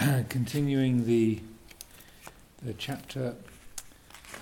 continuing 0.30 1.04
the 1.04 1.40
the 2.62 2.72
chapter 2.74 3.34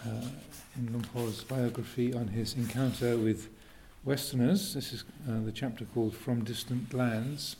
uh, 0.06 0.28
in 0.76 0.92
Luang 0.92 1.04
Por's 1.12 1.42
biography 1.42 2.14
on 2.14 2.28
his 2.28 2.54
encounter 2.54 3.16
with 3.16 3.48
Westerners. 4.04 4.74
This 4.74 4.92
is 4.92 5.04
uh, 5.29 5.40
the 5.44 5.50
chapter 5.50 5.84
called 5.84 6.14
From 6.14 6.44
Distant 6.44 6.94
Lands, 6.94 7.56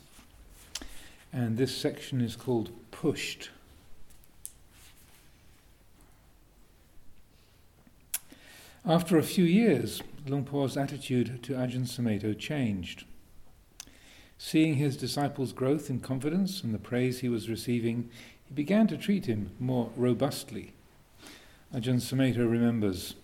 and 1.33 1.57
this 1.57 1.75
section 1.75 2.21
is 2.21 2.37
called 2.37 2.69
Pushed. 2.91 3.49
After 8.85 9.17
a 9.17 9.23
few 9.23 9.43
years, 9.43 10.01
Luang 10.25 10.45
Por's 10.45 10.77
attitude 10.77 11.43
to 11.43 11.53
Ajahn 11.53 11.85
Sumedho 11.85 12.37
changed. 12.37 13.03
Seeing 14.41 14.75
his 14.75 14.95
disciples' 14.95 15.51
growth 15.51 15.89
in 15.89 15.99
confidence 15.99 16.63
and 16.63 16.73
the 16.73 16.79
praise 16.79 17.19
he 17.19 17.27
was 17.27 17.49
receiving, 17.49 18.09
he 18.45 18.53
began 18.53 18.87
to 18.87 18.97
treat 18.97 19.25
him 19.25 19.51
more 19.59 19.91
robustly. 19.97 20.71
Ajahn 21.75 21.97
Sumedho 21.97 22.49
remembers 22.49 23.15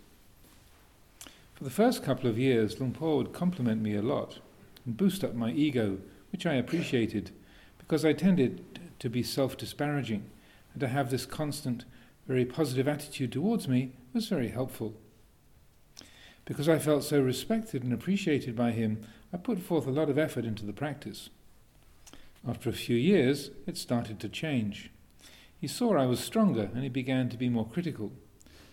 For 1.56 1.64
the 1.64 1.70
first 1.70 2.04
couple 2.04 2.30
of 2.30 2.38
years, 2.38 2.80
Luang 2.82 2.92
Por 2.92 3.18
would 3.18 3.32
compliment 3.32 3.82
me 3.82 3.96
a 3.96 4.02
lot 4.02 4.40
and 4.86 4.98
boost 4.98 5.24
up 5.24 5.34
my 5.34 5.52
ego, 5.52 6.00
which 6.34 6.46
I 6.46 6.56
appreciated 6.56 7.32
because 7.78 8.04
I 8.04 8.12
tended 8.12 8.80
to 9.00 9.10
be 9.10 9.24
self 9.24 9.56
disparaging, 9.56 10.26
and 10.74 10.82
to 10.82 10.90
have 10.90 11.12
this 11.12 11.26
constant, 11.26 11.86
very 12.28 12.44
positive 12.44 12.90
attitude 12.90 13.32
towards 13.32 13.70
me 13.70 13.94
was 14.14 14.28
very 14.28 14.50
helpful. 14.50 14.94
Because 16.44 16.68
I 16.68 16.78
felt 16.78 17.06
so 17.06 17.22
respected 17.22 17.84
and 17.84 17.94
appreciated 17.94 18.54
by 18.56 18.72
him, 18.72 19.06
I 19.36 19.38
put 19.38 19.60
forth 19.60 19.86
a 19.86 19.92
lot 19.92 20.10
of 20.10 20.18
effort 20.18 20.46
into 20.46 20.66
the 20.66 20.72
practice. 20.72 21.30
After 22.48 22.70
a 22.70 22.74
few 22.74 22.96
years, 22.96 23.52
it 23.68 23.76
started 23.76 24.18
to 24.22 24.30
change. 24.30 24.92
He 25.60 25.68
saw 25.68 25.98
I 25.98 26.06
was 26.06 26.22
stronger 26.22 26.70
and 26.74 26.84
he 26.84 26.90
began 26.90 27.28
to 27.28 27.36
be 27.36 27.50
more 27.50 27.68
critical. 27.68 28.14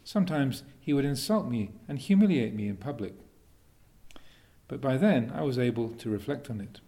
Sometimes 0.05 0.63
he 0.79 0.93
would 0.93 1.05
insult 1.05 1.49
me 1.49 1.73
and 1.89 1.99
humiliate 1.99 2.55
me 2.55 2.69
in 2.69 2.77
public. 2.77 3.15
But 4.69 4.81
by 4.81 4.97
then 4.97 5.33
I 5.35 5.43
was 5.43 5.59
able 5.59 5.89
to 5.89 6.09
reflect 6.09 6.49
on 6.49 6.61
it. 6.61 6.79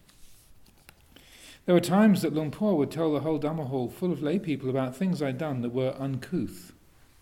There 1.66 1.74
were 1.74 1.80
times 1.80 2.22
that 2.22 2.32
Luang 2.32 2.52
Por 2.52 2.76
would 2.76 2.92
tell 2.92 3.12
the 3.12 3.20
whole 3.20 3.40
Dhamma 3.40 3.66
hall 3.66 3.88
full 3.88 4.12
of 4.12 4.22
lay 4.22 4.38
people 4.38 4.70
about 4.70 4.94
things 4.94 5.20
I'd 5.20 5.36
done 5.36 5.62
that 5.62 5.74
were 5.74 5.96
uncouth. 5.98 6.72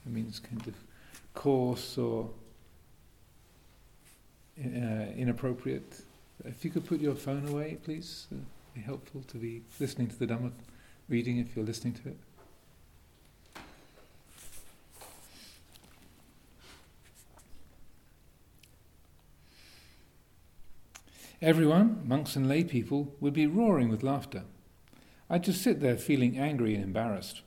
It 0.04 0.12
means 0.12 0.38
kind 0.38 0.66
of 0.66 0.74
coarse 1.32 1.96
or 1.96 2.28
uh, 4.62 5.06
inappropriate. 5.16 6.04
If 6.44 6.64
you 6.64 6.70
could 6.70 6.86
put 6.86 7.00
your 7.00 7.14
phone 7.14 7.48
away, 7.48 7.78
please, 7.82 8.26
it'd 8.30 8.44
be 8.74 8.80
helpful 8.80 9.22
to 9.28 9.36
be 9.36 9.62
listening 9.78 10.08
to 10.08 10.18
the 10.18 10.26
Dhamma 10.26 10.52
reading 11.08 11.38
if 11.38 11.54
you're 11.54 11.64
listening 11.64 11.94
to 11.94 12.08
it. 12.08 12.16
Everyone, 21.40 22.02
monks 22.06 22.36
and 22.36 22.48
lay 22.48 22.62
people, 22.62 23.14
would 23.18 23.32
be 23.32 23.46
roaring 23.46 23.88
with 23.88 24.04
laughter. 24.04 24.44
I'd 25.28 25.42
just 25.42 25.60
sit 25.60 25.80
there 25.80 25.96
feeling 25.96 26.38
angry 26.38 26.74
and 26.74 26.84
embarrassed. 26.84 27.42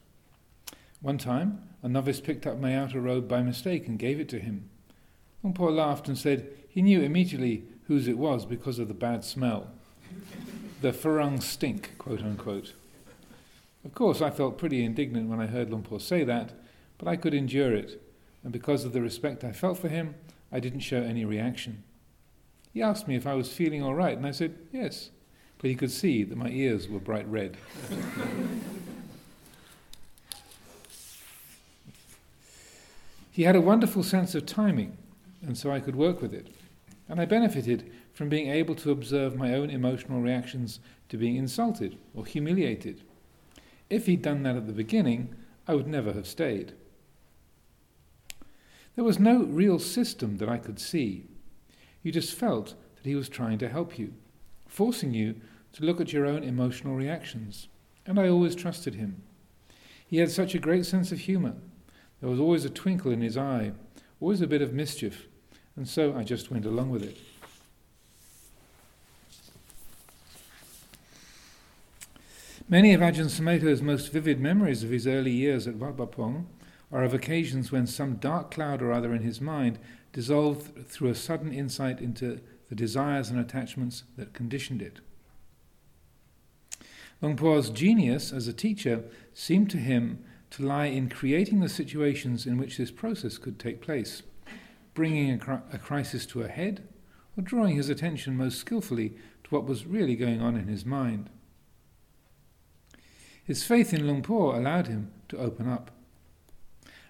One 1.02 1.18
time, 1.18 1.70
a 1.82 1.88
novice 1.88 2.20
picked 2.20 2.46
up 2.46 2.60
my 2.60 2.76
outer 2.76 3.00
robe 3.00 3.28
by 3.28 3.42
mistake 3.42 3.88
and 3.88 3.98
gave 3.98 4.20
it 4.20 4.28
to 4.30 4.40
him. 4.40 4.70
Luang 5.42 5.54
Por 5.54 5.72
laughed 5.72 6.08
and 6.08 6.18
said 6.18 6.50
he 6.68 6.82
knew 6.82 7.02
immediately 7.02 7.64
whose 7.88 8.08
it 8.08 8.18
was 8.18 8.46
because 8.46 8.80
of 8.80 8.88
the 8.88 8.94
bad 8.94 9.24
smell. 9.24 9.70
the 10.82 10.92
farang 10.92 11.42
stink, 11.42 11.98
quote 11.98 12.22
unquote. 12.22 12.74
Of 13.84 13.94
course, 13.94 14.22
I 14.22 14.32
felt 14.32 14.58
pretty 14.58 14.84
indignant 14.84 15.30
when 15.30 15.40
I 15.40 15.46
heard 15.46 15.70
Luang 15.70 15.84
Por 15.84 16.00
say 16.00 16.24
that, 16.24 16.54
but 16.98 17.08
I 17.08 17.16
could 17.16 17.34
endure 17.34 17.74
it, 17.74 18.02
and 18.44 18.52
because 18.52 18.84
of 18.84 18.94
the 18.94 19.02
respect 19.02 19.44
I 19.44 19.52
felt 19.52 19.78
for 19.78 19.90
him, 19.90 20.16
I 20.52 20.60
didn't 20.60 20.80
show 20.80 21.02
any 21.02 21.24
reaction. 21.26 21.84
He 22.74 22.82
asked 22.82 23.08
me 23.08 23.16
if 23.16 23.28
I 23.28 23.36
was 23.36 23.54
feeling 23.54 23.84
all 23.84 23.94
right, 23.94 24.18
and 24.18 24.26
I 24.26 24.32
said, 24.32 24.56
yes. 24.72 25.12
But 25.60 25.70
he 25.70 25.76
could 25.76 25.92
see 25.92 26.24
that 26.24 26.38
my 26.38 26.50
ears 26.50 26.90
were 26.90 27.00
bright 27.00 27.28
red. 27.28 27.58
he 33.32 33.44
had 33.44 33.56
a 33.56 33.62
wonderful 33.62 34.04
sense 34.04 34.36
of 34.36 34.46
timing, 34.46 34.98
and 35.42 35.58
so 35.58 35.72
I 35.72 35.80
could 35.80 35.96
work 35.96 36.22
with 36.22 36.34
it. 36.34 36.48
And 37.08 37.22
I 37.22 37.26
benefited 37.26 37.92
from 38.14 38.30
being 38.30 38.50
able 38.50 38.76
to 38.76 38.92
observe 38.92 39.36
my 39.36 39.54
own 39.54 39.70
emotional 39.70 40.22
reactions 40.22 40.80
to 41.10 41.18
being 41.18 41.36
insulted 41.36 41.98
or 42.14 42.26
humiliated. 42.26 43.04
If 43.90 44.08
he'd 44.08 44.22
done 44.22 44.44
that 44.44 44.56
at 44.56 44.68
the 44.68 44.74
beginning, 44.74 45.36
I 45.68 45.76
would 45.76 45.88
never 45.88 46.14
have 46.14 46.28
stayed. 46.28 46.74
There 48.96 49.04
was 49.04 49.20
no 49.20 49.44
real 49.44 49.78
system 49.78 50.38
that 50.38 50.50
I 50.50 50.58
could 50.58 50.80
see 50.80 51.28
you 52.06 52.12
just 52.12 52.36
felt 52.36 52.76
that 52.98 53.10
he 53.10 53.16
was 53.16 53.28
trying 53.28 53.58
to 53.58 53.68
help 53.68 53.98
you, 53.98 54.14
forcing 54.68 55.16
you 55.16 55.42
to 55.74 55.84
look 55.84 56.00
at 56.00 56.14
your 56.14 56.28
own 56.28 56.44
emotional 56.44 56.94
reactions. 56.94 57.68
And 58.06 58.20
I 58.20 58.30
always 58.30 58.54
trusted 58.54 58.94
him. 58.94 59.24
He 60.06 60.18
had 60.18 60.30
such 60.30 60.54
a 60.54 60.60
great 60.60 60.86
sense 60.86 61.12
of 61.12 61.22
humour. 61.22 61.56
There 62.22 62.30
was 62.30 62.40
always 62.40 62.64
a 62.64 62.70
twinkle 62.70 63.12
in 63.12 63.22
his 63.22 63.38
eye, 63.38 63.72
always 64.22 64.40
a 64.40 64.46
bit 64.46 64.62
of 64.62 64.72
mischief, 64.72 65.28
and 65.76 65.88
so 65.88 66.16
I 66.16 66.24
just 66.24 66.52
went 66.52 66.66
along 66.66 66.90
with 66.90 67.04
it. 67.04 67.18
Many 72.68 72.94
of 72.94 73.02
Ajahn 73.02 73.30
Sumedho's 73.30 73.84
most 73.84 74.12
vivid 74.12 74.40
memories 74.40 74.84
of 74.84 74.90
his 74.90 75.06
early 75.06 75.32
years 75.32 75.68
at 75.68 75.76
Wat 75.76 76.18
are 76.92 77.04
of 77.04 77.14
occasions 77.14 77.72
when 77.72 77.86
some 77.86 78.16
dark 78.16 78.50
cloud 78.50 78.82
or 78.82 78.92
other 78.92 79.14
in 79.14 79.22
his 79.22 79.40
mind 79.40 79.78
dissolved 80.14 80.88
through 80.88 81.10
a 81.10 81.16
sudden 81.16 81.54
insight 81.54 82.00
into 82.00 82.40
the 82.70 82.76
desires 82.76 83.30
and 83.30 83.40
attachments 83.40 84.04
that 84.18 84.34
conditioned 84.34 84.82
it. 84.82 85.00
Luang 87.22 87.38
Por's 87.38 87.70
genius 87.70 88.34
as 88.34 88.48
a 88.48 88.54
teacher 88.54 89.04
seemed 89.34 89.70
to 89.70 89.78
him 89.78 90.24
to 90.52 90.66
lie 90.66 90.86
in 90.86 91.10
creating 91.10 91.60
the 91.60 91.70
situations 91.70 92.46
in 92.46 92.58
which 92.58 92.78
this 92.78 92.92
process 92.92 93.38
could 93.38 93.60
take 93.60 93.82
place, 93.82 94.24
bringing 94.96 95.32
a, 95.32 95.38
cri- 95.38 95.60
a 95.72 95.78
crisis 95.78 96.26
to 96.26 96.42
a 96.42 96.48
head, 96.48 96.88
or 97.38 97.44
drawing 97.44 97.76
his 97.76 97.90
attention 97.90 98.36
most 98.36 98.58
skillfully 98.58 99.10
to 99.44 99.50
what 99.52 99.66
was 99.66 99.86
really 99.86 100.16
going 100.16 100.42
on 100.42 100.56
in 100.56 100.68
his 100.68 100.86
mind. 100.86 101.30
His 103.44 103.64
faith 103.64 103.94
in 103.94 104.08
Luang 104.08 104.24
Por 104.24 104.56
allowed 104.56 104.88
him 104.88 105.12
to 105.30 105.38
open 105.38 105.70
up. 105.70 105.92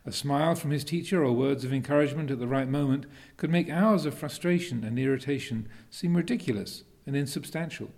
A 0.05 0.11
smile 0.11 0.53
from 0.53 0.71
his 0.71 0.83
teacher 0.83 1.23
or 1.23 1.31
words 1.31 1.63
of 1.63 1.73
encouragement 1.73 2.29
at 2.29 2.39
the 2.39 2.47
right 2.47 2.67
moment 2.67 3.05
could 3.37 3.49
make 3.49 3.69
hours 3.69 4.05
of 4.05 4.13
frustration 4.13 4.83
and 4.83 4.99
irritation 4.99 5.67
seem 5.89 6.15
ridiculous 6.15 6.83
and 7.07 7.15
insubstantial. 7.15 7.89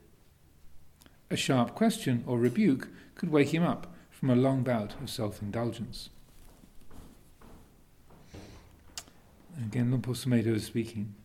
A 1.30 1.36
sharp 1.36 1.76
question 1.76 2.24
or 2.28 2.38
rebuke 2.38 2.90
could 3.16 3.32
wake 3.32 3.54
him 3.54 3.64
up 3.64 3.94
from 4.12 4.30
a 4.30 4.36
long 4.36 4.64
bout 4.64 4.94
of 5.02 5.10
self 5.10 5.42
indulgence. 5.42 6.10
Again, 9.66 9.90
Luang 9.90 10.02
Por 10.02 10.14
Sumedho 10.14 10.56
is 10.56 10.66
speaking. 10.66 11.16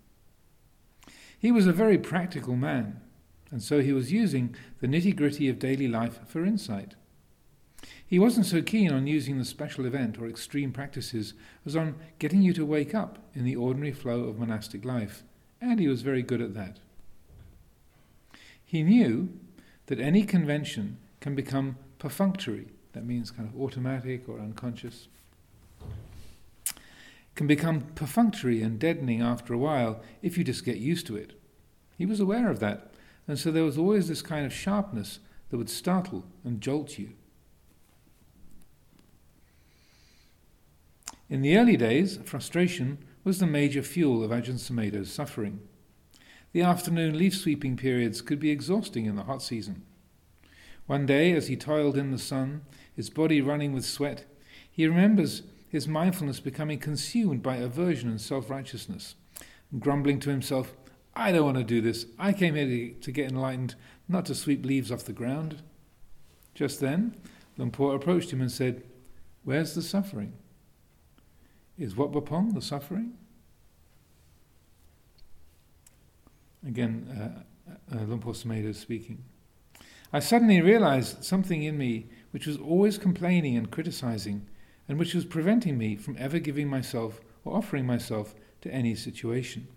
He 1.39 1.53
was 1.53 1.67
a 1.67 1.73
very 1.73 1.99
practical 1.99 2.57
man, 2.57 3.01
and 3.51 3.63
so 3.63 3.81
he 3.81 3.93
was 3.93 4.13
using 4.13 4.55
the 4.81 4.87
nitty 4.87 5.15
gritty 5.15 5.49
of 5.49 5.59
daily 5.59 5.89
life 5.89 6.21
for 6.27 6.45
insight. 6.45 6.95
He 8.07 8.19
wasn't 8.19 8.47
so 8.47 8.63
keen 8.63 8.93
on 8.93 9.07
using 9.07 9.39
the 9.39 9.45
special 9.45 9.87
event 9.87 10.19
or 10.19 10.27
extreme 10.27 10.71
practices 10.71 11.35
as 11.67 11.75
on 11.75 11.97
getting 12.19 12.43
you 12.43 12.53
to 12.55 12.65
wake 12.65 12.95
up 12.95 13.19
in 13.35 13.45
the 13.45 13.57
ordinary 13.57 13.93
flow 13.93 14.25
of 14.25 14.39
monastic 14.39 14.85
life, 14.85 15.25
and 15.61 15.81
he 15.81 15.89
was 15.89 16.03
very 16.03 16.23
good 16.23 16.41
at 16.41 16.55
that. 16.55 16.79
He 18.65 18.83
knew 18.83 19.31
that 19.87 19.99
any 19.99 20.25
convention 20.25 20.99
can 21.21 21.35
become 21.35 21.77
perfunctory, 21.99 22.69
that 22.93 23.05
means 23.05 23.31
kind 23.31 23.49
of 23.49 23.61
automatic 23.61 24.29
or 24.29 24.39
unconscious, 24.39 25.09
can 27.35 27.47
become 27.47 27.83
perfunctory 27.95 28.63
and 28.63 28.79
deadening 28.79 29.23
after 29.23 29.55
a 29.55 29.59
while 29.59 30.01
if 30.21 30.37
you 30.37 30.45
just 30.45 30.65
get 30.65 30.77
used 30.77 31.07
to 31.07 31.17
it. 31.17 31.33
He 31.97 32.07
was 32.07 32.21
aware 32.21 32.51
of 32.51 32.61
that, 32.61 32.93
and 33.27 33.39
so 33.39 33.51
there 33.51 33.65
was 33.65 33.79
always 33.79 34.09
this 34.09 34.23
kind 34.23 34.45
of 34.45 34.53
sharpness 34.53 35.21
that 35.51 35.57
would 35.57 35.71
startle 35.71 36.25
and 36.45 36.61
jolt 36.61 36.99
you. 36.99 37.11
In 41.29 41.41
the 41.41 41.57
early 41.57 41.77
days, 41.77 42.19
frustration 42.25 42.99
was 43.25 43.39
the 43.39 43.47
major 43.47 43.83
fuel 43.83 44.23
of 44.23 44.31
Ajahn 44.31 44.59
Sumedho's 44.59 45.11
suffering. 45.11 45.61
The 46.53 46.61
afternoon 46.61 47.17
leaf 47.17 47.35
sweeping 47.35 47.77
periods 47.77 48.21
could 48.21 48.39
be 48.39 48.51
exhausting 48.51 49.07
in 49.07 49.17
the 49.17 49.23
hot 49.23 49.43
season. 49.43 49.83
One 50.87 51.07
day, 51.07 51.33
as 51.33 51.47
he 51.47 51.57
toiled 51.57 51.97
in 51.97 52.11
the 52.11 52.19
sun, 52.19 52.63
his 52.95 53.09
body 53.09 53.41
running 53.41 53.73
with 53.73 53.87
sweat, 53.87 54.27
he 54.71 54.87
remembers 54.87 55.43
his 55.73 55.89
mindfulness 55.89 56.39
becoming 56.39 56.79
consumed 56.79 57.43
by 57.43 57.57
aversion 57.57 58.11
and 58.11 58.21
self 58.21 58.51
righteousness, 58.51 59.15
grumbling 59.79 60.21
to 60.21 60.29
himself, 60.29 60.75
I 61.17 61.33
don't 61.33 61.47
want 61.47 61.57
to 61.57 61.65
do 61.65 61.81
this. 61.81 62.05
I 62.19 62.35
came 62.35 62.55
here 62.55 62.93
to 63.01 63.11
get 63.11 63.31
enlightened, 63.31 63.75
not 64.07 64.27
to 64.27 64.35
sweep 64.35 64.67
leaves 64.67 64.93
off 64.93 65.05
the 65.05 65.15
ground. 65.15 65.63
Just 66.55 66.79
then, 66.79 67.17
Luang 67.57 67.71
Por 67.71 67.95
approached 67.95 68.31
him 68.31 68.43
and 68.43 68.53
said, 68.53 68.83
Where's 69.45 69.75
the 69.75 69.81
suffering? 69.81 70.35
Is 71.79 71.97
Wat 71.97 72.13
Pah 72.13 72.21
Pong 72.21 72.53
the 72.53 72.61
suffering? 72.61 73.15
Again, 76.67 77.09
uh, 77.19 77.95
uh, 77.97 78.05
Luang 78.05 78.21
Por 78.21 78.35
Sumedho 78.35 78.75
speaking. 78.75 79.25
I 80.13 80.21
suddenly 80.21 80.61
realized 80.61 81.25
something 81.25 81.63
in 81.63 81.79
me 81.79 82.11
which 82.31 82.47
was 82.47 82.59
always 82.59 82.99
complaining 82.99 83.57
and 83.57 83.71
criticizing, 83.71 84.47
and 84.89 84.99
which 84.99 85.15
was 85.15 85.25
preventing 85.25 85.79
me 85.79 85.97
from 85.97 86.17
ever 86.19 86.39
giving 86.39 86.69
myself 86.69 87.21
or 87.45 87.57
offering 87.57 87.87
myself 87.87 88.35
to 88.61 88.73
any 88.73 88.95
situation. 88.95 89.69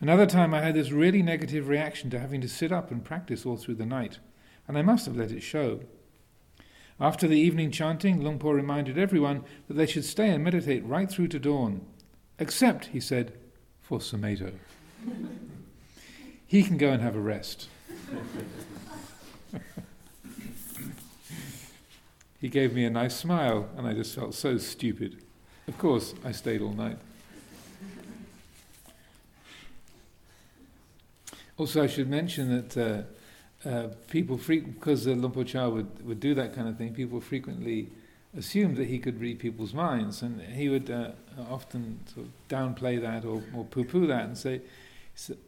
Another 0.00 0.26
time 0.26 0.54
I 0.54 0.60
had 0.60 0.74
this 0.74 0.92
really 0.92 1.22
negative 1.22 1.68
reaction 1.68 2.08
to 2.10 2.20
having 2.20 2.40
to 2.40 2.48
sit 2.48 2.70
up 2.70 2.90
and 2.90 3.04
practice 3.04 3.44
all 3.44 3.56
through 3.56 3.74
the 3.74 3.86
night, 3.86 4.18
and 4.68 4.78
I 4.78 4.82
must 4.82 5.06
have 5.06 5.16
let 5.16 5.32
it 5.32 5.42
show. 5.42 5.80
After 7.00 7.26
the 7.26 7.38
evening 7.38 7.70
chanting, 7.70 8.22
Luang 8.22 8.38
Por 8.38 8.54
reminded 8.54 8.98
everyone 8.98 9.44
that 9.66 9.74
they 9.74 9.86
should 9.86 10.04
stay 10.04 10.30
and 10.30 10.42
meditate 10.42 10.84
right 10.84 11.10
through 11.10 11.28
to 11.28 11.38
dawn, 11.38 11.80
except, 12.38 12.86
he 12.86 13.00
said, 13.00 13.32
for 13.80 13.98
Sumedho. 13.98 14.52
he 16.46 16.62
can 16.62 16.76
go 16.76 16.90
and 16.90 17.02
have 17.02 17.16
a 17.16 17.20
rest. 17.20 17.68
He 22.40 22.48
gave 22.48 22.74
me 22.74 22.84
a 22.84 22.90
nice 22.90 23.16
smile, 23.16 23.68
and 23.76 23.86
I 23.86 23.94
just 23.94 24.14
felt 24.14 24.34
so 24.34 24.58
stupid. 24.58 25.22
Of 25.66 25.76
course, 25.78 26.14
I 26.24 26.32
stayed 26.32 26.62
all 26.62 26.72
night. 26.72 26.98
Also, 31.56 31.82
I 31.82 31.88
should 31.88 32.08
mention 32.08 32.56
that 32.56 32.76
uh, 32.76 33.68
uh, 33.68 33.88
people, 34.08 34.36
because 34.46 35.06
Luang 35.06 35.32
Por 35.32 35.44
Chah 35.44 35.68
would, 35.68 36.06
would 36.06 36.20
do 36.20 36.32
that 36.34 36.54
kind 36.54 36.68
of 36.68 36.78
thing, 36.78 36.94
people 36.94 37.20
frequently 37.20 37.88
assumed 38.36 38.76
that 38.76 38.86
he 38.86 38.98
could 38.98 39.20
read 39.20 39.40
people's 39.40 39.74
minds, 39.74 40.22
and 40.22 40.40
he 40.40 40.68
would 40.68 40.88
uh, 40.88 41.10
often 41.50 41.98
sort 42.14 42.26
of 42.26 42.32
downplay 42.48 43.00
that 43.00 43.24
or, 43.24 43.42
or 43.52 43.64
poo-poo 43.64 44.06
that 44.06 44.24
and 44.24 44.38
say, 44.38 44.60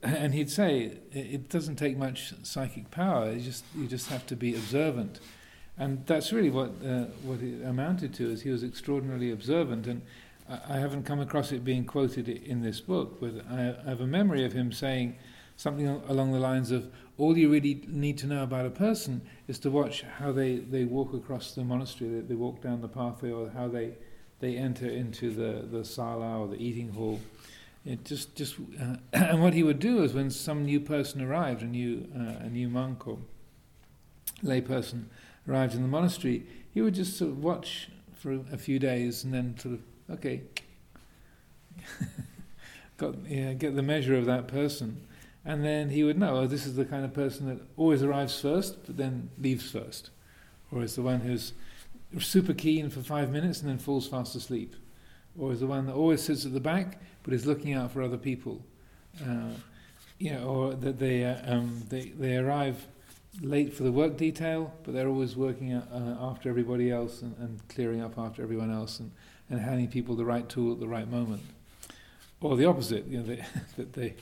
and 0.02 0.34
he'd 0.34 0.50
say, 0.50 0.98
it 1.12 1.48
doesn't 1.48 1.76
take 1.76 1.96
much 1.96 2.34
psychic 2.42 2.90
power. 2.90 3.31
You 3.31 3.40
just 3.40 3.64
you 3.76 3.87
just 3.87 4.08
have 4.08 4.26
to 4.26 4.34
be 4.34 4.56
observant, 4.56 5.20
and 5.81 6.05
that's 6.06 6.31
really 6.31 6.50
what 6.50 6.73
uh, 6.87 7.06
what 7.23 7.41
it 7.41 7.65
amounted 7.65 8.12
to. 8.15 8.31
Is 8.31 8.43
he 8.43 8.50
was 8.50 8.62
extraordinarily 8.62 9.32
observant, 9.32 9.87
and 9.87 10.03
I, 10.69 10.77
haven't 10.79 11.05
come 11.05 11.21
across 11.21 11.53
it 11.53 11.65
being 11.65 11.87
quoted 11.87 12.29
in 12.29 12.61
this 12.61 12.81
book, 12.81 13.19
but 13.19 13.32
I, 13.50 13.88
have 13.88 14.03
a 14.03 14.06
memory 14.06 14.44
of 14.44 14.53
him 14.53 14.73
saying 14.73 15.17
something 15.56 15.88
along 16.06 16.32
the 16.32 16.38
lines 16.38 16.71
of, 16.71 16.91
"All 17.17 17.37
you 17.37 17.50
really 17.50 17.82
need 17.88 18.19
to 18.19 18.27
know 18.27 18.43
about 18.43 18.67
a 18.67 18.71
person 18.71 19.23
is 19.49 19.59
to 19.61 19.71
watch 19.71 20.03
how 20.03 20.32
they, 20.32 20.56
they 20.56 20.85
walk 20.85 21.15
across 21.15 21.55
the 21.55 21.65
monastery, 21.65 22.11
they, 22.11 22.21
they 22.21 22.35
walk 22.35 22.61
down 22.61 22.83
the 22.83 22.88
pathway, 22.88 23.31
or 23.31 23.49
how 23.49 23.67
they 23.67 23.94
they 24.41 24.56
enter 24.56 24.87
into 24.88 25.31
the 25.31 25.67
the 25.67 25.83
sala 25.85 26.38
or 26.41 26.47
the 26.47 26.62
eating 26.62 26.91
hall." 26.91 27.21
It 27.87 28.05
just, 28.05 28.37
just, 28.37 28.56
uh, 28.79 28.97
and 29.15 29.43
what 29.43 29.55
he 29.55 29.62
would 29.62 29.79
do 29.79 30.03
is 30.03 30.12
when 30.12 30.31
some 30.31 30.67
new 30.67 30.81
person 30.81 31.23
arrived, 31.23 31.62
a 31.62 31.65
new, 31.65 32.06
uh, 32.15 32.44
a 32.44 32.50
new 32.50 32.69
monk 32.69 33.09
or 33.09 33.17
lay 34.43 34.61
person 34.61 35.09
arrived 35.48 35.75
in 35.75 35.82
the 35.82 35.88
monastery, 35.88 36.46
he 36.72 36.81
would 36.81 36.94
just 36.94 37.16
sort 37.16 37.31
of 37.31 37.42
watch 37.42 37.88
for 38.14 38.40
a 38.52 38.58
few 38.58 38.78
days 38.78 39.25
and 39.25 39.32
then 39.32 39.58
sort 39.58 39.75
of, 39.75 39.81
okay, 40.16 40.42
got 42.96 43.14
yeah, 43.28 43.52
get 43.54 43.75
the 43.75 43.82
measure 43.82 44.16
of 44.16 44.26
that 44.26 44.46
person, 44.46 45.06
and 45.44 45.64
then 45.64 45.90
he 45.90 46.04
would 46.04 46.19
know, 46.19 46.38
oh, 46.38 46.46
this 46.46 46.66
is 46.66 46.76
the 46.76 46.84
kind 46.84 47.04
of 47.04 47.14
person 47.14 47.46
that 47.48 47.60
always 47.76 48.02
arrives 48.02 48.38
first, 48.40 48.84
but 48.87 48.96
then 48.96 49.31
leaves 49.38 49.70
first, 49.70 50.10
or 50.70 50.82
is 50.82 50.96
the 50.96 51.02
one 51.02 51.20
who's 51.20 51.52
super 52.19 52.52
keen 52.52 52.90
for 52.90 53.00
five 53.00 53.31
minutes 53.31 53.60
and 53.60 53.70
then 53.70 53.78
falls 53.78 54.06
fast 54.06 54.34
asleep, 54.34 54.76
or 55.38 55.52
is 55.52 55.60
the 55.60 55.66
one 55.66 55.87
that 55.87 55.94
always 55.94 56.22
sits 56.22 56.44
at 56.44 56.52
the 56.52 56.60
back 56.60 56.98
but 57.22 57.34
is 57.34 57.46
looking 57.46 57.75
out 57.75 57.90
for 57.92 58.02
other 58.02 58.16
people. 58.16 58.64
Uh, 59.22 59.50
or 60.44 60.75
that 60.75 60.98
they, 60.98 61.25
uh, 61.25 61.37
um, 61.46 61.82
they, 61.88 62.12
they 62.19 62.37
arrive 62.37 62.87
late 63.40 63.72
for 63.72 63.82
the 63.82 63.92
work 63.92 64.16
detail, 64.16 64.72
but 64.84 64.94
they're 64.94 65.08
always 65.08 65.37
working 65.37 65.72
uh, 65.72 66.16
after 66.20 66.48
everybody 66.48 66.90
else 66.90 67.22
and, 67.22 67.37
and, 67.38 67.69
clearing 67.69 68.02
up 68.02 68.19
after 68.19 68.42
everyone 68.42 68.70
else 68.70 69.00
and, 69.00 69.10
and 69.48 69.60
handing 69.60 69.88
people 69.88 70.14
the 70.14 70.25
right 70.25 70.48
tool 70.48 70.72
at 70.72 70.81
the 70.81 70.88
right 70.88 71.10
moment. 71.10 71.42
Or 72.40 72.56
the 72.56 72.66
opposite, 72.66 73.06
you 73.06 73.19
know, 73.19 73.25
they, 73.25 73.44
that 73.76 73.92
they, 73.94 74.14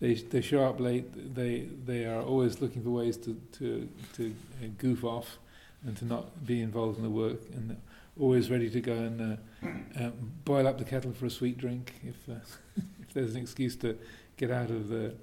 they, 0.00 0.14
they 0.14 0.40
show 0.40 0.64
up 0.64 0.78
late, 0.78 1.34
they, 1.34 1.68
they 1.84 2.04
are 2.04 2.20
always 2.20 2.60
looking 2.60 2.82
for 2.82 2.90
ways 2.90 3.16
to, 3.18 3.40
to, 3.52 3.88
to 4.14 4.34
goof 4.78 5.04
off 5.04 5.38
and 5.84 5.96
to 5.96 6.04
not 6.04 6.46
be 6.46 6.60
involved 6.60 6.98
in 6.98 7.02
the 7.02 7.10
work 7.10 7.40
and 7.54 7.76
always 8.18 8.50
ready 8.50 8.68
to 8.70 8.80
go 8.80 8.92
and 8.92 9.20
uh, 9.20 9.68
uh, 10.00 10.10
boil 10.44 10.66
up 10.66 10.78
the 10.78 10.84
kettle 10.84 11.12
for 11.12 11.26
a 11.26 11.30
sweet 11.30 11.56
drink 11.56 11.94
if, 12.02 12.28
uh, 12.28 12.40
if 13.00 13.12
there's 13.14 13.34
an 13.34 13.40
excuse 13.40 13.76
to 13.76 13.96
get 14.36 14.50
out 14.50 14.70
of 14.70 14.88
the 14.88 15.14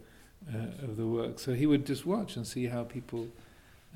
uh, 0.53 0.83
of 0.83 0.97
the 0.97 1.05
work. 1.07 1.39
So 1.39 1.53
he 1.53 1.65
would 1.65 1.85
just 1.85 2.05
watch 2.05 2.35
and 2.35 2.45
see 2.45 2.67
how 2.67 2.83
people 2.83 3.27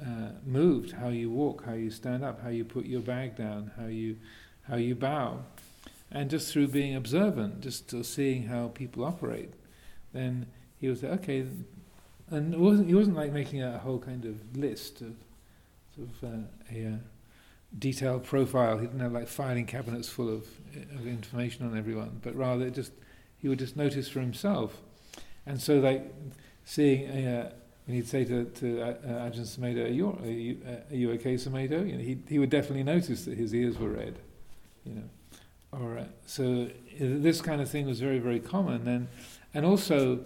uh, 0.02 0.30
moved, 0.46 0.92
how 0.92 1.10
you 1.10 1.30
walk, 1.30 1.66
how 1.66 1.74
you 1.74 1.90
stand 1.90 2.24
up, 2.24 2.42
how 2.42 2.50
you 2.50 2.64
put 2.64 2.86
your 2.86 3.02
bag 3.02 3.36
down, 3.36 3.72
how 3.78 3.88
you 3.88 4.18
how 4.68 4.76
you 4.76 4.96
bow, 4.96 5.40
and 6.12 6.30
just 6.30 6.52
through 6.52 6.68
being 6.68 6.96
observant, 6.96 7.62
just 7.62 7.94
seeing 8.06 8.44
how 8.44 8.68
people 8.70 9.04
operate, 9.04 9.54
then 10.14 10.46
he 10.80 10.90
would 10.90 11.00
say, 11.00 11.08
okay. 11.08 11.46
And 12.30 12.56
wasn't, 12.58 12.90
he 12.90 12.96
wasn't 12.96 13.16
like 13.16 13.32
making 13.32 13.64
a 13.64 13.78
whole 13.78 14.00
kind 14.00 14.26
of 14.26 14.58
list 14.58 15.02
of 15.02 15.16
sort 15.96 16.10
of 16.10 16.24
uh, 16.24 16.76
a 16.76 17.00
detailed 17.78 18.26
profile. 18.26 18.78
He 18.78 18.88
didn't 18.88 19.00
have 19.00 19.14
like 19.14 19.28
filing 19.28 19.66
cabinets 19.66 20.10
full 20.10 20.30
of, 20.30 20.46
of 20.94 21.08
information 21.08 21.66
on 21.66 21.78
everyone, 21.78 22.20
but 22.22 22.36
rather 22.36 22.70
just 22.70 22.92
he 23.38 23.48
would 23.48 23.60
just 23.60 23.78
notice 23.78 24.10
for 24.10 24.20
himself. 24.20 24.82
And 25.46 25.62
so, 25.62 25.80
like 25.80 26.14
seeing, 26.66 27.10
uh, 27.10 27.52
when 27.88 27.96
he'd 27.96 28.08
say 28.08 28.26
to, 28.26 28.44
to 28.44 28.82
uh, 28.82 29.30
Ajahn 29.30 29.48
Sumedho, 29.48 29.86
are 29.86 29.88
you, 29.88 30.20
are, 30.22 30.28
you, 30.28 30.58
uh, 30.68 30.94
are 30.94 30.96
you 30.96 31.12
okay, 31.14 31.36
Sumedho? 31.36 31.88
You 31.88 31.94
know, 31.94 32.04
he, 32.04 32.18
he 32.28 32.38
would 32.38 32.50
definitely 32.50 32.84
notice 32.84 33.24
that 33.26 33.38
his 33.38 33.56
ears 33.56 33.78
were 33.78 33.90
red. 33.90 34.20
You 34.86 34.96
know, 34.96 35.04
or 35.72 35.98
uh, 36.00 36.06
so 36.26 36.70
this 37.00 37.42
kind 37.42 37.62
of 37.62 37.70
thing 37.70 37.86
was 37.86 38.02
very, 38.02 38.20
very 38.20 38.42
common. 38.42 38.88
And 38.88 39.08
and 39.54 39.66
also, 39.66 40.26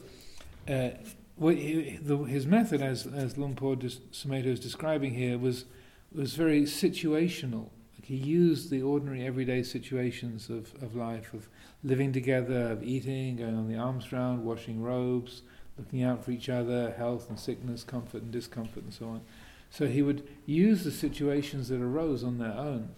uh, 0.67 0.89
what 1.35 1.55
he, 1.55 1.99
the, 2.01 2.17
his 2.17 2.47
method, 2.47 2.81
as 2.81 3.05
as 3.05 3.37
Luang 3.37 3.55
Por 3.55 3.75
Sumedho 3.75 4.47
is 4.47 4.59
describing 4.59 5.13
here, 5.13 5.37
was 5.37 5.65
was 6.13 6.33
very 6.33 6.63
situational. 6.63 7.69
Like 7.95 8.05
he 8.05 8.15
used 8.15 8.71
the 8.71 8.81
ordinary 8.81 9.23
everyday 9.25 9.61
situations 9.61 10.49
of, 10.49 10.73
of 10.81 10.95
life, 10.95 11.31
of 11.35 11.47
living 11.83 12.11
together, 12.11 12.71
of 12.71 12.83
eating, 12.83 13.35
going 13.35 13.55
on 13.55 13.67
the 13.67 13.77
alms 13.77 14.11
round, 14.11 14.43
washing 14.43 14.81
robes, 14.81 15.43
looking 15.81 16.03
out 16.03 16.23
for 16.23 16.31
each 16.31 16.49
other, 16.49 16.91
health 16.97 17.29
and 17.29 17.39
sickness, 17.39 17.83
comfort 17.83 18.21
and 18.21 18.31
discomfort, 18.31 18.83
and 18.83 18.93
so 18.93 19.05
on. 19.07 19.21
So 19.69 19.87
he 19.87 20.01
would 20.01 20.27
use 20.45 20.83
the 20.83 20.91
situations 20.91 21.69
that 21.69 21.81
arose 21.81 22.23
on 22.23 22.37
their 22.37 22.53
own, 22.53 22.89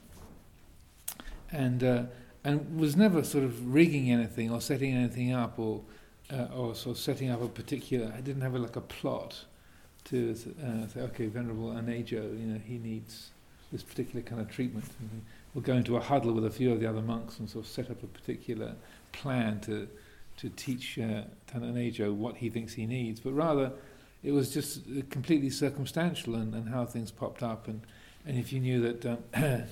and 1.52 1.84
uh, 1.84 2.04
and 2.44 2.80
was 2.80 2.96
never 2.96 3.24
sort 3.24 3.44
of 3.44 3.74
rigging 3.74 4.12
anything 4.12 4.52
or 4.52 4.60
setting 4.60 4.94
anything 4.94 5.32
up 5.32 5.60
or 5.60 5.82
uh, 6.32 6.48
or 6.56 6.76
sort 6.76 6.98
of 6.98 7.02
setting 7.02 7.30
up 7.30 7.42
a 7.42 7.48
particular. 7.48 8.12
I 8.16 8.22
didn't 8.22 8.42
have 8.42 8.56
a, 8.56 8.60
like 8.60 8.76
a 8.76 8.82
plot 8.82 9.46
to 10.06 10.36
uh, 10.62 10.88
say, 10.88 11.00
okay, 11.02 11.28
Venerable 11.28 11.70
Anejo, 11.70 12.40
you 12.40 12.48
know, 12.48 12.60
he 12.60 12.78
needs 12.78 13.30
this 13.72 13.84
particular 13.84 14.22
kind 14.22 14.42
of 14.42 14.50
treatment. 14.50 14.86
And 15.00 15.24
we'll 15.54 15.64
go 15.64 15.74
into 15.74 15.96
a 15.96 16.00
huddle 16.00 16.34
with 16.34 16.46
a 16.46 16.50
few 16.50 16.72
of 16.72 16.80
the 16.80 16.88
other 16.88 17.02
monks 17.02 17.40
and 17.40 17.50
sort 17.50 17.66
of 17.66 17.72
set 17.72 17.90
up 17.90 18.04
a 18.04 18.08
particular 18.08 18.76
plan 19.12 19.60
to 19.62 19.88
to 20.38 20.50
teach 20.50 20.98
uh, 20.98 21.24
Tan 21.48 21.62
Anejo 21.62 22.14
what 22.14 22.38
he 22.38 22.50
thinks 22.50 22.74
he 22.74 22.86
needs. 22.86 23.20
But 23.20 23.34
rather, 23.34 23.72
it 24.24 24.32
was 24.32 24.54
just 24.54 24.82
completely 25.10 25.50
circumstantial 25.50 26.36
and, 26.36 26.54
and 26.54 26.70
how 26.70 26.86
things 26.86 27.12
popped 27.12 27.44
up. 27.44 27.68
And, 27.68 27.82
and 28.26 28.38
if 28.38 28.54
you 28.54 28.60
knew 28.60 28.82
that 28.82 29.06
um, 29.06 29.18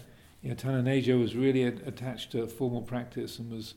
you 0.42 0.50
know, 0.50 0.56
Tan 0.56 0.84
Anejo 0.84 1.20
was 1.20 1.36
really 1.36 1.64
attached 1.64 2.32
to 2.32 2.48
formal 2.48 2.82
practice 2.82 3.40
and 3.40 3.52
was 3.52 3.76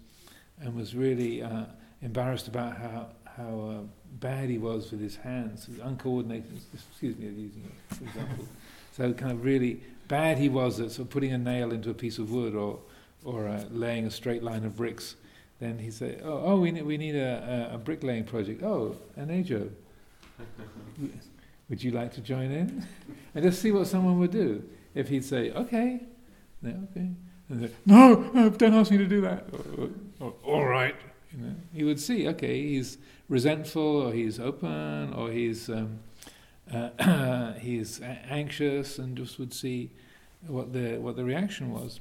and 0.61 0.75
was 0.75 0.95
really 0.95 1.43
uh, 1.43 1.65
embarrassed 2.03 2.49
about 2.49 2.77
how 2.77 3.09
how 3.37 3.61
uh, 3.61 3.81
bad 4.21 4.49
he 4.49 4.59
was 4.59 4.91
with 4.93 5.01
his 5.01 5.17
hands, 5.17 5.69
uncoordinated. 5.83 6.61
Excuse 6.73 7.17
me, 7.17 7.27
using 7.27 7.65
it 7.65 7.95
for 7.95 8.05
example. 8.05 8.47
so 8.93 9.13
kind 9.13 9.33
of 9.33 9.45
really 9.45 9.81
bad 10.09 10.39
he 10.39 10.49
was 10.49 10.81
at 10.81 10.91
sort 10.91 11.07
of 11.07 11.11
putting 11.11 11.33
a 11.33 11.39
nail 11.39 11.73
into 11.73 11.91
a 11.91 11.95
piece 11.95 12.19
of 12.19 12.31
wood 12.31 12.55
or 12.55 12.79
or 13.25 13.49
uh, 13.49 13.65
laying 13.71 14.07
a 14.07 14.11
straight 14.11 14.43
line 14.43 14.65
of 14.65 14.77
bricks. 14.77 15.17
Then 15.61 15.79
he'd 15.79 15.95
say, 15.95 16.19
"Oh, 16.23 16.43
oh 16.45 16.57
we 16.61 16.73
need 16.73 16.85
we 16.85 16.97
need 16.97 17.15
a, 17.15 17.71
a, 17.73 17.75
a 17.77 17.79
bricklaying 17.79 18.25
project. 18.25 18.63
Oh, 18.63 18.97
Anejo, 19.19 19.71
would 21.69 21.83
you 21.83 21.93
like 21.93 22.13
to 22.15 22.21
join 22.21 22.51
in?" 22.51 22.87
and 23.35 23.45
just 23.45 23.63
see 23.63 23.73
what 23.73 23.87
someone 23.87 24.19
would 24.19 24.33
do. 24.33 24.65
If 24.95 25.09
he'd 25.09 25.25
say, 25.25 25.51
"Okay," 25.53 26.01
no, 26.63 26.71
okay, 26.91 27.11
and 27.49 27.69
say, 27.69 27.71
"No, 27.87 28.51
don't 28.51 28.75
ask 28.75 28.91
me 28.91 28.99
to 28.99 29.07
do 29.07 29.21
that." 29.21 29.47
Or, 29.53 29.91
or, 30.27 30.35
All 30.43 30.65
right, 30.67 30.97
you 31.33 31.45
know, 31.45 31.55
he 31.73 31.85
would 31.85 32.01
see. 32.01 32.29
Okay, 32.29 32.61
he's 32.61 32.99
resentful 33.29 33.83
or 33.83 34.13
he's 34.13 34.39
open 34.39 35.13
or 35.15 35.31
he's 35.31 35.69
um, 35.69 36.01
uh, 36.73 37.53
he's 37.61 38.01
anxious 38.03 38.99
and 38.99 39.17
just 39.17 39.39
would 39.39 39.53
see 39.53 39.91
what 40.47 40.73
the 40.73 40.99
what 40.99 41.17
the 41.17 41.25
reaction 41.25 41.73
was. 41.73 42.01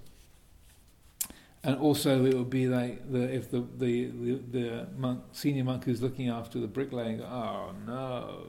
And 1.66 1.78
also, 1.78 2.26
it 2.26 2.34
would 2.34 2.50
be 2.50 2.68
like 2.68 3.10
the 3.10 3.34
if 3.34 3.50
the 3.50 3.66
the 3.78 4.08
the, 4.08 4.42
the 4.52 4.88
monk, 4.98 5.24
senior 5.32 5.64
monk 5.64 5.86
who's 5.86 6.02
looking 6.02 6.28
after 6.28 6.60
the 6.60 6.68
bricklaying, 6.68 7.22
oh 7.22 7.72
no, 7.88 8.48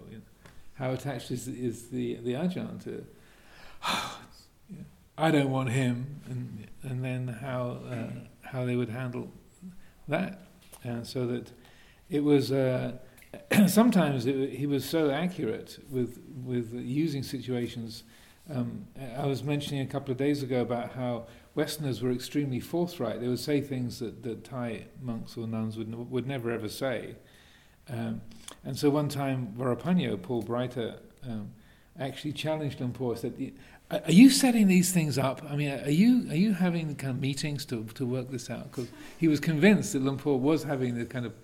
how 0.74 0.92
attached 0.92 1.30
is 1.30 1.46
is 1.46 1.88
the 1.90 2.16
the 2.16 2.32
ajahn 2.32 2.82
to? 2.84 3.06
I 5.16 5.30
don't 5.30 5.50
want 5.50 5.70
him, 5.70 6.20
and 6.28 6.66
and 6.82 7.04
then 7.04 7.28
how 7.28 7.78
uh, 7.88 8.10
how 8.42 8.64
they 8.64 8.74
would 8.74 8.88
handle 8.88 9.30
that, 10.08 10.48
and 10.82 11.06
so 11.06 11.26
that 11.26 11.52
it 12.10 12.24
was. 12.24 12.50
Uh, 12.50 12.98
sometimes 13.66 14.26
it, 14.26 14.50
he 14.50 14.66
was 14.66 14.84
so 14.84 15.10
accurate 15.10 15.78
with 15.88 16.20
with 16.44 16.72
using 16.74 17.22
situations. 17.22 18.02
Um, 18.52 18.86
I 19.16 19.26
was 19.26 19.42
mentioning 19.42 19.82
a 19.82 19.86
couple 19.86 20.12
of 20.12 20.18
days 20.18 20.42
ago 20.42 20.60
about 20.60 20.92
how 20.92 21.26
Westerners 21.54 22.02
were 22.02 22.10
extremely 22.10 22.58
forthright. 22.58 23.20
They 23.20 23.28
would 23.28 23.38
say 23.38 23.60
things 23.60 24.00
that, 24.00 24.22
that 24.24 24.44
Thai 24.44 24.86
monks 25.00 25.36
or 25.36 25.46
nuns 25.46 25.76
would 25.76 26.10
would 26.10 26.26
never 26.26 26.50
ever 26.50 26.68
say. 26.68 27.16
Um, 27.88 28.22
and 28.64 28.76
so 28.76 28.90
one 28.90 29.08
time, 29.08 29.54
Varapanyo, 29.56 30.20
Paul 30.20 30.42
Breiter, 30.42 30.98
um, 31.24 31.50
actually 31.98 32.32
challenged 32.32 32.80
Luang 32.80 32.92
Por. 32.92 33.16
Said, 33.16 33.52
"Are 33.90 34.12
you 34.12 34.30
setting 34.30 34.66
these 34.66 34.92
things 34.92 35.16
up? 35.16 35.42
I 35.48 35.54
mean, 35.54 35.70
are 35.70 35.90
you 35.90 36.28
are 36.30 36.36
you 36.36 36.54
having 36.54 36.96
kind 36.96 37.12
of 37.12 37.20
meetings 37.20 37.64
to 37.66 37.84
to 37.84 38.06
work 38.06 38.30
this 38.30 38.50
out?" 38.50 38.70
Because 38.70 38.88
he 39.18 39.28
was 39.28 39.38
convinced 39.38 39.92
that 39.92 40.02
Luang 40.02 40.18
Por 40.18 40.38
was 40.40 40.64
having 40.64 40.96
the 40.98 41.04
kind 41.04 41.26
of 41.26 41.34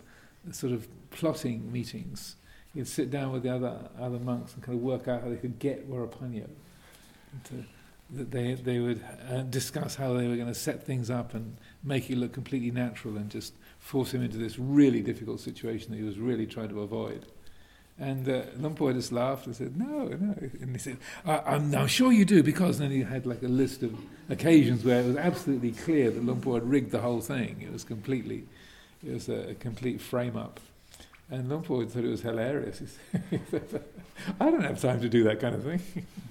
sort 0.53 0.73
of 0.73 0.89
plotting 1.11 1.71
meetings. 1.71 2.37
He'd 2.75 2.89
sit 2.89 3.11
down 3.11 3.33
with 3.33 3.43
the 3.43 3.55
other 3.55 3.89
other 3.99 4.19
monks 4.19 4.55
and 4.55 4.63
kind 4.63 4.77
of 4.77 4.83
work 4.83 5.07
out 5.07 5.23
how 5.23 5.29
they 5.29 5.37
could 5.37 5.59
get 5.59 5.89
Varapanyo. 5.89 6.49
That 8.13 8.31
they 8.31 8.55
they 8.55 8.81
would 8.81 9.03
uh, 9.31 9.43
discuss 9.43 9.95
how 9.95 10.15
they 10.15 10.27
were 10.27 10.37
going 10.37 10.49
to 10.49 10.55
set 10.55 10.85
things 10.85 11.11
up 11.11 11.35
and 11.35 11.57
make 11.85 12.11
it 12.11 12.17
look 12.17 12.33
completely 12.33 12.71
natural 12.71 13.17
and 13.17 13.31
just 13.31 13.55
force 13.79 14.13
him 14.13 14.23
into 14.23 14.37
this 14.37 14.59
really 14.59 15.01
difficult 15.01 15.41
situation 15.41 15.93
that 15.93 15.99
he 15.99 16.05
was 16.05 16.19
really 16.19 16.47
trying 16.47 16.69
to 16.71 16.81
avoid. 16.81 17.27
And 18.01 18.27
uh, 18.31 18.43
Luang 18.57 18.75
Por 18.75 18.95
just 18.95 19.13
laughed 19.13 19.47
and 19.47 19.55
said, 19.55 19.77
"No, 19.77 20.09
no." 20.09 20.35
And 20.39 20.73
he 20.73 20.79
said, 20.79 20.97
"I'm, 21.27 21.75
I'm 21.75 21.87
sure 21.87 22.11
you 22.11 22.25
do," 22.25 22.43
because 22.43 22.81
And 22.81 22.91
then 22.91 22.97
he 22.97 23.05
had 23.05 23.27
like 23.27 23.43
a 23.43 23.49
list 23.49 23.83
of 23.83 23.95
occasions 24.31 24.85
where 24.85 25.01
it 25.01 25.07
was 25.07 25.17
absolutely 25.17 25.73
clear 25.73 26.11
that 26.11 26.25
Luang 26.25 26.41
Por 26.41 26.55
had 26.55 26.69
rigged 26.69 26.93
the 26.93 27.01
whole 27.01 27.21
thing. 27.21 27.61
It 27.61 27.71
was 27.71 27.85
completely, 27.85 28.47
it 29.07 29.13
was 29.13 29.29
a, 29.29 29.51
a 29.51 29.55
complete 29.55 30.01
frame 30.01 30.37
up. 30.37 30.61
And 31.31 31.51
Luang 31.51 31.63
Por 31.63 31.85
thought 31.85 32.05
it 32.05 32.09
was 32.09 32.23
hilarious. 32.23 32.81
He 33.31 33.39
said, 33.51 33.85
I 34.41 34.51
don't 34.51 34.65
have 34.65 34.81
time 34.81 35.01
to 35.03 35.09
do 35.09 35.25
that 35.25 35.39
kind 35.39 35.55
of 35.55 35.63
thing. 35.63 36.07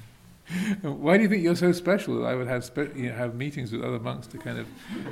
Why 0.82 1.18
do 1.18 1.24
you 1.24 1.30
think 1.30 1.44
you're 1.44 1.56
so 1.56 1.72
special? 1.72 2.20
That 2.20 2.26
I 2.26 2.36
would 2.36 2.48
have 2.48 2.64
spe- 2.64 2.96
you 2.96 3.10
know, 3.10 3.16
have 3.16 3.36
meetings 3.36 3.72
with 3.72 3.84
other 3.84 4.00
monks 4.00 4.28
to 4.28 4.38
kind 4.38 4.58
of 4.58 4.68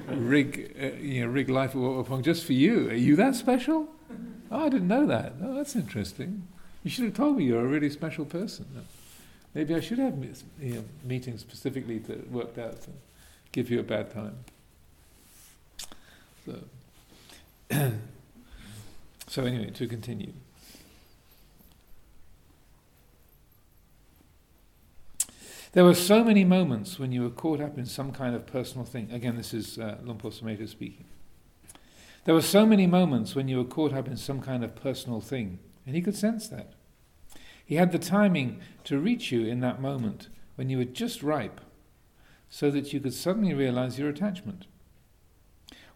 rig 0.08 0.76
uh, 0.82 0.98
you 0.98 1.22
know 1.22 1.28
rig 1.28 1.50
life 1.50 1.74
just 2.22 2.46
for 2.46 2.54
you. 2.54 2.90
Are 2.90 2.96
you 2.96 3.16
that 3.18 3.36
special? 3.36 3.88
Oh, 4.50 4.66
I 4.66 4.70
didn't 4.70 4.88
know 4.88 5.06
that. 5.08 5.34
Oh, 5.42 5.56
that's 5.56 5.76
interesting. 5.76 6.48
You 6.84 6.90
should 6.90 7.06
have 7.06 7.14
told 7.14 7.38
me 7.38 7.44
you're 7.44 7.66
a 7.66 7.68
really 7.68 7.90
special 7.90 8.26
person. 8.26 8.66
Maybe 9.54 9.76
I 9.76 9.80
should 9.80 10.00
have 10.00 10.16
you 10.62 10.76
know, 10.76 10.84
meetings 11.04 11.42
specifically 11.42 12.00
to 12.02 12.26
work 12.32 12.58
out 12.58 12.82
to 12.84 12.90
give 13.52 13.70
you 13.70 13.80
a 13.80 13.84
bad 13.84 14.12
time. 14.12 14.38
So. 16.46 17.92
So, 19.30 19.44
anyway, 19.44 19.72
to 19.72 19.88
continue. 19.88 20.32
There 25.78 25.86
were 25.86 25.94
so 25.94 26.24
many 26.24 26.44
moments 26.44 26.98
when 26.98 27.12
you 27.12 27.22
were 27.22 27.30
caught 27.30 27.62
up 27.62 27.78
in 27.78 27.86
some 27.86 28.12
kind 28.12 28.36
of 28.36 28.48
personal 28.48 28.84
thing. 28.84 29.12
Again, 29.12 29.38
this 29.38 29.54
is 29.54 29.78
uh, 29.78 30.00
Luang 30.02 30.18
Por 30.18 30.32
Sumedho 30.32 30.68
speaking. 30.68 31.06
There 32.26 32.34
were 32.34 32.42
so 32.42 32.66
many 32.66 32.88
moments 32.88 33.36
when 33.36 33.48
you 33.48 33.58
were 33.58 33.64
caught 33.64 33.94
up 33.94 34.08
in 34.08 34.18
some 34.18 34.42
kind 34.42 34.64
of 34.64 34.76
personal 34.76 35.22
thing, 35.22 35.60
and 35.86 35.96
he 35.96 36.02
could 36.02 36.16
sense 36.16 36.48
that. 36.48 36.74
He 37.64 37.76
had 37.76 37.92
the 37.92 38.00
timing 38.00 38.60
to 38.86 38.98
reach 38.98 39.32
you 39.32 39.46
in 39.46 39.60
that 39.60 39.80
moment 39.80 40.30
when 40.56 40.72
you 40.72 40.80
were 40.80 40.84
just 40.84 41.22
ripe, 41.22 41.62
so 42.50 42.72
that 42.72 42.92
you 42.92 43.00
could 43.00 43.14
suddenly 43.14 43.54
realize 43.54 44.00
your 44.00 44.10
attachment. 44.10 44.66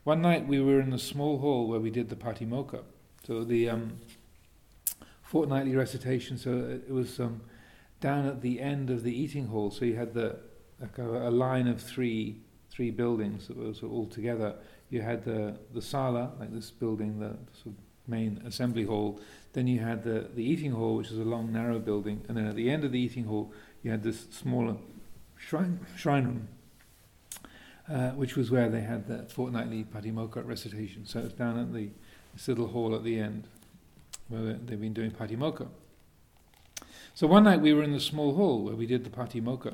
One 0.03 0.21
night 0.21 0.47
we 0.47 0.61
were 0.61 0.79
in 0.79 0.91
the 0.91 0.99
small 0.99 1.39
hall 1.39 1.67
where 1.67 1.79
we 1.79 1.89
did 1.89 2.09
the 2.09 2.15
Patimokkha. 2.15 2.83
So 3.25 3.43
the 3.43 3.67
um, 3.67 3.93
fortnightly 5.23 5.75
recitation, 5.75 6.37
so 6.37 6.79
it 6.87 6.93
was 6.93 7.19
um, 7.19 7.41
down 8.01 8.25
at 8.25 8.41
the 8.41 8.59
end 8.59 8.89
of 8.89 9.03
the 9.03 9.13
eating 9.13 9.47
hall. 9.47 9.71
So 9.71 9.85
you 9.85 9.95
had 9.95 10.13
the 10.13 10.37
a, 10.97 11.01
a 11.01 11.31
line 11.31 11.67
of 11.67 11.81
three 11.81 12.41
three 12.69 12.91
buildings 12.91 13.47
that 13.47 13.57
was 13.57 13.83
all 13.83 14.07
together. 14.07 14.55
You 14.89 15.01
had 15.01 15.23
the 15.23 15.57
the 15.73 15.81
sala, 15.81 16.33
like 16.39 16.53
this 16.53 16.69
building, 16.71 17.19
the 17.19 17.37
sort 17.53 17.75
of 17.77 17.83
main 18.07 18.41
assembly 18.45 18.83
hall. 18.83 19.19
Then 19.53 19.67
you 19.67 19.79
had 19.79 20.03
the, 20.03 20.29
the 20.33 20.43
eating 20.43 20.71
hall, 20.71 20.95
which 20.95 21.09
was 21.09 21.19
a 21.19 21.23
long, 21.23 21.51
narrow 21.51 21.79
building. 21.79 22.23
And 22.27 22.37
then 22.37 22.47
at 22.47 22.55
the 22.55 22.69
end 22.69 22.83
of 22.83 22.91
the 22.91 22.99
eating 22.99 23.25
hall, 23.25 23.53
you 23.83 23.91
had 23.91 24.03
this 24.03 24.27
smaller 24.31 24.77
shrine, 25.37 25.85
shrine 25.97 26.25
room, 26.25 26.47
uh, 27.89 28.11
which 28.11 28.35
was 28.35 28.49
where 28.49 28.69
they 28.69 28.81
had 28.81 29.07
the 29.07 29.23
fortnightly 29.29 29.83
Patimokkha 29.83 30.45
recitation. 30.45 31.05
So 31.05 31.19
it 31.19 31.23
was 31.23 31.33
down 31.33 31.59
at 31.59 31.73
the 31.73 31.89
this 32.33 32.47
little 32.47 32.67
hall 32.67 32.95
at 32.95 33.03
the 33.03 33.19
end 33.19 33.47
where 34.29 34.53
they've 34.53 34.79
been 34.79 34.93
doing 34.93 35.11
Patimokkha. 35.11 35.67
So 37.13 37.27
one 37.27 37.43
night 37.43 37.61
we 37.61 37.73
were 37.73 37.83
in 37.83 37.91
the 37.91 37.99
small 37.99 38.35
hall 38.35 38.63
where 38.63 38.75
we 38.75 38.85
did 38.85 39.03
the 39.03 39.09
Patimokkha, 39.09 39.73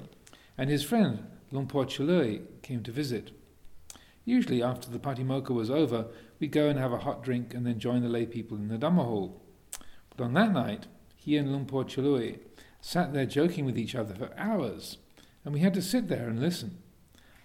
and 0.58 0.70
his 0.70 0.84
friend 0.84 1.24
Luang 1.52 1.68
Por 1.68 1.86
came 1.86 2.84
to 2.84 2.92
visit. 2.92 3.32
Usually, 4.26 4.62
after 4.62 4.90
the 4.90 5.00
Patimokkha 5.00 5.52
was 5.52 5.70
over, 5.70 6.08
we'd 6.40 6.52
go 6.52 6.68
and 6.68 6.80
have 6.80 6.92
a 6.92 6.98
hot 6.98 7.24
drink 7.24 7.54
and 7.54 7.66
then 7.66 7.80
join 7.80 8.02
the 8.02 8.10
lay 8.10 8.26
people 8.26 8.58
in 8.58 8.68
the 8.68 8.78
Dhamma 8.78 9.06
hall. 9.06 9.42
But 10.10 10.24
on 10.24 10.34
that 10.34 10.52
night, 10.52 10.88
he 11.16 11.38
and 11.38 11.52
Luang 11.52 11.66
Por 11.66 11.86
sat 12.82 13.14
there 13.14 13.26
joking 13.26 13.66
with 13.66 13.78
each 13.78 13.96
other 13.96 14.16
for 14.16 14.32
hours, 14.36 14.98
and 15.46 15.54
we 15.54 15.60
had 15.60 15.76
to 15.76 15.82
sit 15.82 16.08
there 16.08 16.28
and 16.28 16.40
listen. 16.40 16.80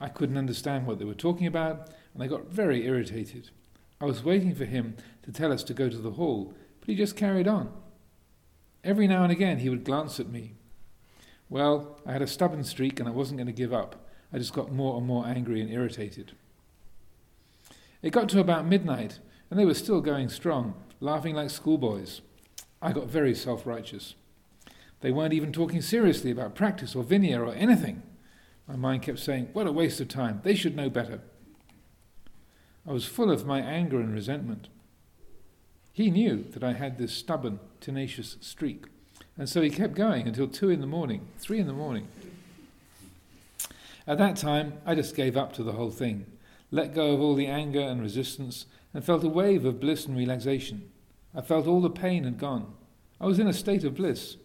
I 0.01 0.09
couldn't 0.09 0.39
understand 0.39 0.87
what 0.87 0.99
they 0.99 1.05
were 1.05 1.15
talking 1.15 1.47
about, 1.47 1.91
and 2.15 2.23
I 2.23 2.27
got 2.27 2.49
very 2.49 2.87
irritated. 2.87 3.51
I 4.01 4.07
was 4.07 4.25
waiting 4.25 4.55
for 4.55 4.65
him 4.65 4.97
to 5.23 5.33
tell 5.33 5.53
us 5.53 5.63
to 5.65 5.75
go 5.75 5.89
to 5.89 5.99
the 5.99 6.13
hall, 6.13 6.55
but 6.81 6.89
he 6.89 6.97
just 6.97 7.15
carried 7.15 7.47
on. 7.47 7.73
Every 8.85 9.07
now 9.07 9.23
and 9.23 9.33
again 9.33 9.59
he 9.59 9.69
would 9.69 9.85
glance 9.85 10.19
at 10.19 10.29
me. 10.29 10.55
Well, 11.49 12.01
I 12.07 12.13
had 12.13 12.23
a 12.23 12.27
stubborn 12.27 12.65
streak 12.65 12.99
and 12.99 13.09
I 13.09 13.13
wasn't 13.13 13.39
going 13.39 13.47
to 13.47 13.53
give 13.53 13.73
up. 13.73 14.09
I 14.33 14.39
just 14.39 14.55
got 14.55 14.73
more 14.73 14.97
and 14.97 15.07
more 15.07 15.27
angry 15.27 15.61
and 15.61 15.71
irritated. 15.71 16.33
It 18.01 18.11
got 18.11 18.29
to 18.31 18.41
about 18.41 18.67
midnight, 18.67 19.21
and 19.51 19.59
they 19.59 19.65
were 19.65 19.75
still 19.75 20.01
going 20.01 20.29
strong, 20.29 20.75
laughing 20.99 21.37
like 21.37 21.51
schoolboys. 21.51 22.21
I 22.81 22.93
got 22.93 23.07
very 23.07 23.35
self 23.35 23.67
righteous. 23.67 24.15
They 25.03 25.13
weren't 25.13 25.35
even 25.35 25.53
talking 25.53 25.83
seriously 25.83 26.31
about 26.31 26.55
practice 26.55 26.97
or 26.97 27.05
vinaya 27.05 27.47
or 27.47 27.55
anything. 27.55 28.03
My 28.67 28.77
mind 28.77 29.03
kept 29.03 29.19
saying, 29.19 29.51
What 29.53 29.67
a 29.67 29.73
waste 29.73 30.01
of 30.01 30.09
time. 30.09 30.41
They 30.43 30.55
should 30.55 30.75
know 30.77 30.89
better. 30.89 31.21
I 32.87 32.93
was 32.93 33.05
full 33.05 33.31
of 33.31 33.47
my 33.47 33.61
anger 33.61 34.01
and 34.01 34.13
resentment. 34.13 34.69
He 35.93 36.11
knew 36.11 36.45
that 36.53 36.65
I 36.65 36.73
had 36.73 36.99
this 36.99 37.13
stubborn, 37.13 37.61
tenacious 37.83 38.39
streak, 38.41 38.87
and 39.37 39.49
so 39.49 39.61
he 39.61 39.69
kept 39.69 39.95
going 39.95 40.27
until 40.27 40.49
two 40.49 40.71
in 40.71 40.81
the 40.81 40.87
morning, 40.87 41.27
three 41.39 41.59
in 41.59 41.67
the 41.67 41.73
morning. 41.75 42.09
At 44.07 44.19
that 44.19 44.37
time, 44.37 44.75
I 44.87 44.95
just 44.95 45.15
gave 45.15 45.37
up 45.37 45.53
to 45.55 45.63
the 45.63 45.73
whole 45.73 45.91
thing, 45.91 46.27
let 46.71 46.95
go 46.95 47.13
of 47.13 47.21
all 47.21 47.35
the 47.35 47.47
anger 47.47 47.81
and 47.81 48.01
resistance, 48.01 48.67
and 48.95 49.05
felt 49.05 49.25
a 49.25 49.29
wave 49.29 49.65
of 49.65 49.81
bliss 49.81 50.07
and 50.07 50.17
relaxation. 50.17 50.91
I 51.35 51.41
felt 51.41 51.67
all 51.67 51.81
the 51.81 51.91
pain 51.91 52.25
had 52.25 52.39
gone. 52.39 52.73
I 53.21 53.27
was 53.27 53.39
in 53.39 53.47
a 53.47 53.53
state 53.53 53.85
of 53.85 53.95
bliss. 53.95 54.37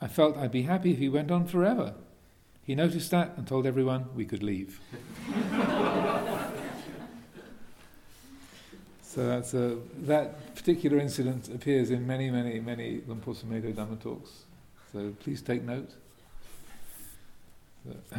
I 0.00 0.08
felt 0.08 0.36
I'd 0.36 0.52
be 0.52 0.62
happy 0.62 0.92
if 0.92 0.98
he 0.98 1.08
went 1.08 1.30
on 1.30 1.46
forever. 1.46 1.94
He 2.64 2.74
noticed 2.74 3.10
that 3.10 3.34
and 3.36 3.46
told 3.46 3.66
everyone 3.66 4.06
we 4.14 4.24
could 4.24 4.42
leave. 4.42 4.80
So 9.14 9.26
that's 9.26 9.52
a, 9.52 9.76
that 10.04 10.54
particular 10.54 10.98
incident 10.98 11.50
appears 11.54 11.90
in 11.90 12.06
many, 12.06 12.30
many, 12.30 12.60
many 12.60 13.02
Luang 13.06 13.20
Por 13.20 13.34
Dhamma 13.34 14.00
talks. 14.00 14.30
So 14.90 15.12
please 15.20 15.42
take 15.42 15.62
note. 15.64 15.90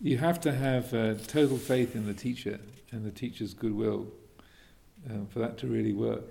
you 0.00 0.16
have 0.16 0.40
to 0.40 0.52
have 0.52 0.94
uh, 0.94 1.16
total 1.26 1.58
faith 1.58 1.94
in 1.94 2.06
the 2.06 2.14
teacher 2.14 2.58
and 2.90 3.04
the 3.04 3.10
teacher's 3.10 3.52
goodwill 3.52 4.06
um, 5.10 5.26
for 5.26 5.40
that 5.40 5.58
to 5.58 5.66
really 5.66 5.92
work. 5.92 6.24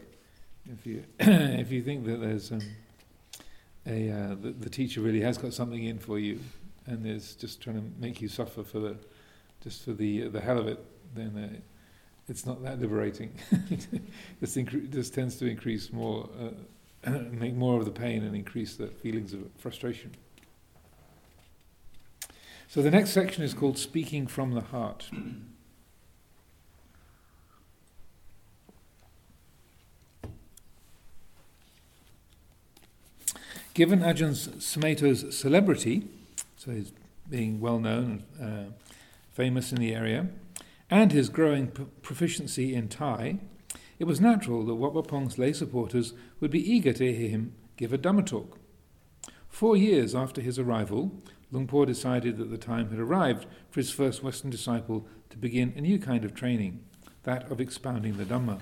If 0.65 0.87
you 0.87 1.03
if 1.19 1.71
you 1.71 1.83
think 1.83 2.07
that 2.07 2.19
there's 2.19 2.51
um, 2.51 2.61
a 3.85 4.09
uh, 4.09 4.29
the, 4.41 4.55
the, 4.59 4.69
teacher 4.71 5.01
really 5.01 5.21
has 5.21 5.37
got 5.37 5.53
something 5.53 5.83
in 5.83 5.99
for 5.99 6.17
you 6.17 6.39
and 6.87 7.05
is 7.05 7.35
just 7.35 7.61
trying 7.61 7.75
to 7.75 7.83
make 7.99 8.21
you 8.21 8.27
suffer 8.27 8.63
for 8.63 8.79
the 8.79 8.95
just 9.63 9.85
for 9.85 9.93
the 9.93 10.29
the 10.29 10.41
hell 10.41 10.57
of 10.57 10.67
it, 10.67 10.83
then 11.13 11.37
uh, 11.37 11.70
it's 12.31 12.45
not 12.45 12.63
that 12.63 12.79
liberating. 12.79 13.33
this, 14.39 14.55
incre- 14.55 14.89
this 14.89 15.09
tends 15.09 15.35
to 15.35 15.45
increase 15.45 15.91
more 15.91 16.29
uh, 17.05 17.09
make 17.31 17.53
more 17.53 17.77
of 17.77 17.85
the 17.85 17.91
pain 17.91 18.23
and 18.23 18.35
increase 18.35 18.77
the 18.77 18.87
feelings 18.87 19.33
of 19.33 19.41
frustration. 19.57 20.11
So 22.69 22.81
the 22.81 22.89
next 22.89 23.09
section 23.09 23.43
is 23.43 23.53
called 23.53 23.77
Speaking 23.77 24.27
from 24.27 24.53
the 24.53 24.61
Heart. 24.61 25.09
Given 33.73 33.99
Ajahn 33.99 34.35
Sumedho's 34.35 35.37
celebrity, 35.37 36.07
so 36.55 36.71
he's 36.71 36.93
being 37.29 37.59
well 37.59 37.79
known 37.79 38.23
and 38.39 38.69
uh, 38.69 38.71
famous 39.33 39.73
in 39.73 39.79
the 39.79 39.93
area, 39.93 40.27
and 40.91 41.13
his 41.13 41.29
growing 41.29 41.67
proficiency 42.01 42.75
in 42.75 42.89
Thai, 42.89 43.39
it 43.97 44.03
was 44.03 44.19
natural 44.19 44.65
that 44.65 45.07
Pah 45.07 45.27
lay 45.37 45.53
supporters 45.53 46.13
would 46.41 46.51
be 46.51 46.71
eager 46.71 46.91
to 46.91 47.13
hear 47.13 47.29
him 47.29 47.53
give 47.77 47.93
a 47.93 47.97
Dhamma 47.97 48.25
talk. 48.25 48.59
Four 49.47 49.77
years 49.77 50.13
after 50.13 50.41
his 50.41 50.59
arrival, 50.59 51.11
Luang 51.49 51.67
Por 51.67 51.85
decided 51.85 52.37
that 52.37 52.51
the 52.51 52.57
time 52.57 52.89
had 52.89 52.99
arrived 52.99 53.45
for 53.69 53.79
his 53.79 53.91
first 53.91 54.21
Western 54.21 54.49
disciple 54.49 55.07
to 55.29 55.37
begin 55.37 55.73
a 55.75 55.81
new 55.81 55.97
kind 55.97 56.25
of 56.25 56.33
training, 56.33 56.83
that 57.23 57.49
of 57.49 57.61
expounding 57.61 58.17
the 58.17 58.25
Dhamma. 58.25 58.59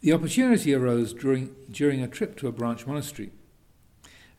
The 0.00 0.12
opportunity 0.12 0.74
arose 0.74 1.12
during, 1.12 1.54
during 1.70 2.02
a 2.02 2.08
trip 2.08 2.36
to 2.38 2.48
a 2.48 2.52
branch 2.52 2.86
monastery. 2.86 3.30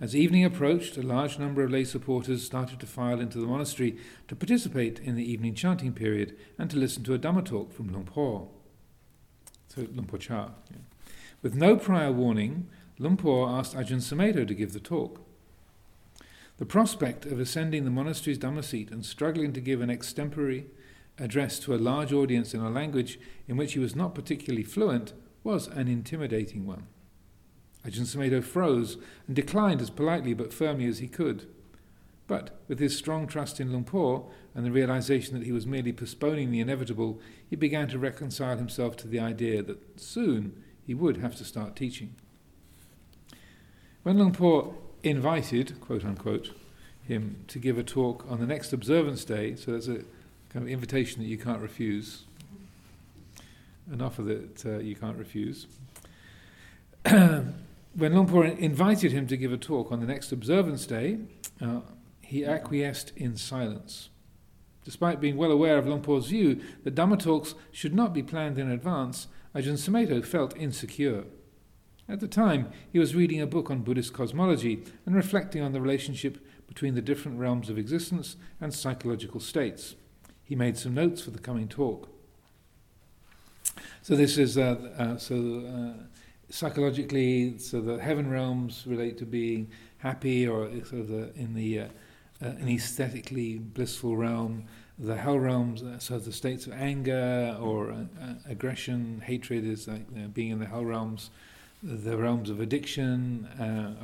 As 0.01 0.15
evening 0.15 0.43
approached, 0.43 0.97
a 0.97 1.03
large 1.03 1.37
number 1.37 1.63
of 1.63 1.69
lay 1.69 1.83
supporters 1.83 2.43
started 2.43 2.79
to 2.79 2.87
file 2.87 3.19
into 3.19 3.37
the 3.37 3.45
monastery 3.45 3.97
to 4.27 4.35
participate 4.35 4.97
in 4.97 5.15
the 5.15 5.31
evening 5.31 5.53
chanting 5.53 5.93
period 5.93 6.35
and 6.57 6.71
to 6.71 6.77
listen 6.77 7.03
to 7.03 7.13
a 7.13 7.19
Dhamma 7.19 7.45
talk 7.45 7.71
from 7.71 7.89
Luang 7.89 8.05
Por. 8.05 8.49
So 9.67 9.81
Luang 9.93 10.07
Por 10.07 10.17
Chah. 10.17 10.49
Yeah. 10.71 10.77
With 11.43 11.53
no 11.53 11.75
prior 11.77 12.11
warning, 12.11 12.67
Luang 12.97 13.15
Por 13.15 13.47
asked 13.47 13.75
Ajahn 13.75 14.01
Sumedho 14.01 14.47
to 14.47 14.55
give 14.55 14.73
the 14.73 14.79
talk. 14.79 15.21
The 16.57 16.65
prospect 16.65 17.27
of 17.27 17.39
ascending 17.39 17.85
the 17.85 17.91
monastery's 17.91 18.39
Dhamma 18.39 18.63
seat 18.63 18.89
and 18.89 19.05
struggling 19.05 19.53
to 19.53 19.61
give 19.61 19.81
an 19.81 19.89
extempore 19.89 20.65
address 21.19 21.59
to 21.59 21.75
a 21.75 21.77
large 21.77 22.11
audience 22.11 22.55
in 22.55 22.61
a 22.61 22.71
language 22.71 23.19
in 23.47 23.55
which 23.55 23.73
he 23.73 23.79
was 23.79 23.95
not 23.95 24.15
particularly 24.15 24.63
fluent 24.63 25.13
was 25.43 25.67
an 25.67 25.87
intimidating 25.87 26.65
one. 26.65 26.87
Ajahn 27.85 28.05
Sumedho 28.05 28.43
froze 28.43 28.97
and 29.27 29.35
declined 29.35 29.81
as 29.81 29.89
politely 29.89 30.33
but 30.33 30.53
firmly 30.53 30.85
as 30.85 30.99
he 30.99 31.07
could. 31.07 31.47
But 32.27 32.51
with 32.67 32.79
his 32.79 32.97
strong 32.97 33.27
trust 33.27 33.59
in 33.59 33.71
Luang 33.71 33.83
Por 33.83 34.25
and 34.55 34.65
the 34.65 34.71
realization 34.71 35.37
that 35.37 35.45
he 35.45 35.51
was 35.51 35.65
merely 35.67 35.91
postponing 35.91 36.51
the 36.51 36.61
inevitable, 36.61 37.19
he 37.49 37.55
began 37.55 37.87
to 37.89 37.99
reconcile 37.99 38.57
himself 38.57 38.95
to 38.97 39.07
the 39.07 39.19
idea 39.19 39.61
that 39.63 39.99
soon 39.99 40.63
he 40.85 40.93
would 40.93 41.17
have 41.17 41.35
to 41.37 41.43
start 41.43 41.75
teaching. 41.75 42.15
When 44.03 44.17
Luang 44.17 44.33
Por 44.33 44.75
invited, 45.03 45.81
quote 45.81 46.05
unquote, 46.05 46.51
him 47.03 47.43
to 47.47 47.59
give 47.59 47.77
a 47.77 47.83
talk 47.83 48.25
on 48.29 48.39
the 48.39 48.45
next 48.45 48.71
observance 48.71 49.25
day, 49.25 49.55
so 49.55 49.71
that's 49.71 49.87
a 49.87 50.03
kind 50.49 50.63
of 50.63 50.67
invitation 50.67 51.21
that 51.21 51.27
you 51.27 51.37
can't 51.37 51.61
refuse, 51.61 52.23
an 53.91 54.01
offer 54.01 54.21
that 54.21 54.65
uh, 54.65 54.77
you 54.79 54.95
can't 54.95 55.17
refuse. 55.17 55.67
when 57.93 58.13
Luang 58.13 58.27
Por 58.27 58.45
invited 58.45 59.11
him 59.11 59.27
to 59.27 59.37
give 59.37 59.51
a 59.51 59.57
talk 59.57 59.91
on 59.91 59.99
the 59.99 60.05
next 60.05 60.31
observance 60.31 60.85
day, 60.85 61.19
uh, 61.59 61.81
he 62.21 62.45
acquiesced 62.45 63.11
in 63.15 63.35
silence. 63.35 64.09
Despite 64.83 65.21
being 65.21 65.37
well 65.37 65.51
aware 65.51 65.77
of 65.77 65.85
Luang 65.85 66.01
Por's 66.01 66.27
view 66.27 66.61
that 66.83 66.95
Dhamma 66.95 67.19
talks 67.19 67.53
should 67.71 67.93
not 67.93 68.13
be 68.13 68.23
planned 68.23 68.57
in 68.57 68.71
advance, 68.71 69.27
Ajahn 69.53 69.73
Sumedho 69.73 70.25
felt 70.25 70.57
insecure. 70.57 71.25
At 72.07 72.19
the 72.19 72.27
time, 72.27 72.71
he 72.91 72.99
was 72.99 73.15
reading 73.15 73.41
a 73.41 73.47
book 73.47 73.69
on 73.69 73.83
Buddhist 73.83 74.13
cosmology 74.13 74.83
and 75.05 75.15
reflecting 75.15 75.61
on 75.61 75.71
the 75.71 75.81
relationship 75.81 76.45
between 76.67 76.95
the 76.95 77.01
different 77.01 77.37
realms 77.37 77.69
of 77.69 77.77
existence 77.77 78.37
and 78.59 78.73
psychological 78.73 79.39
states. 79.39 79.95
He 80.43 80.55
made 80.55 80.77
some 80.77 80.93
notes 80.93 81.21
for 81.21 81.31
the 81.31 81.39
coming 81.39 81.67
talk. 81.67 82.09
So 84.01 84.15
this 84.15 84.37
is 84.37 84.57
uh, 84.57 84.91
uh, 84.97 85.17
so 85.17 85.35
uh, 85.35 86.03
psychologically, 86.51 87.57
so 87.57 87.81
the 87.81 87.97
heaven 87.99 88.29
realms 88.29 88.83
relate 88.85 89.17
to 89.19 89.25
being 89.25 89.71
happy, 89.99 90.47
or 90.47 90.69
sort 90.85 91.01
of 91.01 91.07
the, 91.07 91.31
in 91.35 91.53
the 91.55 91.79
uh, 91.79 91.85
uh, 92.43 92.47
an 92.47 92.67
aesthetically 92.67 93.57
blissful 93.57 94.17
realm. 94.17 94.65
The 94.99 95.15
hell 95.15 95.39
realms, 95.39 95.81
uh, 95.81 95.97
so 95.97 96.19
the 96.19 96.31
states 96.31 96.67
of 96.67 96.73
anger 96.73 97.57
or 97.59 97.95
aggression, 98.47 99.21
hatred 99.25 99.65
is 99.65 99.87
like 99.87 100.33
being 100.33 100.49
in 100.49 100.59
the 100.59 100.65
hell 100.65 100.85
realms. 100.85 101.31
The 101.81 102.15
realms 102.15 102.51
of 102.51 102.59
addiction 102.59 103.47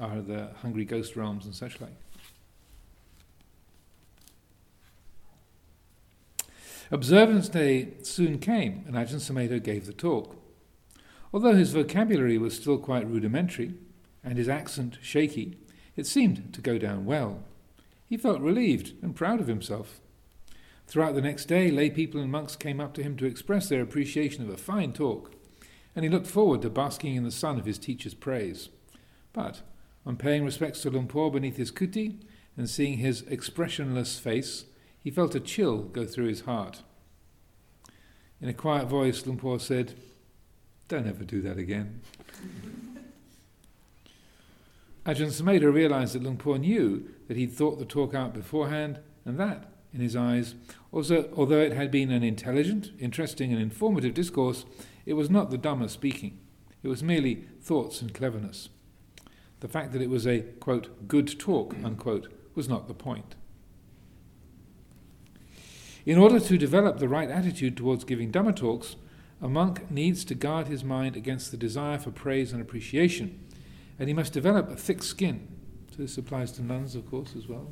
are 0.01 0.21
the 0.21 0.49
hungry 0.61 0.85
ghost 0.85 1.15
realms 1.15 1.45
and 1.45 1.53
such 1.53 1.79
like. 1.79 1.93
Observance 6.89 7.49
Day 7.49 7.89
soon 8.01 8.39
came, 8.39 8.83
and 8.87 8.95
Ajahn 8.95 9.19
Sumedho 9.19 9.61
gave 9.61 9.85
the 9.85 9.93
talk. 9.93 10.36
Although 11.33 11.55
his 11.55 11.73
vocabulary 11.73 12.37
was 12.37 12.55
still 12.55 12.77
quite 12.77 13.07
rudimentary, 13.07 13.73
and 14.23 14.37
his 14.37 14.49
accent 14.49 14.97
shaky, 15.01 15.57
it 15.95 16.05
seemed 16.05 16.53
to 16.53 16.61
go 16.61 16.77
down 16.77 17.05
well. 17.05 17.43
He 18.05 18.17
felt 18.17 18.41
relieved 18.41 18.93
and 19.01 19.15
proud 19.15 19.41
of 19.41 19.47
himself. 19.47 19.99
Throughout 20.87 21.15
the 21.15 21.21
next 21.21 21.45
day, 21.45 21.69
lay 21.69 21.89
people 21.89 22.21
and 22.21 22.31
monks 22.31 22.55
came 22.55 22.79
up 22.79 22.93
to 22.93 23.03
him 23.03 23.17
to 23.17 23.25
express 23.25 23.67
their 23.67 23.81
appreciation 23.81 24.43
of 24.43 24.49
a 24.49 24.57
fine 24.57 24.93
talk, 24.93 25.33
and 25.95 26.05
he 26.05 26.09
looked 26.09 26.27
forward 26.27 26.61
to 26.61 26.69
basking 26.69 27.15
in 27.15 27.23
the 27.23 27.31
sun 27.31 27.59
of 27.59 27.65
his 27.65 27.77
teacher's 27.77 28.13
praise. 28.13 28.69
But, 29.33 29.61
on 30.05 30.15
paying 30.15 30.45
respects 30.45 30.81
to 30.83 30.89
Luang 30.89 31.07
Por 31.07 31.29
beneath 31.31 31.57
his 31.57 31.71
kuti 31.71 32.21
and 32.55 32.69
seeing 32.69 32.99
his 32.99 33.23
expressionless 33.23 34.17
face, 34.17 34.65
he 35.03 35.11
felt 35.11 35.35
a 35.35 35.39
chill 35.41 35.83
go 35.83 36.05
through 36.05 36.27
his 36.27 36.41
heart. 36.41 36.83
In 38.39 38.47
a 38.47 38.53
quiet 38.53 38.87
voice, 38.87 39.25
Luang 39.25 39.39
Por 39.39 39.59
said, 39.59 39.95
Don't 40.87 41.07
ever 41.07 41.23
do 41.23 41.41
that 41.41 41.57
again. 41.57 42.01
Ajahn 45.05 45.27
Sumedho 45.27 45.73
realized 45.73 46.15
that 46.15 46.23
Luang 46.23 46.37
Por 46.37 46.57
knew 46.57 47.09
that 47.27 47.37
he'd 47.37 47.53
thought 47.53 47.79
the 47.79 47.85
talk 47.85 48.13
out 48.13 48.33
beforehand, 48.33 48.99
and 49.25 49.39
that, 49.39 49.71
in 49.93 50.01
his 50.01 50.15
eyes, 50.15 50.55
also, 50.91 51.29
although 51.35 51.61
it 51.61 51.73
had 51.73 51.91
been 51.91 52.11
an 52.11 52.23
intelligent, 52.23 52.91
interesting, 52.99 53.51
and 53.51 53.61
informative 53.61 54.13
discourse, 54.13 54.65
it 55.05 55.13
was 55.13 55.29
not 55.29 55.49
the 55.49 55.57
Dhamma 55.57 55.89
speaking. 55.89 56.39
It 56.83 56.89
was 56.89 57.03
merely 57.03 57.45
thoughts 57.61 58.01
and 58.01 58.13
cleverness. 58.13 58.69
The 59.59 59.67
fact 59.67 59.91
that 59.93 60.01
it 60.01 60.09
was 60.09 60.27
a, 60.27 60.41
quote, 60.41 61.07
good 61.07 61.39
talk, 61.39 61.75
unquote, 61.83 62.27
was 62.53 62.69
not 62.69 62.87
the 62.87 62.93
point. 62.93 63.35
In 66.05 66.17
order 66.17 66.39
to 66.39 66.57
develop 66.57 66.99
the 66.99 67.09
right 67.09 67.29
attitude 67.29 67.75
towards 67.75 68.03
giving 68.03 68.31
Dhamma 68.31 68.55
talks, 68.55 68.95
a 69.41 69.47
monk 69.47 69.89
needs 69.91 70.25
to 70.25 70.35
guard 70.35 70.67
his 70.67 70.83
mind 70.83 71.15
against 71.15 71.51
the 71.51 71.57
desire 71.57 71.97
for 71.99 72.11
praise 72.11 72.51
and 72.51 72.61
appreciation, 72.61 73.39
and 73.99 74.07
he 74.07 74.13
must 74.13 74.33
develop 74.33 74.69
a 74.69 74.75
thick 74.75 75.03
skin. 75.03 75.47
So 75.91 75.97
this 76.03 76.17
applies 76.17 76.51
to 76.53 76.63
nuns, 76.63 76.95
of 76.95 77.09
course, 77.09 77.35
as 77.35 77.47
well. 77.47 77.71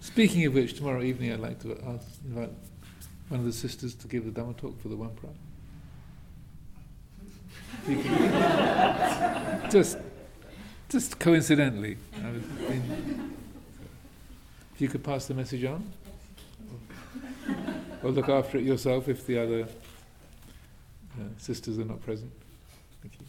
Speaking 0.00 0.44
of 0.46 0.54
which, 0.54 0.74
tomorrow 0.74 1.02
evening 1.02 1.32
I'd 1.32 1.40
like 1.40 1.60
to 1.62 1.72
ask, 1.86 2.06
invite 2.26 2.50
one 3.28 3.40
of 3.40 3.46
the 3.46 3.52
sisters 3.52 3.94
to 3.94 4.08
give 4.08 4.24
the 4.24 4.40
Dhamma 4.40 4.56
talk 4.56 4.80
for 4.80 4.88
the 4.88 4.96
Wan 4.96 5.10
Phra. 5.16 5.30
just, 9.72 9.98
just 10.88 11.18
coincidentally, 11.18 11.96
if 14.74 14.80
you 14.80 14.88
could 14.88 15.02
pass 15.02 15.26
the 15.26 15.34
message 15.34 15.64
on, 15.64 15.92
or 18.02 18.10
look 18.10 18.28
after 18.28 18.58
it 18.58 18.64
yourself 18.64 19.08
if 19.08 19.26
the 19.26 19.38
other 19.38 19.62
uh, 19.62 21.24
sisters 21.38 21.78
are 21.78 21.84
not 21.84 22.00
present. 22.02 22.32
Thank 23.00 23.14
you. 23.20 23.26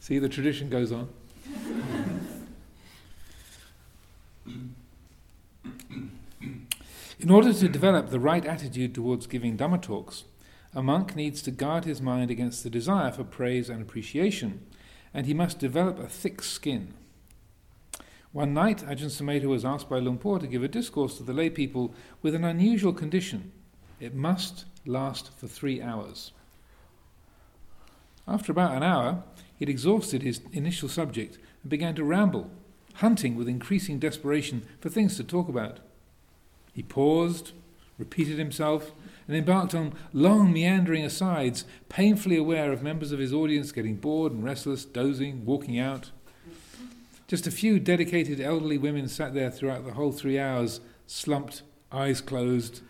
See, 0.00 0.18
the 0.18 0.28
tradition 0.28 0.68
goes 0.68 0.92
on. 0.92 1.08
In 7.20 7.30
order 7.30 7.52
to 7.52 7.68
develop 7.68 8.08
the 8.08 8.18
right 8.18 8.46
attitude 8.46 8.94
towards 8.94 9.26
giving 9.26 9.58
Dhamma 9.58 9.82
talks, 9.82 10.24
a 10.74 10.82
monk 10.82 11.14
needs 11.14 11.42
to 11.42 11.50
guard 11.50 11.84
his 11.84 12.00
mind 12.00 12.30
against 12.30 12.64
the 12.64 12.70
desire 12.70 13.12
for 13.12 13.24
praise 13.24 13.68
and 13.68 13.82
appreciation, 13.82 14.64
and 15.12 15.26
he 15.26 15.34
must 15.34 15.58
develop 15.58 15.98
a 15.98 16.08
thick 16.08 16.42
skin. 16.42 16.94
One 18.32 18.54
night, 18.54 18.78
Ajahn 18.86 19.10
Sumedho 19.10 19.46
was 19.46 19.64
asked 19.64 19.88
by 19.88 19.98
Luang 19.98 20.18
Por 20.18 20.38
to 20.38 20.46
give 20.46 20.62
a 20.62 20.68
discourse 20.68 21.16
to 21.16 21.24
the 21.24 21.32
lay 21.32 21.50
people 21.50 21.92
with 22.22 22.36
an 22.36 22.44
unusual 22.44 22.92
condition. 22.92 23.50
It 23.98 24.14
must 24.14 24.66
last 24.86 25.36
for 25.36 25.48
three 25.48 25.82
hours. 25.82 26.30
After 28.28 28.52
about 28.52 28.76
an 28.76 28.84
hour, 28.84 29.24
he'd 29.56 29.68
exhausted 29.68 30.22
his 30.22 30.42
initial 30.52 30.88
subject 30.88 31.38
and 31.62 31.70
began 31.70 31.96
to 31.96 32.04
ramble, 32.04 32.48
hunting 32.94 33.34
with 33.34 33.48
increasing 33.48 33.98
desperation 33.98 34.62
for 34.78 34.90
things 34.90 35.16
to 35.16 35.24
talk 35.24 35.48
about. 35.48 35.80
He 36.72 36.84
paused, 36.84 37.50
repeated 37.98 38.38
himself, 38.38 38.92
and 39.26 39.36
embarked 39.36 39.74
on 39.74 39.94
long 40.12 40.52
meandering 40.52 41.04
asides, 41.04 41.64
painfully 41.88 42.36
aware 42.36 42.70
of 42.70 42.80
members 42.80 43.10
of 43.10 43.18
his 43.18 43.32
audience 43.32 43.72
getting 43.72 43.96
bored 43.96 44.30
and 44.30 44.44
restless, 44.44 44.84
dozing, 44.84 45.44
walking 45.44 45.80
out. 45.80 46.12
Just 47.30 47.46
a 47.46 47.52
few 47.52 47.78
dedicated 47.78 48.40
elderly 48.40 48.76
women 48.76 49.06
sat 49.06 49.34
there 49.34 49.52
throughout 49.52 49.84
the 49.84 49.92
whole 49.92 50.10
three 50.10 50.36
hours, 50.36 50.80
slumped, 51.06 51.62
eyes 51.92 52.20
closed, 52.20 52.80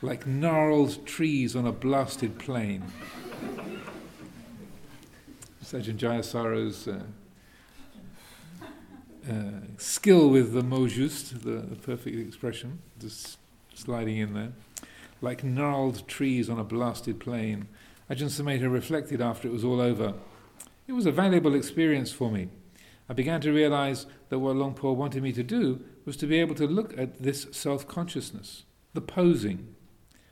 like 0.00 0.28
gnarled 0.28 1.04
trees 1.04 1.56
on 1.56 1.66
a 1.66 1.72
blasted 1.72 2.38
plain. 2.38 2.84
Ajahn 5.64 5.96
Jayasaro's 5.96 6.86
uh, 6.86 7.02
uh, 9.28 9.34
skill 9.76 10.28
with 10.28 10.52
the 10.52 10.62
mot 10.62 10.90
juste, 10.90 11.42
the, 11.42 11.66
the 11.66 11.74
perfect 11.74 12.16
expression, 12.16 12.78
just 13.00 13.38
sliding 13.74 14.18
in 14.18 14.34
there. 14.34 14.52
Like 15.20 15.42
gnarled 15.42 16.06
trees 16.06 16.48
on 16.48 16.60
a 16.60 16.64
blasted 16.64 17.18
plain. 17.18 17.66
Ajahn 18.08 18.30
Sumedho 18.30 18.72
reflected 18.72 19.20
after 19.20 19.48
it 19.48 19.50
was 19.50 19.64
all 19.64 19.80
over. 19.80 20.14
It 20.86 20.92
was 20.92 21.06
a 21.06 21.10
valuable 21.10 21.56
experience 21.56 22.12
for 22.12 22.30
me. 22.30 22.50
I 23.08 23.12
began 23.12 23.40
to 23.42 23.52
realize 23.52 24.06
that 24.30 24.38
what 24.38 24.56
Luang 24.56 24.74
Por 24.74 24.96
wanted 24.96 25.22
me 25.22 25.32
to 25.32 25.42
do 25.42 25.84
was 26.04 26.16
to 26.18 26.26
be 26.26 26.40
able 26.40 26.54
to 26.54 26.66
look 26.66 26.96
at 26.96 27.22
this 27.22 27.46
self 27.50 27.86
consciousness, 27.86 28.64
the 28.94 29.00
posing, 29.00 29.74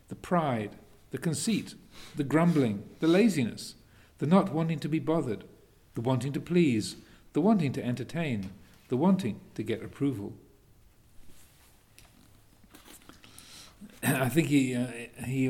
the 0.09 0.15
pride, 0.15 0.77
the 1.11 1.19
conceit, 1.19 1.75
the 2.17 2.25
grumbling, 2.25 2.85
the 3.01 3.07
laziness, 3.07 3.75
the 4.19 4.27
not 4.27 4.53
wanting 4.53 4.79
to 4.79 4.89
be 4.89 4.99
bothered, 4.99 5.45
the 5.95 6.01
wanting 6.01 6.33
to 6.33 6.41
please, 6.41 6.97
the 7.35 7.41
wanting 7.41 7.73
to 7.73 7.85
entertain, 7.85 8.51
the 8.89 8.97
wanting 8.97 9.41
to 9.55 9.63
get 9.63 9.83
approval. 9.83 10.33
I 14.03 14.29
think 14.29 14.49
he 14.49 14.75
uh, 14.75 14.87
he 15.27 15.47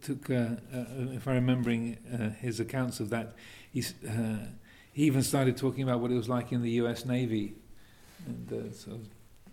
took, 0.00 0.30
uh, 0.30 0.34
uh, 0.72 0.84
if 1.12 1.26
I'm 1.26 1.34
remembering 1.34 1.98
uh, 2.12 2.30
his 2.40 2.60
accounts 2.60 3.00
of 3.00 3.10
that, 3.10 3.34
he's 3.72 3.94
he 5.00 5.06
even 5.06 5.22
started 5.22 5.56
talking 5.56 5.82
about 5.82 6.00
what 6.00 6.10
it 6.10 6.14
was 6.14 6.28
like 6.28 6.52
in 6.52 6.60
the 6.60 6.72
U.S. 6.72 7.06
Navy, 7.06 7.54
and 8.26 8.52
uh, 8.52 8.70
sort 8.74 8.96
of 8.96 9.08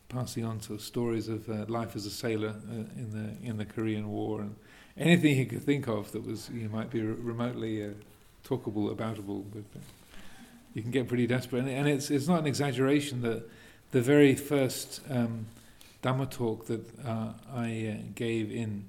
passing 0.10 0.44
on 0.44 0.62
sort 0.62 0.80
of 0.80 0.86
stories 0.86 1.30
of 1.30 1.50
uh, 1.50 1.64
life 1.70 1.96
as 1.96 2.06
a 2.06 2.10
sailor 2.10 2.50
uh, 2.70 2.74
in 2.74 3.12
the 3.14 3.48
in 3.48 3.56
the 3.56 3.64
Korean 3.64 4.10
War 4.10 4.42
and 4.42 4.58
anything 4.98 5.36
he 5.36 5.46
could 5.46 5.64
think 5.64 5.88
of 5.88 6.12
that 6.12 6.26
was 6.26 6.50
you 6.54 6.64
know, 6.64 6.76
might 6.76 6.90
be 6.90 7.00
re- 7.00 7.14
remotely 7.14 7.82
uh, 7.82 7.92
talkable, 8.44 8.94
aboutable. 8.94 9.46
But 9.54 9.64
uh, 9.74 9.84
you 10.74 10.82
can 10.82 10.92
get 10.92 11.08
pretty 11.08 11.28
desperate, 11.28 11.60
and, 11.60 11.70
and, 11.70 11.88
it's 11.88 12.12
it's 12.12 12.28
not 12.28 12.40
an 12.40 12.46
exaggeration 12.46 13.22
that 13.22 13.50
the 13.92 14.02
very 14.02 14.36
first 14.36 15.00
um, 15.10 15.46
Dhamma 16.04 16.30
talk 16.30 16.66
that 16.66 16.84
uh, 17.06 17.32
I 17.56 18.02
gave 18.16 18.52
in 18.52 18.84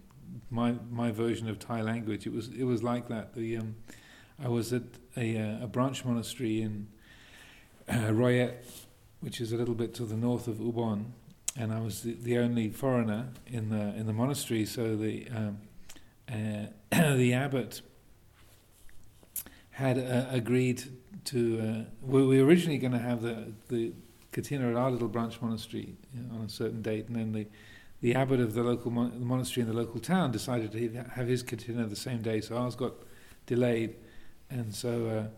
my 0.50 0.74
my 0.90 1.12
version 1.12 1.48
of 1.48 1.60
Thai 1.60 1.82
language, 1.82 2.26
it 2.26 2.32
was 2.32 2.48
it 2.48 2.64
was 2.64 2.82
like 2.82 3.06
that. 3.06 3.36
The 3.36 3.58
um, 3.58 3.76
I 4.42 4.48
was 4.48 4.72
at 4.72 4.82
a, 5.18 5.36
uh, 5.36 5.64
a 5.64 5.66
branch 5.66 6.04
monastery 6.04 6.62
in 6.62 6.88
uh, 7.92 8.12
Roi 8.12 8.40
Et, 8.40 8.64
which 9.20 9.40
is 9.40 9.52
a 9.52 9.56
little 9.56 9.74
bit 9.74 9.94
to 9.94 10.04
the 10.04 10.16
north 10.16 10.46
of 10.46 10.56
Ubon, 10.56 11.06
and 11.56 11.72
I 11.72 11.80
was 11.80 12.02
the, 12.02 12.14
the 12.14 12.38
only 12.38 12.70
foreigner 12.70 13.28
in 13.46 13.70
the 13.70 13.94
in 13.96 14.06
the 14.06 14.12
monastery. 14.12 14.64
So 14.64 14.96
the 14.96 15.28
um, 15.34 15.58
uh, 16.30 16.66
the 17.14 17.34
abbot 17.34 17.80
had 19.70 19.98
uh, 19.98 20.26
agreed 20.30 20.84
to. 21.26 21.60
Uh, 21.60 21.90
we 22.02 22.26
were 22.26 22.46
originally 22.46 22.78
going 22.78 22.92
to 22.92 22.98
have 22.98 23.22
the 23.22 23.52
the 23.68 23.92
kathina 24.32 24.70
at 24.70 24.76
our 24.76 24.90
little 24.90 25.08
branch 25.08 25.40
monastery 25.40 25.96
you 26.14 26.22
know, 26.22 26.38
on 26.38 26.44
a 26.44 26.48
certain 26.48 26.82
date, 26.82 27.08
and 27.08 27.16
then 27.16 27.32
the 27.32 27.46
the 28.00 28.14
abbot 28.14 28.38
of 28.38 28.54
the 28.54 28.62
local 28.62 28.90
mon- 28.90 29.18
the 29.18 29.26
monastery 29.26 29.62
in 29.62 29.68
the 29.68 29.76
local 29.76 29.98
town 29.98 30.30
decided 30.30 30.70
to 30.72 31.04
have 31.14 31.26
his 31.26 31.42
kathina 31.42 31.86
the 31.86 31.96
same 31.96 32.22
day, 32.22 32.40
so 32.40 32.56
ours 32.56 32.76
got 32.76 32.92
delayed. 33.46 33.96
And 34.50 34.74
so 34.74 35.30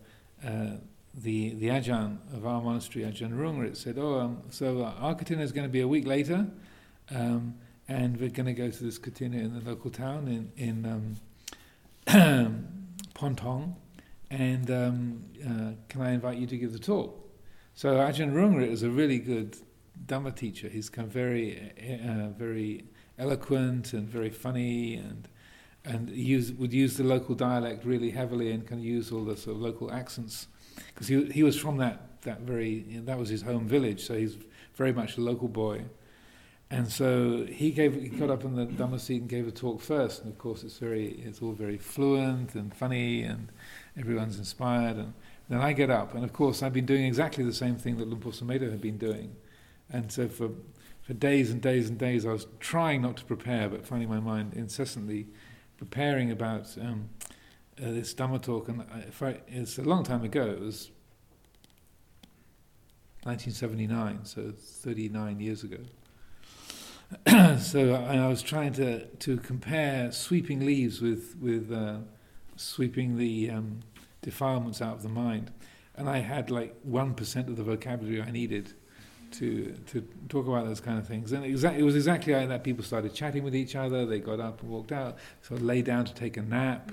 uh, 0.44 0.48
uh, 0.48 0.76
the 1.14 1.54
the 1.54 1.68
Ajahn 1.68 2.18
of 2.34 2.46
our 2.46 2.60
monastery, 2.60 3.04
Ajahn 3.04 3.32
Rungrit, 3.32 3.76
said, 3.76 3.98
"Oh, 3.98 4.20
um, 4.20 4.42
so 4.50 4.82
uh, 4.82 4.94
our 5.00 5.14
kathina 5.14 5.42
is 5.42 5.52
going 5.52 5.66
to 5.66 5.72
be 5.72 5.80
a 5.80 5.88
week 5.88 6.06
later, 6.06 6.46
um, 7.10 7.54
and 7.88 8.18
we're 8.20 8.30
going 8.30 8.46
to 8.46 8.52
go 8.52 8.70
to 8.70 8.84
this 8.84 8.98
kathina 8.98 9.36
in 9.36 9.54
the 9.54 9.68
local 9.68 9.90
town 9.90 10.28
in 10.28 10.52
in 10.56 11.16
um, 12.06 12.76
Phon 13.14 13.36
Thong, 13.36 13.76
and 14.30 14.70
um, 14.70 15.24
uh, 15.44 15.72
can 15.88 16.02
I 16.02 16.12
invite 16.12 16.38
you 16.38 16.46
to 16.46 16.56
give 16.56 16.72
the 16.72 16.78
talk?" 16.78 17.16
So 17.74 17.96
Ajahn 17.96 18.32
Rungrit 18.32 18.70
is 18.70 18.82
a 18.82 18.90
really 18.90 19.18
good 19.18 19.56
Dhamma 20.06 20.34
teacher. 20.34 20.68
He's 20.68 20.88
of 21.06 21.12
very 21.12 21.72
uh, 22.04 22.28
very 22.28 22.84
eloquent 23.18 23.92
and 23.92 24.08
very 24.08 24.30
funny 24.30 24.94
and 24.94 25.28
and 25.84 26.10
use, 26.10 26.52
would 26.52 26.72
use 26.72 26.96
the 26.96 27.04
local 27.04 27.34
dialect 27.34 27.84
really 27.84 28.10
heavily 28.10 28.50
and 28.50 28.66
kind 28.66 28.80
of 28.80 28.84
use 28.84 29.10
all 29.10 29.24
the 29.24 29.36
sort 29.36 29.56
of 29.56 29.62
local 29.62 29.90
accents 29.92 30.46
because 30.86 31.08
he 31.08 31.24
he 31.26 31.42
was 31.42 31.58
from 31.58 31.78
that 31.78 32.22
that 32.22 32.40
very 32.40 32.84
you 32.88 32.98
know, 32.98 33.04
that 33.06 33.18
was 33.18 33.28
his 33.28 33.42
home 33.42 33.66
village, 33.66 34.04
so 34.06 34.16
he's 34.16 34.36
very 34.74 34.92
much 34.92 35.16
a 35.16 35.20
local 35.20 35.48
boy. 35.48 35.84
And 36.70 36.90
so 36.90 37.46
he 37.46 37.70
gave 37.72 37.94
he 37.94 38.08
got 38.08 38.30
up 38.30 38.44
in 38.44 38.54
the 38.54 38.66
Dhamma 38.66 39.00
seat 39.00 39.22
and 39.22 39.28
gave 39.28 39.48
a 39.48 39.50
talk 39.50 39.80
first, 39.80 40.22
and 40.22 40.30
of 40.30 40.38
course 40.38 40.62
it's 40.62 40.78
very 40.78 41.08
it's 41.24 41.42
all 41.42 41.52
very 41.52 41.78
fluent 41.78 42.54
and 42.54 42.74
funny, 42.74 43.22
and 43.22 43.50
everyone's 43.98 44.38
inspired. 44.38 44.96
And 44.96 45.14
then 45.48 45.60
I 45.60 45.72
get 45.72 45.90
up, 45.90 46.14
and 46.14 46.22
of 46.24 46.32
course 46.32 46.62
I've 46.62 46.72
been 46.72 46.86
doing 46.86 47.04
exactly 47.04 47.42
the 47.42 47.52
same 47.52 47.76
thing 47.76 47.96
that 47.96 48.06
Luang 48.06 48.20
Por 48.20 48.32
Sumedho 48.32 48.70
had 48.70 48.80
been 48.80 48.98
doing, 48.98 49.34
and 49.90 50.12
so 50.12 50.28
for 50.28 50.50
for 51.02 51.14
days 51.14 51.50
and 51.50 51.60
days 51.60 51.88
and 51.88 51.98
days 51.98 52.24
I 52.24 52.32
was 52.32 52.46
trying 52.60 53.02
not 53.02 53.16
to 53.16 53.24
prepare, 53.24 53.68
but 53.68 53.84
finding 53.84 54.08
my 54.08 54.20
mind 54.20 54.54
incessantly 54.54 55.26
preparing 55.80 56.30
about 56.30 56.76
um, 56.78 57.08
uh, 57.82 57.90
this 57.90 58.12
Dhamma 58.12 58.42
talk, 58.42 58.68
and 58.68 58.82
I, 58.82 59.40
it's 59.48 59.78
a 59.78 59.82
long 59.82 60.04
time 60.04 60.22
ago. 60.22 60.42
It 60.42 60.60
was 60.60 60.90
1979, 63.22 64.26
so 64.26 64.52
39 64.54 65.40
years 65.40 65.64
ago. 65.64 65.78
so 67.58 67.94
I, 67.94 68.18
I, 68.18 68.28
was 68.28 68.42
trying 68.42 68.74
to 68.74 69.06
to 69.06 69.38
compare 69.38 70.12
sweeping 70.12 70.66
leaves 70.66 71.00
with 71.00 71.34
with 71.40 71.72
uh, 71.72 72.00
sweeping 72.56 73.16
the 73.16 73.50
um, 73.50 73.80
defilements 74.20 74.82
out 74.82 74.96
of 74.96 75.02
the 75.02 75.08
mind, 75.08 75.50
and 75.96 76.10
I 76.10 76.18
had 76.18 76.50
like 76.50 76.76
one 76.82 77.14
percent 77.14 77.48
of 77.48 77.56
the 77.56 77.64
vocabulary 77.64 78.20
I 78.20 78.30
needed 78.30 78.74
to 79.32 79.74
to 79.86 80.06
talk 80.28 80.46
about 80.46 80.66
those 80.66 80.80
kind 80.80 80.98
of 80.98 81.06
things. 81.06 81.32
And 81.32 81.44
it 81.44 81.82
was 81.82 81.96
exactly 81.96 82.34
like 82.34 82.48
that. 82.48 82.64
People 82.64 82.84
started 82.84 83.14
chatting 83.14 83.42
with 83.42 83.54
each 83.54 83.76
other. 83.76 84.06
They 84.06 84.20
got 84.20 84.40
up 84.40 84.62
and 84.62 84.70
walked 84.70 84.92
out. 84.92 85.18
So 85.42 85.56
I 85.56 85.58
lay 85.58 85.82
down 85.82 86.04
to 86.04 86.14
take 86.14 86.36
a 86.36 86.42
nap. 86.42 86.90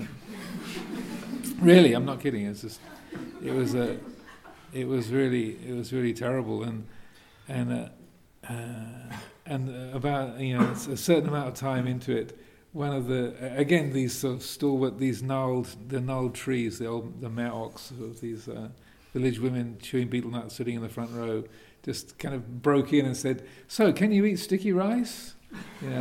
really, 1.60 1.94
I'm 1.94 2.06
not 2.06 2.20
kidding. 2.22 2.46
It's 2.46 2.62
just 2.62 2.80
it 3.44 3.52
was 3.52 3.76
a 3.76 3.98
it 4.74 4.88
was 4.88 5.10
really 5.10 5.58
it 5.68 5.76
was 5.76 5.94
really 5.94 6.14
terrible. 6.14 6.64
And 6.64 6.88
and 7.48 7.74
uh, 7.74 7.90
uh, 8.50 9.16
and 9.46 9.94
about 9.94 10.40
you 10.40 10.58
know 10.58 10.70
a 10.70 10.98
certain 10.98 11.30
amount 11.30 11.48
of 11.50 11.54
time 11.56 11.88
into 11.88 12.16
it. 12.16 12.38
One 12.74 12.94
of 12.94 13.08
the 13.08 13.34
again 13.58 13.94
these 13.94 14.14
sort 14.14 14.36
of 14.36 14.44
stalwart 14.44 15.00
these 15.00 15.24
gnarled 15.24 15.76
the 15.88 16.00
gnarled 16.00 16.36
trees 16.36 16.78
the 16.78 16.86
old 16.86 17.22
the 17.22 17.44
ox 17.44 17.92
of 17.92 18.20
these 18.22 18.48
uh, 18.48 18.68
village 19.14 19.40
women 19.40 19.78
chewing 19.82 20.10
betel 20.10 20.30
nuts 20.30 20.56
sitting 20.56 20.76
in 20.76 20.82
the 20.82 20.90
front 20.90 21.12
row 21.12 21.44
just 21.88 22.20
kind 22.20 22.36
of 22.36 22.62
broke 22.62 22.92
in 22.92 23.06
and 23.06 23.16
said, 23.16 23.46
"So, 23.68 23.94
can 23.94 24.12
you 24.12 24.26
eat 24.26 24.38
sticky 24.38 24.74
rice? 24.74 25.34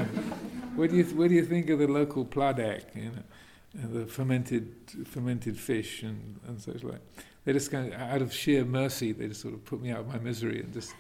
What 0.77 0.91
do 0.91 0.97
you 0.97 1.05
th- 1.05 1.17
what 1.17 1.29
do 1.31 1.35
you 1.35 1.47
think 1.47 1.71
of 1.71 1.79
the 1.79 1.87
local 1.87 2.27
pladak? 2.27 2.83
You 2.95 3.11
know, 3.13 4.01
the 4.01 4.07
fermented 4.07 4.75
fermented 5.07 5.57
fish 5.59 6.03
and 6.03 6.39
and 6.47 6.61
such 6.61 6.83
like." 6.83 7.01
They 7.45 7.53
just 7.53 7.71
kind 7.71 7.93
of, 7.93 8.01
out 8.01 8.21
of 8.21 8.33
sheer 8.33 8.65
mercy, 8.65 9.13
they 9.13 9.29
just 9.29 9.41
sort 9.41 9.55
of 9.55 9.65
put 9.65 9.81
me 9.81 9.93
out 9.93 10.01
of 10.01 10.09
my 10.09 10.19
misery 10.19 10.61
and 10.61 10.73
just 10.75 10.93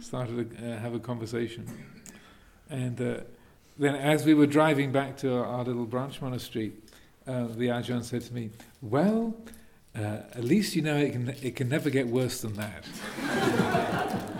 started 0.00 0.56
to 0.56 0.72
uh, 0.72 0.78
have 0.78 0.94
a 0.94 1.00
conversation. 1.00 1.66
And 2.70 3.00
uh, 3.00 3.20
then, 3.76 3.96
as 3.96 4.24
we 4.24 4.32
were 4.32 4.46
driving 4.46 4.92
back 4.92 5.16
to 5.18 5.34
our, 5.34 5.44
our 5.44 5.64
little 5.64 5.86
branch 5.86 6.22
monastery, 6.22 6.72
uh, 7.26 7.48
the 7.48 7.68
Ajahn 7.68 8.04
said 8.04 8.22
to 8.22 8.32
me, 8.32 8.50
"Well." 8.80 9.34
Uh, 9.96 10.20
at 10.34 10.44
least 10.44 10.76
you 10.76 10.82
know 10.82 10.96
it 10.96 11.12
can, 11.12 11.28
it 11.42 11.56
can 11.56 11.68
never 11.68 11.90
get 11.90 12.06
worse 12.06 12.42
than 12.42 12.54
that. 12.54 12.84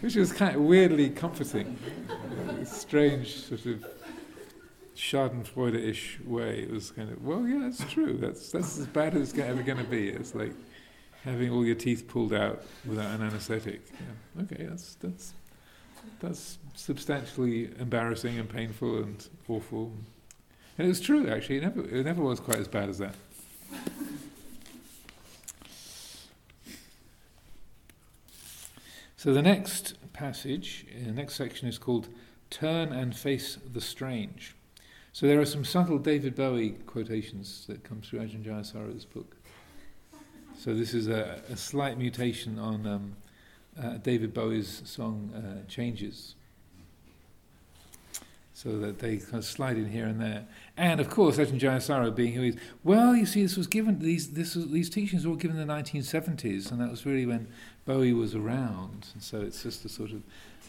Which 0.00 0.16
was 0.16 0.32
kind 0.32 0.54
of 0.54 0.62
weirdly 0.62 1.10
comforting. 1.10 1.78
strange 2.64 3.36
sort 3.36 3.66
of 3.66 3.84
Schadenfreude-ish 4.96 6.20
way. 6.24 6.60
It 6.60 6.70
was 6.70 6.90
kind 6.90 7.10
of, 7.10 7.24
well, 7.24 7.46
yeah, 7.46 7.58
that's 7.62 7.84
true. 7.92 8.16
That's, 8.18 8.52
that's 8.52 8.78
as 8.78 8.86
bad 8.86 9.14
as 9.14 9.30
it's 9.30 9.38
ever 9.38 9.62
going 9.62 9.78
to 9.78 9.84
be. 9.84 10.08
It's 10.08 10.34
like 10.34 10.52
having 11.24 11.50
all 11.50 11.64
your 11.64 11.74
teeth 11.74 12.06
pulled 12.06 12.32
out 12.32 12.62
without 12.86 13.18
an 13.18 13.22
anesthetic. 13.26 13.82
Yeah. 13.90 14.42
Okay, 14.42 14.66
that's, 14.66 14.94
that's, 14.96 15.34
that's 16.20 16.58
substantially 16.74 17.70
embarrassing 17.78 18.38
and 18.38 18.48
painful 18.48 18.98
and 18.98 19.26
awful. 19.48 19.92
And 20.78 20.86
it 20.86 20.88
was 20.88 21.00
true, 21.00 21.28
actually. 21.28 21.58
It 21.58 21.62
never, 21.62 21.80
it 21.80 22.04
never 22.04 22.22
was 22.22 22.40
quite 22.40 22.58
as 22.58 22.68
bad 22.68 22.88
as 22.88 22.98
that. 22.98 23.14
So 29.24 29.32
the 29.32 29.40
next 29.40 29.94
passage, 30.12 30.84
the 31.02 31.10
next 31.10 31.36
section 31.36 31.66
is 31.66 31.78
called 31.78 32.08
Turn 32.50 32.92
and 32.92 33.16
Face 33.16 33.56
the 33.72 33.80
Strange. 33.80 34.54
So 35.14 35.26
there 35.26 35.40
are 35.40 35.46
some 35.46 35.64
subtle 35.64 35.96
David 35.98 36.34
Bowie 36.34 36.72
quotations 36.84 37.64
that 37.68 37.84
come 37.84 38.02
through 38.02 38.18
Ajahn 38.18 38.44
Jayasaro's 38.44 39.06
book. 39.06 39.34
So 40.58 40.74
this 40.74 40.92
is 40.92 41.08
a, 41.08 41.42
a 41.48 41.56
slight 41.56 41.96
mutation 41.96 42.58
on 42.58 42.86
um, 42.86 43.16
uh, 43.82 43.96
David 43.96 44.34
Bowie's 44.34 44.82
song 44.84 45.32
uh, 45.34 45.66
Changes. 45.70 46.34
So 48.52 48.78
that 48.78 48.98
they 48.98 49.16
kind 49.16 49.36
of 49.36 49.46
slide 49.46 49.78
in 49.78 49.88
here 49.88 50.04
and 50.04 50.20
there. 50.20 50.46
And 50.76 51.00
of 51.00 51.08
course, 51.08 51.38
Ajahn 51.38 51.58
Jayasaro 51.58 52.14
being 52.14 52.34
who 52.34 52.42
he 52.42 52.48
is, 52.50 52.56
well, 52.84 53.16
you 53.16 53.24
see, 53.24 53.42
this 53.42 53.56
was 53.56 53.68
given, 53.68 54.00
these, 54.00 54.32
this 54.32 54.54
was, 54.54 54.70
these 54.70 54.90
teachings 54.90 55.24
were 55.24 55.30
all 55.30 55.38
given 55.38 55.58
in 55.58 55.66
the 55.66 55.72
1970s, 55.72 56.70
and 56.70 56.78
that 56.78 56.90
was 56.90 57.06
really 57.06 57.24
when 57.24 57.48
Bowie 57.84 58.12
was 58.12 58.34
around. 58.34 59.08
And 59.14 59.22
so 59.22 59.40
it's 59.40 59.62
just 59.62 59.84
a 59.84 59.88
sort 59.88 60.12
of 60.12 60.22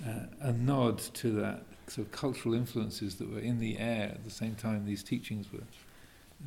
uh, 0.06 0.26
a 0.42 0.52
nod 0.52 1.00
to 1.00 1.32
that 1.32 1.64
sort 1.88 2.08
of 2.08 2.12
cultural 2.12 2.54
influences 2.54 3.16
that 3.16 3.32
were 3.32 3.40
in 3.40 3.60
the 3.60 3.78
air 3.78 4.10
at 4.14 4.24
the 4.24 4.30
same 4.30 4.56
time 4.56 4.86
these 4.86 5.04
teachings 5.04 5.52
were, 5.52 5.64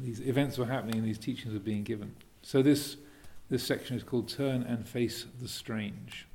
these 0.03 0.21
events 0.21 0.59
were 0.59 0.67
happening 0.67 0.97
and 0.97 1.05
these 1.05 1.19
teachings 1.19 1.55
were 1.55 1.61
being 1.61 1.85
given. 1.85 2.15
So 2.43 2.63
this, 2.63 2.97
this 3.49 3.65
section 3.65 3.97
is 3.97 4.03
called 4.03 4.29
Turn 4.29 4.63
and 4.63 4.87
Face 4.87 5.27
the 5.41 5.49
Strange. 5.49 6.27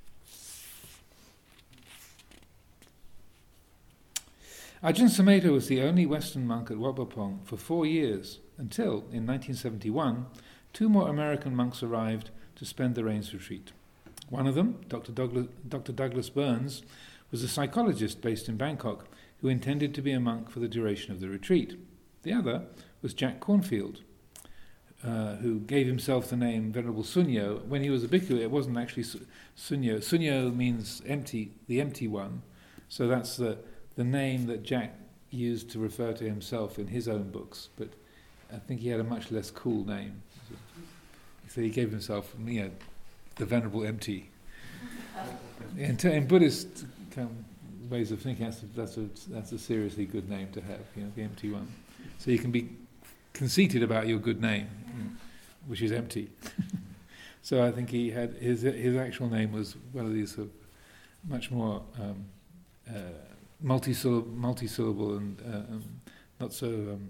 Ajahn 4.84 5.10
Sumedho 5.10 5.54
was 5.54 5.68
the 5.68 5.82
only 5.82 6.06
Western 6.06 6.46
monk 6.46 6.70
at 6.70 6.78
Wat 6.78 6.98
Pah 6.98 7.06
Pong 7.06 7.40
for 7.46 7.56
four 7.56 7.86
years 7.86 8.40
until, 8.58 9.06
in 9.12 9.26
1971, 9.26 10.26
two 10.74 10.90
more 10.90 11.08
American 11.08 11.56
monks 11.56 11.82
arrived 11.82 12.32
to 12.56 12.66
spend 12.66 12.96
the 12.96 13.04
Rains 13.04 13.34
retreat. 13.34 13.72
One 14.34 14.48
of 14.48 14.56
them, 14.56 14.82
Dr. 14.88 15.12
Douglas, 15.12 15.46
Dr. 15.70 15.92
Douglas 15.92 16.28
Burns, 16.32 16.82
was 17.30 17.44
a 17.44 17.48
psychologist 17.48 18.20
based 18.20 18.50
in 18.50 18.58
Bangkok 18.58 19.06
who 19.42 19.48
intended 19.48 19.94
to 19.94 20.02
be 20.02 20.12
a 20.12 20.20
monk 20.20 20.50
for 20.50 20.60
the 20.60 20.68
duration 20.68 21.14
of 21.14 21.20
the 21.20 21.30
retreat. 21.30 21.80
The 22.24 22.34
other 22.34 22.64
was 23.04 23.14
Jack 23.14 23.40
Kornfield, 23.40 24.00
uh, 25.06 25.36
who 25.36 25.60
gave 25.60 25.86
himself 25.86 26.32
the 26.32 26.36
name 26.36 26.72
Venerable 26.72 27.04
Sunyo. 27.04 27.64
When 27.68 27.84
he 27.84 27.92
was 27.92 28.04
a 28.04 28.08
bhikkhu, 28.08 28.40
it 28.40 28.50
wasn't 28.50 28.80
actually 28.80 29.04
Sunyo. 29.04 29.98
Sunyo 30.00 30.52
means 30.56 31.04
empty, 31.06 31.52
the 31.68 31.80
empty 31.80 32.08
one. 32.08 32.42
So 32.90 33.08
that's 33.08 33.38
the, 33.38 33.60
the 33.96 34.04
name 34.04 34.48
that 34.48 34.64
Jack 34.64 34.96
used 35.30 35.70
to 35.74 35.80
refer 35.80 36.12
to 36.12 36.24
himself 36.24 36.80
in 36.80 36.88
his 36.88 37.08
own 37.08 37.30
books. 37.30 37.70
But 37.78 37.90
I 38.52 38.58
think 38.58 38.82
he 38.82 38.90
had 38.90 39.00
a 39.00 39.04
much 39.04 39.30
less 39.30 39.52
cool 39.52 39.86
name. 39.86 40.24
So 41.50 41.62
he 41.62 41.70
gave 41.70 41.92
himself, 41.92 42.34
you 42.44 42.64
know, 42.64 42.72
the 43.36 43.46
Venerable 43.46 43.86
Empty. 43.86 44.30
In, 45.78 45.98
in 46.00 46.28
Buddhist 46.28 46.86
um, 47.18 47.46
ways 47.90 48.12
of 48.12 48.22
thinking, 48.22 48.46
that's 48.46 48.62
a, 48.62 48.66
that's, 48.76 48.98
a, 48.98 49.08
that's 49.30 49.52
a 49.52 49.60
seriously 49.60 50.06
good 50.06 50.30
name 50.30 50.50
to 50.52 50.62
have, 50.62 50.82
you 50.96 51.04
know, 51.04 51.12
the 51.16 51.24
empty 51.24 51.50
one. 51.50 51.68
So 52.20 52.32
you 52.32 52.40
can 52.40 52.52
be 52.52 52.70
conceited 53.34 53.84
about 53.84 54.08
your 54.08 54.20
good 54.20 54.42
name, 54.42 54.68
which 55.68 55.82
is 55.82 55.92
empty. 55.92 56.30
so 57.42 57.66
I 57.66 57.72
think 57.72 57.90
he 57.90 58.12
had 58.12 58.34
his 58.34 58.62
his 58.62 58.96
actual 58.96 59.30
name 59.30 59.52
was 59.52 59.76
one 59.92 60.06
of 60.06 60.14
these 60.14 60.36
sort 60.36 60.48
of 60.48 60.54
much 61.30 61.52
more 61.52 61.82
um, 62.00 62.26
uh, 62.90 63.00
multisyllable, 63.64 64.38
multisyllable 64.38 65.18
and 65.18 65.42
uh, 65.42 65.58
um, 65.58 65.84
not 66.40 66.54
so 66.54 66.68
um, 66.68 67.10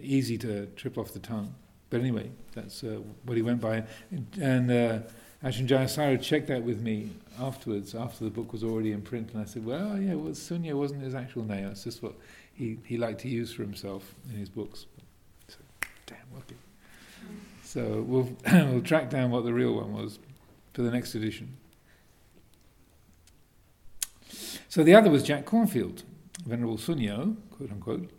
easy 0.00 0.38
to 0.38 0.66
trip 0.76 0.98
off 0.98 1.12
the 1.12 1.18
tongue. 1.18 1.54
But 1.90 2.00
anyway, 2.00 2.30
that's 2.54 2.82
uh, 2.82 3.00
what 3.24 3.36
he 3.36 3.42
went 3.42 3.60
by. 3.60 3.84
And 4.40 4.70
uh, 4.70 4.98
Ajahn 5.44 5.68
Jayasaro 5.68 6.20
checked 6.20 6.48
that 6.48 6.62
with 6.62 6.80
me 6.80 7.10
afterwards, 7.38 7.94
after 7.94 8.24
the 8.24 8.30
book 8.30 8.52
was 8.52 8.64
already 8.64 8.92
in 8.92 9.02
print, 9.02 9.30
and 9.32 9.42
I 9.42 9.44
said, 9.44 9.64
well, 9.64 10.00
yeah, 10.00 10.14
well, 10.14 10.32
Sunyo 10.32 10.74
wasn't 10.74 11.02
his 11.02 11.14
actual 11.14 11.44
name. 11.44 11.66
It's 11.68 11.84
just 11.84 12.02
what 12.02 12.14
he, 12.54 12.78
he 12.84 12.96
liked 12.96 13.20
to 13.20 13.28
use 13.28 13.52
for 13.52 13.62
himself 13.62 14.14
in 14.30 14.36
his 14.36 14.48
books. 14.48 14.86
So, 15.48 15.58
damn, 16.06 16.18
okay. 16.38 16.56
So 17.62 18.04
we'll, 18.06 18.30
we'll 18.72 18.82
track 18.82 19.10
down 19.10 19.30
what 19.30 19.44
the 19.44 19.52
real 19.52 19.74
one 19.74 19.92
was 19.92 20.18
for 20.72 20.82
the 20.82 20.90
next 20.90 21.14
edition. 21.14 21.56
So 24.68 24.82
the 24.82 24.94
other 24.94 25.10
was 25.10 25.22
Jack 25.22 25.46
Kornfield, 25.46 26.02
Venerable 26.44 26.76
Sunyo, 26.76 27.36
quote 27.50 27.70
unquote, 27.70 28.10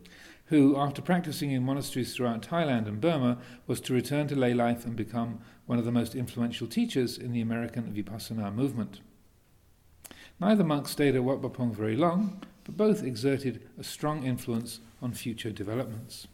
who, 0.47 0.77
after 0.77 1.01
practicing 1.01 1.51
in 1.51 1.63
monasteries 1.63 2.15
throughout 2.15 2.41
Thailand 2.41 2.87
and 2.87 3.01
Burma, 3.01 3.37
was 3.65 3.81
to 3.81 3.93
return 3.93 4.27
to 4.27 4.35
lay 4.35 4.53
life 4.53 4.85
and 4.85 4.95
become 4.95 5.39
one 5.65 5.77
of 5.77 5.85
the 5.85 5.91
most 5.91 6.15
influential 6.15 6.67
teachers 6.67 7.17
in 7.17 7.33
the 7.33 7.41
American 7.41 7.93
Vipassana 7.93 8.53
movement. 8.53 9.01
Neither 10.39 10.63
monk 10.63 10.87
stayed 10.87 11.15
at 11.15 11.23
Wat 11.23 11.41
Pah 11.41 11.49
Pong 11.49 11.73
very 11.73 11.95
long, 11.95 12.43
but 12.63 12.77
both 12.77 13.03
exerted 13.03 13.67
a 13.77 13.83
strong 13.83 14.23
influence 14.23 14.79
on 15.01 15.13
future 15.13 15.51
developments. 15.51 16.27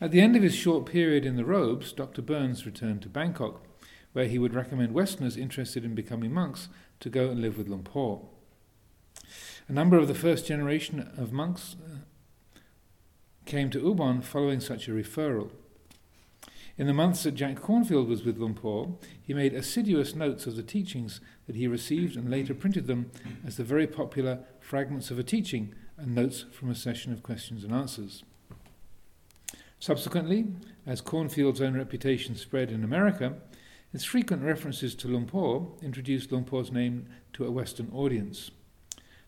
At 0.00 0.10
the 0.10 0.20
end 0.20 0.34
of 0.34 0.42
his 0.42 0.54
short 0.54 0.86
period 0.86 1.24
in 1.26 1.36
the 1.36 1.44
robes, 1.44 1.92
Dr. 1.92 2.22
Burns 2.22 2.66
returned 2.66 3.02
to 3.02 3.08
Bangkok, 3.08 3.62
where 4.12 4.26
he 4.26 4.38
would 4.38 4.54
recommend 4.54 4.94
Westerners 4.94 5.36
interested 5.36 5.84
in 5.84 5.94
becoming 5.94 6.32
monks 6.32 6.68
to 7.00 7.10
go 7.10 7.28
and 7.28 7.40
live 7.40 7.58
with 7.58 7.68
Luang 7.68 7.84
Por. 7.84 8.22
A 9.68 9.72
number 9.72 9.96
of 9.96 10.08
the 10.08 10.14
first 10.14 10.46
generation 10.46 11.10
of 11.16 11.32
monks 11.32 11.76
uh, 11.84 12.58
came 13.46 13.70
to 13.70 13.80
Ubon 13.80 14.22
following 14.22 14.60
such 14.60 14.88
a 14.88 14.92
referral. 14.92 15.50
In 16.78 16.86
the 16.86 16.94
months 16.94 17.22
that 17.22 17.34
Jack 17.34 17.56
Kornfield 17.56 18.08
was 18.08 18.24
with 18.24 18.38
Luang 18.38 18.54
Por, 18.54 18.96
he 19.20 19.34
made 19.34 19.52
assiduous 19.52 20.14
notes 20.14 20.46
of 20.46 20.56
the 20.56 20.62
teachings 20.62 21.20
that 21.46 21.56
he 21.56 21.66
received 21.68 22.16
and 22.16 22.30
later 22.30 22.54
printed 22.54 22.86
them 22.86 23.10
as 23.46 23.56
the 23.56 23.64
very 23.64 23.86
popular 23.86 24.40
Fragments 24.58 25.10
of 25.10 25.18
a 25.18 25.22
Teaching 25.22 25.74
and 25.98 26.14
Notes 26.14 26.46
from 26.50 26.70
a 26.70 26.74
Session 26.74 27.12
of 27.12 27.22
Questions 27.22 27.62
and 27.62 27.74
Answers. 27.74 28.24
Subsequently, 29.78 30.46
as 30.86 31.02
Kornfield's 31.02 31.60
own 31.60 31.76
reputation 31.76 32.36
spread 32.36 32.70
in 32.70 32.84
America, 32.84 33.34
his 33.90 34.04
frequent 34.04 34.42
references 34.42 34.94
to 34.94 35.08
Luang 35.08 35.26
Por 35.26 35.76
introduced 35.82 36.32
Luang 36.32 36.44
Por's 36.44 36.72
name 36.72 37.06
to 37.34 37.44
a 37.44 37.50
Western 37.50 37.90
audience. 37.92 38.50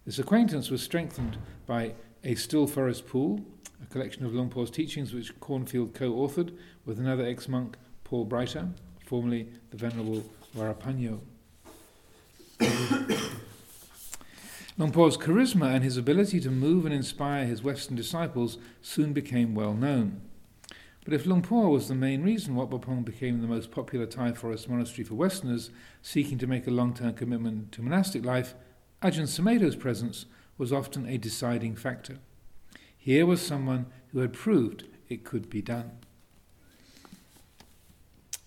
This 0.05 0.19
acquaintance 0.19 0.71
was 0.71 0.83
strengthened 0.83 1.38
by 1.67 1.95
A 2.25 2.35
Still 2.35 2.67
Forest 2.67 3.07
Pool, 3.07 3.40
a 3.83 3.87
collection 3.87 4.27
of 4.27 4.35
Luang 4.35 4.51
Por's 4.51 4.71
teachings 4.71 5.14
which 5.14 5.40
Kornfield 5.40 5.95
co 5.95 6.12
authored 6.12 6.55
with 6.85 6.99
another 6.99 7.25
ex 7.25 7.49
monk, 7.49 7.79
Paul 8.05 8.27
Breiter, 8.27 8.71
formerly 9.07 9.49
the 9.71 9.79
Venerable 9.79 10.23
Varapanyo. 10.55 11.21
Luang 14.77 14.93
Por's 14.93 15.17
charisma 15.17 15.75
and 15.75 15.83
his 15.83 15.97
ability 15.97 16.38
to 16.40 16.51
move 16.51 16.85
and 16.85 16.95
inspire 16.95 17.47
his 17.47 17.62
Western 17.62 17.97
disciples 17.97 18.59
soon 18.83 19.14
became 19.14 19.55
well 19.55 19.73
known. 19.73 20.21
But 21.07 21.14
if 21.14 21.25
Luang 21.25 21.40
Por 21.40 21.71
was 21.71 21.88
the 21.88 21.95
main 21.95 22.23
reason 22.23 22.55
Wat 22.55 22.71
Pah 22.71 22.77
Pong 22.77 23.05
became 23.05 23.40
the 23.40 23.47
most 23.47 23.71
popular 23.71 24.05
Thai 24.05 24.33
forest 24.33 24.69
monastery 24.69 25.05
for 25.05 25.14
Westerners 25.14 25.71
seeking 26.03 26.37
to 26.38 26.47
make 26.47 26.67
a 26.67 26.71
long 26.71 26.93
term 26.93 27.14
commitment 27.14 27.73
to 27.73 27.83
monastic 27.83 28.23
life, 28.23 28.55
Ajahn 29.05 29.25
Sumedho's 29.25 29.77
presence 29.77 30.25
was 30.57 30.73
often 30.73 31.07
a 31.07 31.19
deciding 31.19 31.77
factor. 31.77 32.21
Here 32.97 33.27
was 33.27 33.43
someone 33.43 33.85
who 34.09 34.21
had 34.21 34.33
proved 34.33 34.85
it 35.11 35.25
could 35.25 35.51
be 35.51 35.61
done. 35.61 35.90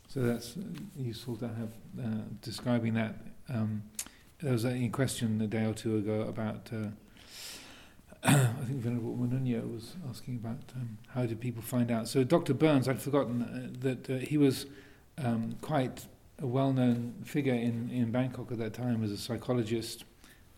So 0.10 0.22
that's 0.22 0.56
useful 0.98 1.36
to 1.38 1.48
have 1.48 1.70
uh, 2.04 2.24
describing 2.42 2.96
that. 2.96 3.18
Um, 3.48 3.84
there 4.42 4.52
was 4.52 4.66
a 4.66 4.90
question 4.90 5.40
a 5.42 5.48
day 5.48 5.64
or 5.64 5.76
two 5.76 5.98
ago 5.98 6.22
about. 6.22 6.72
Uh, 6.74 6.88
I 8.24 8.66
think 8.66 8.80
Venerable 8.80 9.16
Manunyo 9.16 9.72
was 9.72 9.96
asking 10.10 10.38
about 10.38 10.58
um, 10.76 10.98
how 11.10 11.28
did 11.28 11.40
people 11.40 11.62
find 11.62 11.92
out. 11.92 12.08
So 12.08 12.24
Dr. 12.24 12.56
Burns, 12.56 12.88
I'd 12.88 13.00
forgotten 13.00 13.44
uh, 13.44 13.78
that 13.82 14.10
uh, 14.10 14.18
he 14.18 14.40
was 14.40 14.66
um, 15.20 15.56
quite 15.62 16.08
a 16.40 16.48
well-known 16.48 17.14
figure 17.24 17.54
in, 17.54 17.92
in 17.92 18.12
Bangkok 18.12 18.52
at 18.52 18.58
that 18.58 18.74
time 18.74 19.04
as 19.04 19.12
a 19.12 19.18
psychologist 19.18 20.04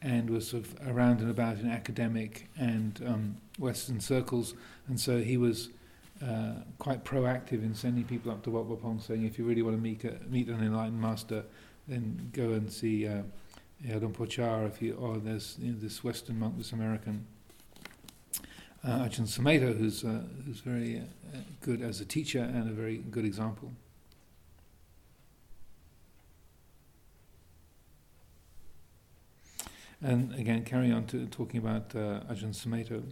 and 0.02 0.30
was 0.30 0.48
sort 0.48 0.66
of 0.66 0.88
around 0.88 1.20
and 1.20 1.30
about 1.30 1.58
in 1.58 1.70
academic 1.70 2.48
and 2.58 3.02
um, 3.06 3.38
Western 3.58 4.00
circles, 4.00 4.54
and 4.88 5.00
so 5.00 5.20
he 5.20 5.38
was 5.38 5.70
uh, 6.26 6.54
quite 6.78 7.04
proactive 7.04 7.64
in 7.64 7.74
sending 7.74 8.04
people 8.04 8.32
up 8.32 8.44
to 8.44 8.52
Wat 8.52 8.68
Pah 8.68 8.76
Pong, 8.76 9.00
saying, 9.00 9.26
if 9.26 9.38
you 9.38 9.46
really 9.46 9.62
want 9.62 9.76
to 9.78 9.82
meet, 9.82 10.04
a, 10.04 10.18
meet 10.30 10.48
an 10.48 10.62
enlightened 10.62 11.00
master, 11.00 11.44
then 11.88 12.30
go 12.34 12.52
and 12.52 12.72
see 12.72 13.08
uh, 13.08 13.22
Yadon 13.86 14.14
Pochar, 14.14 14.68
if 14.68 14.82
you, 14.82 14.96
or 14.96 15.18
there's 15.18 15.58
you 15.60 15.72
know, 15.72 15.80
this 15.80 16.04
Western 16.04 16.40
monk, 16.40 16.58
this 16.58 16.74
American 16.74 17.26
uh, 18.84 19.06
Ajahn 19.06 19.28
Sumedho, 19.28 19.78
who's, 19.78 20.04
uh, 20.04 20.22
who's 20.46 20.60
very 20.60 21.00
uh, 21.00 21.38
good 21.62 21.82
as 21.82 22.02
a 22.02 22.06
teacher 22.06 22.40
and 22.40 22.70
a 22.70 22.74
very 22.74 22.98
good 22.98 23.26
example. 23.26 23.72
And 30.02 30.34
again, 30.36 30.64
carry 30.64 30.92
on 30.92 31.06
to 31.08 31.26
talking 31.28 31.60
about 31.60 31.94
uh, 31.96 32.22
Ajahn 32.32 32.54
Sumedho. 32.56 33.04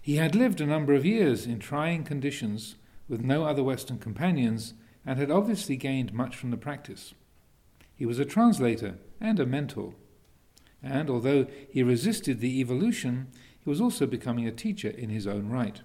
He 0.00 0.16
had 0.16 0.34
lived 0.34 0.60
a 0.60 0.66
number 0.66 0.94
of 0.94 1.04
years 1.04 1.44
in 1.44 1.58
trying 1.58 2.04
conditions 2.04 2.76
with 3.08 3.20
no 3.20 3.44
other 3.44 3.62
Western 3.62 3.98
companions 3.98 4.74
and 5.04 5.18
had 5.18 5.30
obviously 5.30 5.76
gained 5.76 6.12
much 6.12 6.36
from 6.36 6.50
the 6.50 6.56
practice. 6.56 7.14
He 7.94 8.06
was 8.06 8.18
a 8.18 8.24
translator 8.24 8.98
and 9.20 9.40
a 9.40 9.46
mentor. 9.46 9.94
and 10.82 11.10
although 11.10 11.46
he 11.68 11.82
resisted 11.82 12.38
the 12.38 12.60
evolution, 12.60 13.26
he 13.58 13.68
was 13.68 13.80
also 13.80 14.06
becoming 14.06 14.46
a 14.46 14.52
teacher 14.52 14.88
in 14.88 15.10
his 15.10 15.26
own 15.26 15.48
right. 15.48 15.82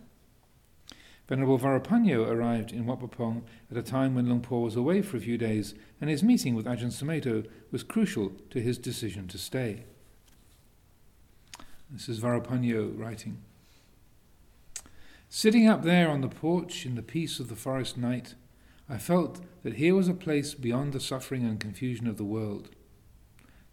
Venerable 1.33 1.57
Varapanyo 1.57 2.29
arrived 2.29 2.71
in 2.71 2.85
Wat 2.85 2.99
Pah 3.09 3.37
at 3.71 3.75
a 3.75 3.81
time 3.81 4.13
when 4.13 4.27
Luang 4.27 4.41
Por 4.41 4.61
was 4.61 4.75
away 4.75 5.01
for 5.01 5.17
a 5.17 5.19
few 5.19 5.35
days, 5.35 5.73
and 5.99 6.07
his 6.07 6.21
meeting 6.21 6.53
with 6.53 6.67
Ajahn 6.67 6.91
Sumedho 6.91 7.47
was 7.71 7.81
crucial 7.81 8.33
to 8.51 8.61
his 8.61 8.77
decision 8.77 9.27
to 9.29 9.39
stay. 9.39 9.85
This 11.89 12.07
is 12.07 12.19
Varapanyo 12.19 12.95
writing. 12.95 13.39
Sitting 15.27 15.67
up 15.67 15.81
there 15.81 16.07
on 16.07 16.21
the 16.21 16.27
porch 16.27 16.85
in 16.85 16.93
the 16.93 17.01
peace 17.01 17.39
of 17.39 17.49
the 17.49 17.55
forest 17.55 17.97
night, 17.97 18.35
I 18.87 18.99
felt 18.99 19.41
that 19.63 19.77
here 19.77 19.95
was 19.95 20.07
a 20.07 20.13
place 20.13 20.53
beyond 20.53 20.93
the 20.93 20.99
suffering 20.99 21.43
and 21.45 21.59
confusion 21.59 22.05
of 22.05 22.17
the 22.17 22.23
world. 22.23 22.69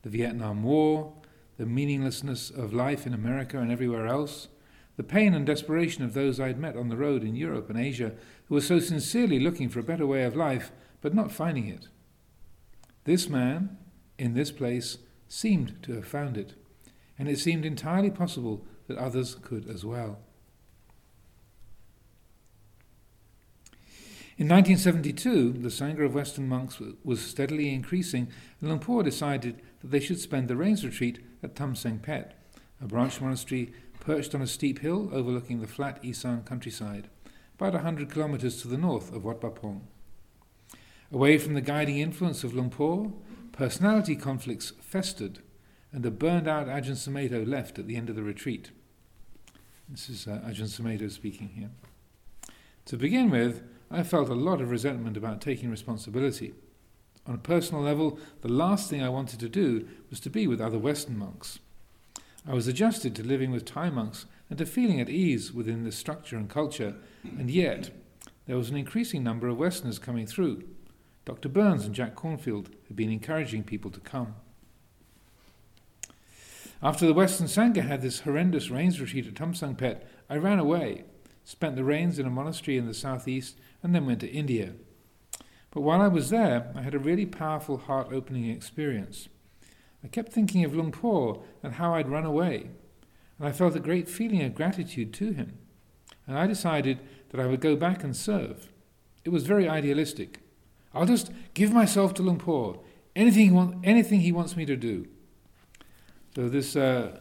The 0.01 0.09
Vietnam 0.09 0.63
War, 0.63 1.13
the 1.59 1.67
meaninglessness 1.67 2.49
of 2.49 2.73
life 2.73 3.07
in 3.07 3.13
America 3.13 3.59
and 3.59 3.71
everywhere 3.71 4.07
else, 4.07 4.49
the 5.01 5.05
pain 5.05 5.33
and 5.33 5.47
desperation 5.47 6.05
of 6.05 6.13
those 6.13 6.39
I 6.39 6.49
had 6.49 6.59
met 6.59 6.77
on 6.77 6.91
the 6.91 6.97
road 6.99 7.25
in 7.25 7.35
Europe 7.35 7.71
and 7.71 7.79
Asia 7.79 8.13
who 8.45 8.55
were 8.55 8.61
so 8.61 8.79
sincerely 8.79 9.41
looking 9.41 9.71
for 9.71 9.81
a 9.81 9.83
better 9.83 10.07
way 10.07 10.25
of 10.25 10.37
life 10.37 10.73
but 11.01 11.15
not 11.15 11.33
finding 11.33 11.69
it. 11.69 11.89
This 13.05 13.27
man, 13.27 13.79
in 14.19 14.35
this 14.35 14.51
place, 14.51 14.99
seemed 15.27 15.83
to 15.85 15.95
have 15.95 16.05
found 16.05 16.37
it, 16.37 16.53
and 17.19 17.31
it 17.31 17.39
seemed 17.39 17.65
entirely 17.65 18.11
possible 18.11 18.67
that 18.89 18.99
others 18.99 19.37
could 19.37 19.67
as 19.71 19.87
well. 19.87 20.19
In 24.37 24.49
1972, 24.49 25.53
the 25.53 25.69
Sangha 25.71 26.05
of 26.05 26.15
Western 26.15 26.47
monks 26.47 26.79
was 27.03 27.23
steadily 27.23 27.73
increasing, 27.73 28.29
and 28.61 28.69
Luang 28.69 28.81
Por 28.81 29.03
decided 29.03 29.63
that 29.81 29.93
they 29.93 30.01
should 30.01 30.21
spend 30.21 30.49
the 30.49 30.57
rains 30.57 30.85
retreat 30.85 31.21
at 31.43 31.57
Tam 31.57 31.75
Seng 31.75 32.01
Pet, 32.01 32.39
a 32.83 32.87
branch 32.87 33.19
monastery 33.23 33.73
perched 34.01 34.35
on 34.35 34.43
a 34.43 34.47
steep 34.47 34.81
hill 34.81 35.09
overlooking 35.13 35.61
the 35.61 35.67
flat 35.67 35.99
Isan 36.03 36.43
countryside, 36.43 37.09
about 37.55 37.75
a 37.75 37.81
hundred 37.81 38.13
kilometres 38.13 38.61
to 38.63 38.69
the 38.69 38.79
north 38.79 39.15
of 39.15 39.25
Wat 39.25 39.41
Pah 39.41 39.51
Pong. 39.51 39.87
Away 41.13 41.39
from 41.39 41.55
the 41.55 41.61
guiding 41.61 41.99
influence 41.99 42.43
of 42.43 42.55
Luang 42.55 42.71
Por, 42.71 43.13
personality 43.53 44.17
conflicts 44.17 44.73
festered, 44.81 45.41
and 45.93 46.07
a 46.07 46.11
burned 46.11 46.49
out 46.49 46.67
Ajahn 46.67 46.97
Sumedho 46.97 47.47
left 47.47 47.79
at 47.79 47.87
the 47.87 47.97
end 47.97 48.09
of 48.09 48.17
the 48.17 48.23
retreat. 48.23 48.71
This 49.89 50.09
is 50.09 50.27
uh, 50.27 50.41
Ajahn 50.47 50.69
Sumedho 50.69 51.11
speaking 51.11 51.49
here. 51.49 51.71
To 52.87 52.97
begin 52.97 53.29
with, 53.29 53.63
I 53.91 54.05
felt 54.05 54.29
a 54.29 54.35
lot 54.35 54.61
of 54.61 54.71
resentment 54.71 55.17
about 55.17 55.41
taking 55.41 55.71
responsibility. 55.71 56.55
On 57.27 57.35
a 57.35 57.39
personal 57.39 57.83
level, 57.83 58.19
the 58.41 58.49
last 58.49 58.89
thing 58.89 59.03
I 59.03 59.09
wanted 59.09 59.41
to 59.41 59.49
do 59.49 59.89
was 60.09 60.21
to 60.21 60.31
be 60.31 60.47
with 60.47 60.61
other 60.61 60.79
Western 60.79 61.19
monks. 61.19 61.59
I 62.49 62.55
was 62.55 62.67
adjusted 62.67 63.15
to 63.17 63.23
living 63.23 63.51
with 63.51 63.65
Thai 63.65 63.91
monks 63.91 64.27
and 64.49 64.59
to 64.59 64.67
feeling 64.67 65.01
at 65.01 65.11
ease 65.11 65.53
within 65.53 65.85
this 65.85 65.97
structure 65.97 66.37
and 66.37 66.49
culture, 66.49 66.95
and 67.23 67.51
yet 67.51 67.91
there 68.47 68.57
was 68.57 68.71
an 68.71 68.77
increasing 68.77 69.23
number 69.23 69.49
of 69.49 69.59
Westerners 69.59 69.99
coming 69.99 70.27
through. 70.27 70.65
Dr. 71.25 71.49
Burns 71.49 71.85
and 71.85 71.95
Jack 71.95 72.15
Kornfield 72.15 72.69
had 72.89 72.97
been 72.97 73.11
encouraging 73.11 73.63
people 73.63 73.91
to 73.91 74.01
come. 74.01 74.35
After 76.83 77.07
the 77.07 77.13
Western 77.13 77.47
Sangha 77.47 77.87
had 77.87 78.01
this 78.01 78.21
horrendous 78.21 78.71
rains 78.71 79.01
retreat 79.01 79.27
at 79.27 79.37
Tam 79.37 79.55
Seng 79.55 79.75
Pet, 79.75 80.09
I 80.31 80.37
ran 80.37 80.59
away, 80.59 81.05
spent 81.45 81.77
the 81.77 81.85
rains 81.85 82.19
in 82.19 82.27
a 82.27 82.31
monastery 82.31 82.79
in 82.79 82.87
the 82.87 82.95
southeast, 82.95 83.59
and 83.83 83.95
then 83.95 84.07
went 84.07 84.21
to 84.21 84.31
India. 84.31 84.73
But 85.71 85.83
while 85.83 86.01
I 86.01 86.09
was 86.09 86.31
there, 86.31 86.73
I 86.75 86.81
had 86.81 86.95
a 86.95 86.99
really 86.99 87.27
powerful 87.27 87.77
heart 87.77 88.09
opening 88.11 88.49
experience. 88.49 89.29
I 90.05 90.09
kept 90.09 90.33
thinking 90.33 90.65
of 90.65 90.75
Luang 90.75 91.43
and 91.63 91.75
how 91.75 91.95
I'd 91.95 92.09
run 92.09 92.25
away, 92.25 92.71
and 93.39 93.49
I 93.49 93.53
felt 93.53 93.77
a 93.77 93.81
great 93.81 94.09
feeling 94.09 94.43
of 94.43 94.55
gratitude 94.55 95.13
to 95.15 95.33
him. 95.33 95.59
And 96.27 96.39
I 96.39 96.47
decided 96.47 97.01
that 97.31 97.41
I 97.41 97.47
would 97.47 97.61
go 97.61 97.77
back 97.77 98.05
and 98.05 98.17
serve. 98.17 98.69
It 99.25 99.31
was 99.31 99.45
very 99.45 99.69
idealistic. 99.69 100.41
I'll 100.95 101.07
just 101.07 101.31
give 101.55 101.73
myself 101.73 102.15
to 102.15 102.23
Luang 102.23 102.79
anything 103.15 103.47
he, 103.47 103.51
want, 103.51 103.77
anything 103.85 104.21
he 104.21 104.33
wants 104.33 104.57
me 104.57 104.65
to 104.67 104.77
do. 104.77 105.07
So 106.35 106.49
this, 106.49 106.77
uh, 106.77 107.19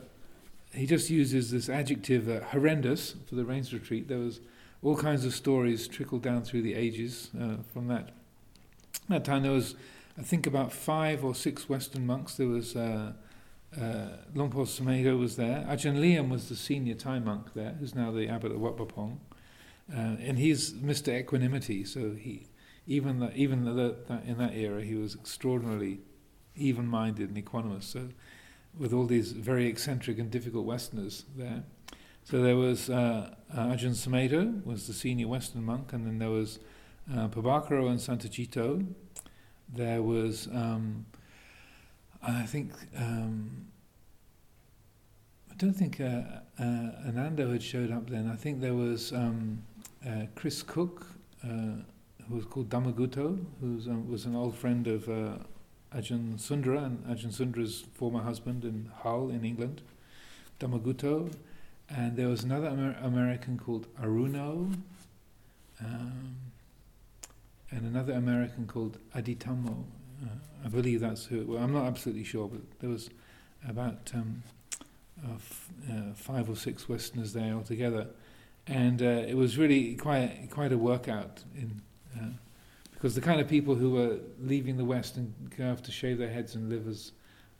he 0.73 0.85
just 0.85 1.09
uses 1.09 1.51
this 1.51 1.69
adjective 1.69 2.29
uh, 2.29 2.45
horrendous 2.45 3.15
for 3.27 3.35
the 3.35 3.43
rains 3.43 3.73
retreat. 3.73 4.07
There 4.07 4.19
was 4.19 4.39
all 4.83 4.95
kinds 4.95 5.25
of 5.25 5.33
stories 5.33 5.87
trickled 5.87 6.21
down 6.21 6.43
through 6.43 6.61
the 6.61 6.75
ages 6.75 7.29
uh, 7.39 7.57
from 7.73 7.87
that. 7.87 8.09
At 8.93 9.09
That 9.09 9.25
time 9.25 9.43
there 9.43 9.51
was, 9.51 9.75
I 10.19 10.23
think, 10.23 10.45
about 10.45 10.73
five 10.73 11.23
or 11.23 11.33
six 11.33 11.69
Western 11.69 12.05
monks. 12.05 12.35
There 12.35 12.47
was 12.47 12.75
uh, 12.75 13.13
uh, 13.79 14.07
was 14.35 14.79
there. 14.79 15.65
Ajahn 15.69 15.97
Liam 15.97 16.29
was 16.29 16.49
the 16.49 16.55
senior 16.55 16.95
Thai 16.95 17.19
monk 17.19 17.53
there, 17.53 17.75
who's 17.79 17.95
now 17.95 18.11
the 18.11 18.27
abbot 18.27 18.51
of 18.51 18.59
Wat 18.59 18.75
Pah 18.77 18.85
Pong. 18.85 19.19
Uh, 19.91 20.17
and 20.19 20.37
he's 20.37 20.73
Mr. 20.73 21.17
Equanimity, 21.17 21.83
so 21.83 22.11
he, 22.11 22.47
even 22.85 23.19
the, 23.19 23.33
even 23.33 23.63
the, 23.63 23.95
that 24.07 24.23
in 24.25 24.37
that 24.37 24.53
era, 24.53 24.83
he 24.83 24.95
was 24.95 25.15
extraordinarily 25.15 25.99
even-minded 26.55 27.29
and 27.29 27.43
equanimous. 27.43 27.83
So, 27.83 28.09
with 28.77 28.93
all 28.93 29.05
these 29.05 29.31
very 29.31 29.67
eccentric 29.67 30.19
and 30.19 30.29
difficult 30.29 30.65
Westerners 30.65 31.25
there, 31.35 31.63
so 32.23 32.43
there 32.43 32.55
was 32.55 32.89
uh, 32.89 33.33
uh, 33.51 33.57
Ajahn 33.57 33.95
Sumedho 33.95 34.63
was 34.63 34.85
the 34.85 34.93
senior 34.93 35.27
Western 35.27 35.63
monk, 35.63 35.93
and 35.93 36.05
then 36.05 36.19
there 36.19 36.29
was 36.29 36.59
uh, 37.11 37.27
Pabhakaro 37.29 37.89
and 37.89 37.99
Santacitto. 37.99 38.85
There 39.75 40.01
was, 40.01 40.47
um, 40.47 41.05
I 42.23 42.43
think, 42.43 42.71
um, 42.97 43.67
I 45.51 45.55
don't 45.55 45.73
think 45.73 45.99
uh, 46.01 46.21
uh, 46.59 47.07
Anando 47.07 47.51
had 47.51 47.61
showed 47.61 47.91
up 47.91 48.09
then. 48.09 48.29
I 48.29 48.35
think 48.35 48.61
there 48.61 48.73
was 48.73 49.13
um, 49.13 49.61
uh, 50.05 50.25
Chris 50.35 50.63
Cook, 50.63 51.05
uh, 51.43 51.83
who 52.27 52.35
was 52.35 52.45
called 52.45 52.69
Damaguto, 52.69 53.37
who 53.61 53.79
um, 53.89 54.09
was 54.09 54.25
an 54.25 54.35
old 54.35 54.55
friend 54.55 54.87
of 54.87 55.07
uh, 55.09 55.37
Ajahn 55.95 56.39
Sundra 56.39 56.83
and 56.83 57.03
Ajahn 57.05 57.33
Sundra's 57.33 57.85
former 57.93 58.21
husband 58.21 58.63
in 58.63 58.91
Hull 59.01 59.29
in 59.29 59.43
England. 59.43 59.81
Damaguto. 60.59 61.31
And 61.89 62.15
there 62.15 62.27
was 62.27 62.43
another 62.43 62.67
Amer- 62.67 62.97
American 63.01 63.57
called 63.57 63.87
Aruno, 63.99 64.75
um, 65.83 66.35
and 67.71 67.85
another 67.85 68.13
American 68.13 68.67
called 68.67 68.97
Aditamo. 69.13 69.85
Uh, 70.23 70.27
I 70.65 70.67
believe 70.67 71.01
that's 71.01 71.25
who. 71.25 71.45
Well, 71.45 71.63
I'm 71.63 71.73
not 71.73 71.85
absolutely 71.85 72.23
sure, 72.23 72.47
but 72.47 72.61
there 72.79 72.89
was 72.89 73.09
about 73.67 74.11
um, 74.13 74.43
uh, 75.23 75.35
f- 75.35 75.69
uh, 75.89 76.13
five 76.15 76.49
or 76.49 76.55
six 76.55 76.89
Westerners 76.89 77.33
there 77.33 77.53
altogether, 77.53 78.07
and 78.67 79.01
uh, 79.01 79.05
it 79.05 79.35
was 79.35 79.57
really 79.57 79.95
quite 79.95 80.49
quite 80.51 80.71
a 80.71 80.77
workout 80.77 81.43
in. 81.55 81.81
Uh, 82.19 82.29
because 82.93 83.15
the 83.15 83.21
kind 83.21 83.39
of 83.39 83.47
people 83.47 83.75
who 83.75 83.91
were 83.91 84.17
leaving 84.41 84.75
the 84.75 84.83
West 84.83 85.15
and 85.15 85.33
go 85.57 85.63
have 85.63 85.81
to 85.83 85.91
shave 85.91 86.17
their 86.17 86.29
heads 86.29 86.55
and 86.55 86.69
live 86.69 86.85
as 86.85 87.13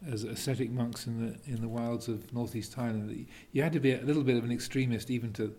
as 0.08 0.24
ascetic 0.24 0.70
monks 0.70 1.08
in 1.08 1.26
the 1.26 1.52
in 1.52 1.62
the 1.62 1.68
wilds 1.68 2.08
of 2.08 2.34
northeast 2.34 2.76
Thailand. 2.76 3.26
You 3.52 3.64
had 3.64 3.74
to 3.74 3.80
be 3.80 3.94
a 3.94 4.02
little 4.02 4.24
bit 4.24 4.38
of 4.38 4.44
an 4.44 4.52
extremist 4.52 5.10
even 5.10 5.32
to 5.34 5.56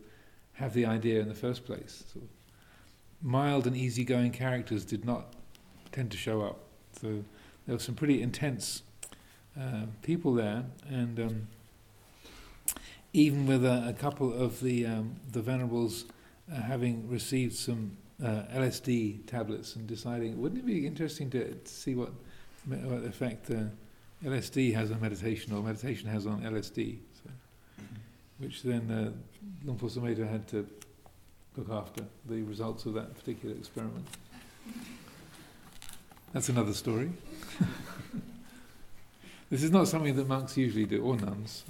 have 0.55 0.75
the 0.75 0.85
idea 0.85 1.21
in 1.21 1.29
the 1.29 1.35
first 1.35 1.65
place. 1.65 2.05
Sort 2.13 2.25
of 2.25 2.31
mild 3.23 3.67
and 3.67 3.77
easygoing 3.77 4.33
characters 4.33 4.85
did 4.85 5.05
not 5.05 5.35
tend 5.93 6.11
to 6.11 6.17
show 6.17 6.43
up. 6.43 6.61
So 7.01 7.25
there 7.67 7.75
were 7.75 7.79
some 7.79 7.95
pretty 7.95 8.23
intense 8.23 8.83
uh, 9.61 9.87
people 10.03 10.35
there, 10.35 10.65
and 10.89 11.19
um, 11.21 11.49
even 13.13 13.47
with 13.47 13.65
a, 13.65 13.89
a, 13.89 13.93
couple 13.93 14.33
of 14.33 14.61
the 14.61 14.87
um, 14.87 15.17
the 15.33 15.43
venerables 15.43 16.05
uh, 16.53 16.61
having 16.63 17.09
received 17.09 17.55
some 17.55 17.97
uh, 18.23 18.43
LSD 18.55 19.27
tablets 19.27 19.77
and 19.77 19.87
deciding, 19.87 20.41
wouldn't 20.41 20.61
it 20.61 20.67
be 20.67 20.87
interesting 20.87 21.31
to, 21.31 21.57
see 21.65 21.95
what, 21.95 22.13
what 22.67 23.05
effect 23.05 23.51
LSD 24.25 24.75
has 24.75 24.91
on 24.91 25.01
meditation, 25.01 25.55
or 25.55 25.63
meditation 25.63 26.09
has 26.09 26.27
on 26.27 26.43
LSD, 26.43 26.99
so, 27.15 27.31
which 28.39 28.63
then 28.63 28.91
uh, 28.91 29.11
Luang 29.65 29.79
Por 29.79 29.89
Sumedho 29.89 30.29
had 30.31 30.47
to 30.49 30.67
look 31.61 31.71
after 31.71 32.05
the 32.27 32.43
results 32.43 32.87
of 32.87 32.95
that 32.95 33.15
particular 33.15 33.55
experiment. 33.55 34.07
That's 36.33 36.49
another 36.49 36.73
story. 36.73 37.11
this 39.51 39.63
is 39.63 39.71
not 39.71 39.87
something 39.89 40.17
that 40.17 40.27
monks 40.27 40.57
usually 40.57 40.87
do, 40.87 41.03
or 41.03 41.17
nuns. 41.17 41.65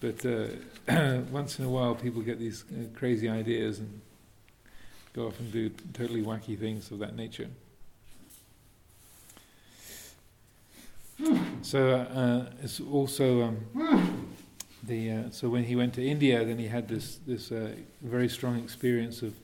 But, 0.00 0.24
uh, 0.24 0.46
once 1.30 1.58
in 1.58 1.66
a 1.66 1.68
while, 1.68 1.94
people 1.94 2.22
get 2.22 2.38
these 2.38 2.64
uh, 2.72 2.86
crazy 2.96 3.28
ideas 3.28 3.80
and 3.80 4.00
go 5.12 5.26
off 5.26 5.38
and 5.38 5.52
do 5.52 5.68
totally 5.92 6.22
wacky 6.22 6.58
things 6.58 6.90
of 6.90 7.00
that 7.00 7.14
nature. 7.14 7.48
So 11.60 11.90
uh, 11.90 12.50
it's 12.62 12.80
also 12.80 13.42
um, 13.42 14.31
the 14.82 15.10
uh, 15.10 15.30
so 15.30 15.48
when 15.48 15.64
he 15.64 15.76
went 15.76 15.94
to 15.94 16.06
India, 16.06 16.44
then 16.44 16.58
he 16.58 16.66
had 16.66 16.88
this 16.88 17.18
this 17.26 17.52
uh, 17.52 17.74
very 18.02 18.28
strong 18.28 18.58
experience 18.58 19.22
of, 19.22 19.34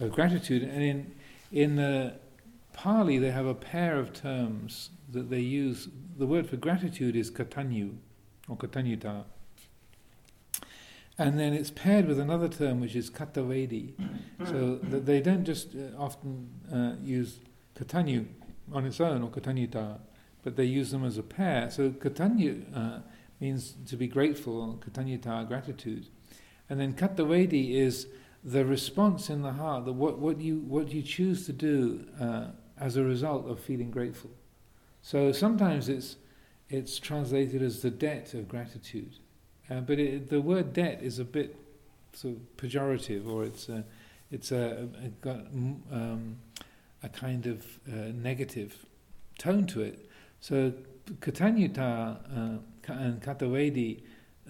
of 0.00 0.12
gratitude, 0.12 0.62
and 0.62 0.82
in 0.82 1.14
in 1.52 1.76
the 1.76 2.14
Pali, 2.74 3.18
they 3.18 3.30
have 3.30 3.46
a 3.46 3.54
pair 3.54 3.98
of 3.98 4.12
terms 4.12 4.90
that 5.10 5.30
they 5.30 5.40
use. 5.40 5.88
The 6.18 6.26
word 6.26 6.48
for 6.48 6.56
gratitude 6.56 7.16
is 7.16 7.30
katanyu, 7.30 7.96
or 8.48 8.56
katanyuta. 8.56 9.24
And 11.16 11.38
then 11.38 11.52
it's 11.52 11.70
paired 11.70 12.08
with 12.08 12.18
another 12.18 12.48
term 12.48 12.80
which 12.80 12.96
is 12.96 13.08
katavedi. 13.08 13.92
so 14.46 14.76
they 14.82 15.20
don't 15.20 15.44
just 15.44 15.68
uh, 15.76 15.96
often 15.96 16.50
uh, 16.72 16.94
use 17.02 17.38
katanyu 17.78 18.26
on 18.72 18.84
its 18.84 19.00
own 19.00 19.22
or 19.22 19.30
katanyuta, 19.30 19.98
but 20.42 20.56
they 20.56 20.64
use 20.64 20.90
them 20.90 21.04
as 21.04 21.16
a 21.16 21.22
pair. 21.22 21.70
So 21.70 21.90
katanyu 21.90 22.64
uh, 22.76 22.98
means 23.44 23.74
to 23.86 23.96
be 23.96 24.06
grateful, 24.06 24.80
katanyuta, 24.84 25.46
gratitude. 25.46 26.06
And 26.70 26.80
then 26.80 26.94
katavedi 26.94 27.74
is 27.74 28.06
the 28.42 28.64
response 28.64 29.28
in 29.28 29.42
the 29.42 29.52
heart, 29.52 29.84
the, 29.84 29.92
what, 29.92 30.18
what, 30.18 30.40
you, 30.40 30.60
what 30.60 30.90
you 30.90 31.02
choose 31.02 31.44
to 31.46 31.52
do 31.52 32.06
uh, 32.18 32.46
as 32.78 32.96
a 32.96 33.04
result 33.04 33.46
of 33.50 33.60
feeling 33.60 33.90
grateful. 33.90 34.30
So 35.02 35.30
sometimes 35.30 35.90
it's, 35.90 36.16
it's 36.70 36.98
translated 36.98 37.60
as 37.60 37.82
the 37.82 37.90
debt 37.90 38.32
of 38.32 38.48
gratitude. 38.48 39.14
Uh, 39.70 39.80
but 39.80 39.98
it, 39.98 40.30
the 40.30 40.40
word 40.40 40.72
debt 40.72 41.02
is 41.02 41.18
a 41.18 41.24
bit 41.24 41.54
sort 42.14 42.36
of 42.36 42.56
pejorative, 42.56 43.28
or 43.28 43.44
it's 43.44 43.68
a, 43.68 43.84
it's 44.30 44.52
a, 44.52 44.88
a 45.04 45.08
got 45.20 45.40
um, 45.92 46.36
a 47.02 47.10
kind 47.10 47.46
of 47.46 47.58
uh, 47.88 48.12
negative 48.14 48.86
tone 49.36 49.66
to 49.66 49.82
it. 49.82 50.10
So 50.40 50.72
Katanyuta 51.20 51.78
uh, 52.36 52.58
and 52.88 53.22
Katavedi, 53.22 54.00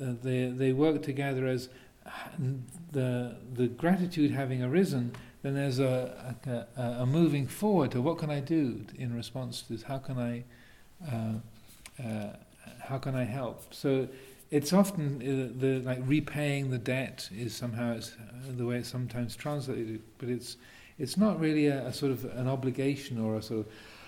uh, 0.00 0.14
they 0.22 0.46
they 0.46 0.72
work 0.72 1.02
together 1.02 1.46
as 1.46 1.68
the 2.92 3.36
the 3.52 3.68
gratitude 3.68 4.30
having 4.30 4.62
arisen. 4.62 5.14
Then 5.42 5.54
there's 5.54 5.78
a, 5.78 6.34
a, 6.46 6.82
a 6.82 7.06
moving 7.06 7.46
forward 7.46 7.90
to 7.90 8.00
what 8.00 8.16
can 8.16 8.30
I 8.30 8.40
do 8.40 8.86
in 8.96 9.14
response 9.14 9.60
to 9.62 9.74
this? 9.74 9.82
How 9.82 9.98
can 9.98 10.18
I 10.18 10.44
uh, 11.10 12.02
uh, 12.02 12.36
how 12.80 12.98
can 12.98 13.14
I 13.14 13.24
help? 13.24 13.74
So 13.74 14.08
it's 14.50 14.72
often 14.72 15.16
uh, 15.16 15.60
the 15.60 15.80
like 15.80 15.98
repaying 16.04 16.70
the 16.70 16.78
debt 16.78 17.28
is 17.34 17.54
somehow 17.54 17.96
uh, 17.96 18.00
the 18.56 18.64
way 18.64 18.76
it's 18.76 18.88
sometimes 18.88 19.36
translated, 19.36 20.02
but 20.18 20.28
it's 20.28 20.56
it's 20.98 21.16
not 21.16 21.40
really 21.40 21.66
a, 21.66 21.86
a, 21.86 21.92
sort 21.92 22.12
of 22.12 22.24
an 22.24 22.46
obligation 22.46 23.18
or 23.18 23.36
a 23.36 23.42
sort 23.42 23.60
of 23.60 23.66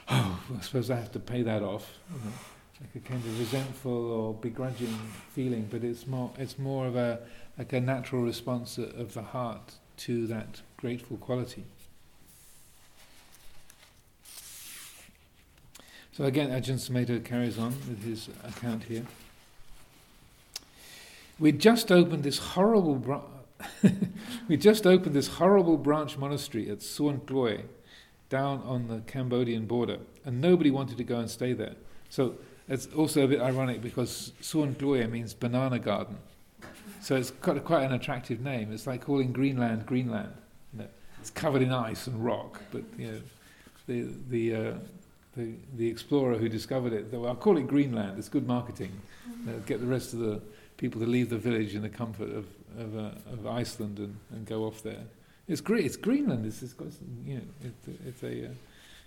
oh 0.09 0.41
I 0.57 0.61
suppose 0.61 0.91
I 0.91 0.97
have 0.97 1.13
to 1.13 1.19
pay 1.19 1.43
that 1.43 1.63
off, 1.63 1.99
know, 2.11 2.33
like 2.81 2.95
a 2.95 3.09
kind 3.09 3.25
of 3.25 3.39
resentful 3.39 4.11
or 4.11 4.35
begrudging 4.35 4.95
feeling, 5.33 5.69
but 5.71 5.83
it's 5.83 6.07
more 6.07 6.31
it's 6.39 6.59
more 6.59 6.87
of 6.87 6.97
a 6.97 7.21
like 7.59 7.73
a 7.73 7.81
natural 7.81 8.23
response 8.23 8.79
of 8.79 9.15
the 9.15 9.23
heart 9.23 9.75
to 9.99 10.27
that 10.27 10.61
grateful 10.77 11.17
quality. 11.17 11.65
So 16.13 16.25
again, 16.25 16.51
Ajahn 16.51 16.79
Sumedho 16.79 17.23
carries 17.23 17.59
on 17.59 17.75
with 17.89 18.03
his 18.03 18.29
account 18.43 18.85
here. 18.85 19.05
We 21.39 21.53
just 21.53 21.93
opened 21.93 22.23
this 22.23 22.39
horrible. 22.39 22.95
Bra- 22.95 23.23
we 24.49 24.57
just 24.57 24.87
opened 24.87 25.15
this 25.15 25.29
horrible 25.29 25.77
branch 25.77 26.17
monastery 26.17 26.71
at 26.71 26.83
Suan 26.83 27.21
Kloi, 27.21 27.65
down 28.29 28.63
on 28.63 28.89
the 28.89 29.01
Cambodian 29.07 29.67
border, 29.67 29.99
and 30.25 30.41
nobody 30.41 30.71
wanted 30.71 30.97
to 30.99 31.05
go 31.05 31.19
and 31.19 31.31
stay 31.31 31.53
there. 31.53 31.75
So 32.09 32.37
it's 32.69 32.89
also 32.95 33.25
a 33.25 33.29
bit 33.29 33.41
ironic 33.41 33.83
because 33.83 34.33
Suan 34.41 34.75
Kloi 34.75 35.09
means 35.11 35.35
banana 35.35 35.79
garden. 35.79 36.17
So 37.01 37.15
it's 37.15 37.31
got 37.31 37.63
quite 37.65 37.85
an 37.85 37.93
attractive 37.93 38.41
name. 38.41 38.73
It's 38.73 38.87
like 38.87 39.05
calling 39.05 39.33
Greenland 39.33 39.87
Greenland. 39.87 40.33
You 40.73 40.81
know, 40.81 40.89
it's 41.21 41.31
covered 41.31 41.63
in 41.63 41.73
ice 41.73 42.07
and 42.07 42.25
rock, 42.25 42.61
but 42.73 42.83
you 42.99 43.13
know, 43.13 43.21
the 43.87 44.09
the 44.29 44.55
uh, 44.55 44.75
the, 45.37 45.53
the 45.77 45.89
explorer 45.89 46.37
who 46.37 46.49
discovered 46.49 46.93
it, 46.93 47.13
well, 47.13 47.29
I'll 47.29 47.37
call 47.37 47.59
it 47.59 47.69
Greenland. 47.69 48.19
It's 48.19 48.29
good 48.29 48.47
marketing. 48.47 48.91
Uh, 49.47 49.53
get 49.67 49.81
the 49.81 49.87
rest 49.87 50.15
of 50.15 50.21
the 50.21 50.41
people 50.79 51.01
to 51.01 51.07
leave 51.07 51.31
the 51.31 51.39
village 51.39 51.75
in 51.75 51.83
the 51.83 51.89
comfort 51.89 52.31
of 52.31 52.47
of, 52.79 52.97
uh, 52.97 53.33
of 53.33 53.47
Iceland 53.47 53.99
and, 53.99 54.17
and 54.31 54.47
go 54.47 54.65
off 54.65 54.83
there. 54.83 55.05
It's 55.49 55.61
great. 55.61 55.85
It's 55.85 55.97
Greenland. 55.97 56.45
It's, 56.45 56.63
it's 56.63 56.73
got 56.73 56.89
you 57.25 57.37
know 57.37 57.43
it's, 57.63 58.01
it's 58.07 58.23
a 58.23 58.47
uh, 58.47 58.51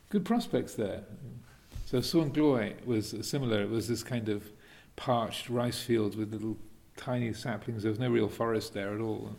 good 0.09 0.23
prospects 0.23 0.75
there. 0.75 1.03
So 1.85 2.01
Suan 2.01 2.31
Kloi 2.31 2.73
was 2.85 3.15
similar. 3.21 3.61
It 3.61 3.69
was 3.69 3.87
this 3.87 4.03
kind 4.03 4.29
of 4.29 4.43
parched 4.95 5.49
rice 5.49 5.81
field 5.81 6.15
with 6.15 6.31
little 6.31 6.57
tiny 6.97 7.33
saplings. 7.33 7.83
There 7.83 7.91
was 7.91 7.99
no 7.99 8.09
real 8.09 8.27
forest 8.27 8.73
there 8.73 8.93
at 8.93 9.01
all, 9.01 9.35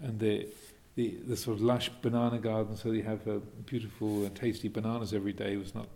and 0.00 0.18
the 0.18 0.48
the, 0.96 1.18
the 1.28 1.36
sort 1.36 1.58
of 1.58 1.62
lush 1.62 1.90
banana 2.00 2.38
garden, 2.38 2.74
so 2.74 2.90
you 2.90 3.02
have 3.02 3.28
uh, 3.28 3.38
beautiful 3.66 4.24
and 4.24 4.34
tasty 4.34 4.68
bananas 4.68 5.12
every 5.12 5.34
day, 5.34 5.58
was 5.58 5.74
not, 5.74 5.88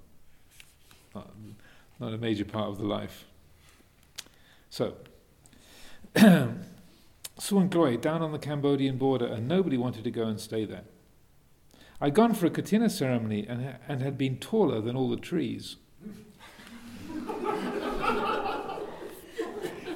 not 1.15 1.31
not 1.99 2.13
a 2.13 2.19
major 2.19 2.45
part 2.45 2.69
of 2.69 2.79
the 2.79 2.85
life. 2.85 3.25
So 4.69 4.95
Suan 6.17 7.71
Kloi, 7.71 8.01
down 8.01 8.23
on 8.23 8.33
the 8.33 8.39
Cambodian 8.39 8.97
border, 8.97 9.27
and 9.27 9.49
nobody 9.49 9.77
wanted 9.77 10.05
to 10.05 10.11
go 10.11 10.25
and 10.25 10.39
stay 10.39 10.65
there. 10.65 10.85
I'd 12.01 12.15
gone 12.15 12.35
for 12.35 12.47
a 12.47 12.51
katina 12.51 12.89
ceremony 12.89 13.47
and, 13.47 13.77
and 13.87 14.03
had 14.03 14.17
been 14.17 14.39
taller 14.39 14.81
than 14.81 14.97
all 14.97 15.11
the 15.11 15.17
trees. 15.17 15.77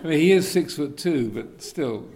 I 0.05 0.09
mean, 0.09 0.19
he 0.19 0.33
is 0.33 0.47
six 0.47 0.77
foot 0.77 0.99
two, 0.99 1.31
but 1.31 1.63
still, 1.63 2.07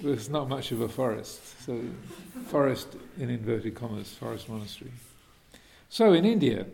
there's 0.00 0.30
not 0.30 0.48
much 0.48 0.72
of 0.72 0.80
a 0.80 0.88
forest. 0.88 1.62
So, 1.62 1.78
forest 2.46 2.96
in 3.18 3.28
inverted 3.28 3.74
commas, 3.74 4.14
forest 4.14 4.48
monastery. 4.48 4.92
So, 5.90 6.14
in 6.14 6.24
India, 6.24 6.66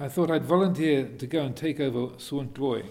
I 0.00 0.08
thought 0.08 0.30
I'd 0.30 0.44
volunteer 0.44 1.08
to 1.18 1.26
go 1.26 1.42
and 1.42 1.54
take 1.54 1.78
over 1.78 2.14
Kloi. 2.16 2.86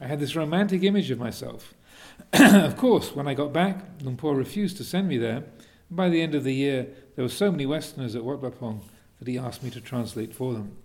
I 0.00 0.06
had 0.06 0.18
this 0.18 0.34
romantic 0.34 0.82
image 0.82 1.10
of 1.12 1.18
myself. 1.18 1.74
of 2.32 2.76
course, 2.76 3.14
when 3.14 3.28
I 3.28 3.34
got 3.34 3.52
back, 3.52 3.84
Luang 4.00 4.16
Por 4.16 4.34
refused 4.34 4.76
to 4.78 4.84
send 4.84 5.08
me 5.08 5.18
there. 5.18 5.44
By 5.90 6.08
the 6.08 6.20
end 6.20 6.34
of 6.34 6.44
the 6.44 6.54
year, 6.54 6.86
there 7.16 7.24
were 7.24 7.30
so 7.30 7.50
many 7.50 7.64
Westerners 7.64 8.14
at 8.14 8.24
Wat 8.24 8.40
Pah 8.60 8.74
that 9.18 9.28
he 9.28 9.38
asked 9.38 9.62
me 9.62 9.70
to 9.70 9.80
translate 9.80 10.34
for 10.34 10.52
them. 10.52 10.76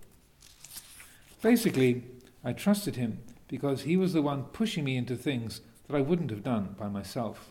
Basically, 1.42 2.04
I 2.42 2.52
trusted 2.52 2.96
him 2.96 3.18
because 3.48 3.82
he 3.82 3.96
was 3.96 4.14
the 4.14 4.22
one 4.22 4.44
pushing 4.44 4.84
me 4.84 4.96
into 4.96 5.14
things 5.16 5.60
that 5.86 5.96
I 5.96 6.00
wouldn't 6.00 6.30
have 6.30 6.42
done 6.42 6.74
by 6.78 6.88
myself. 6.88 7.50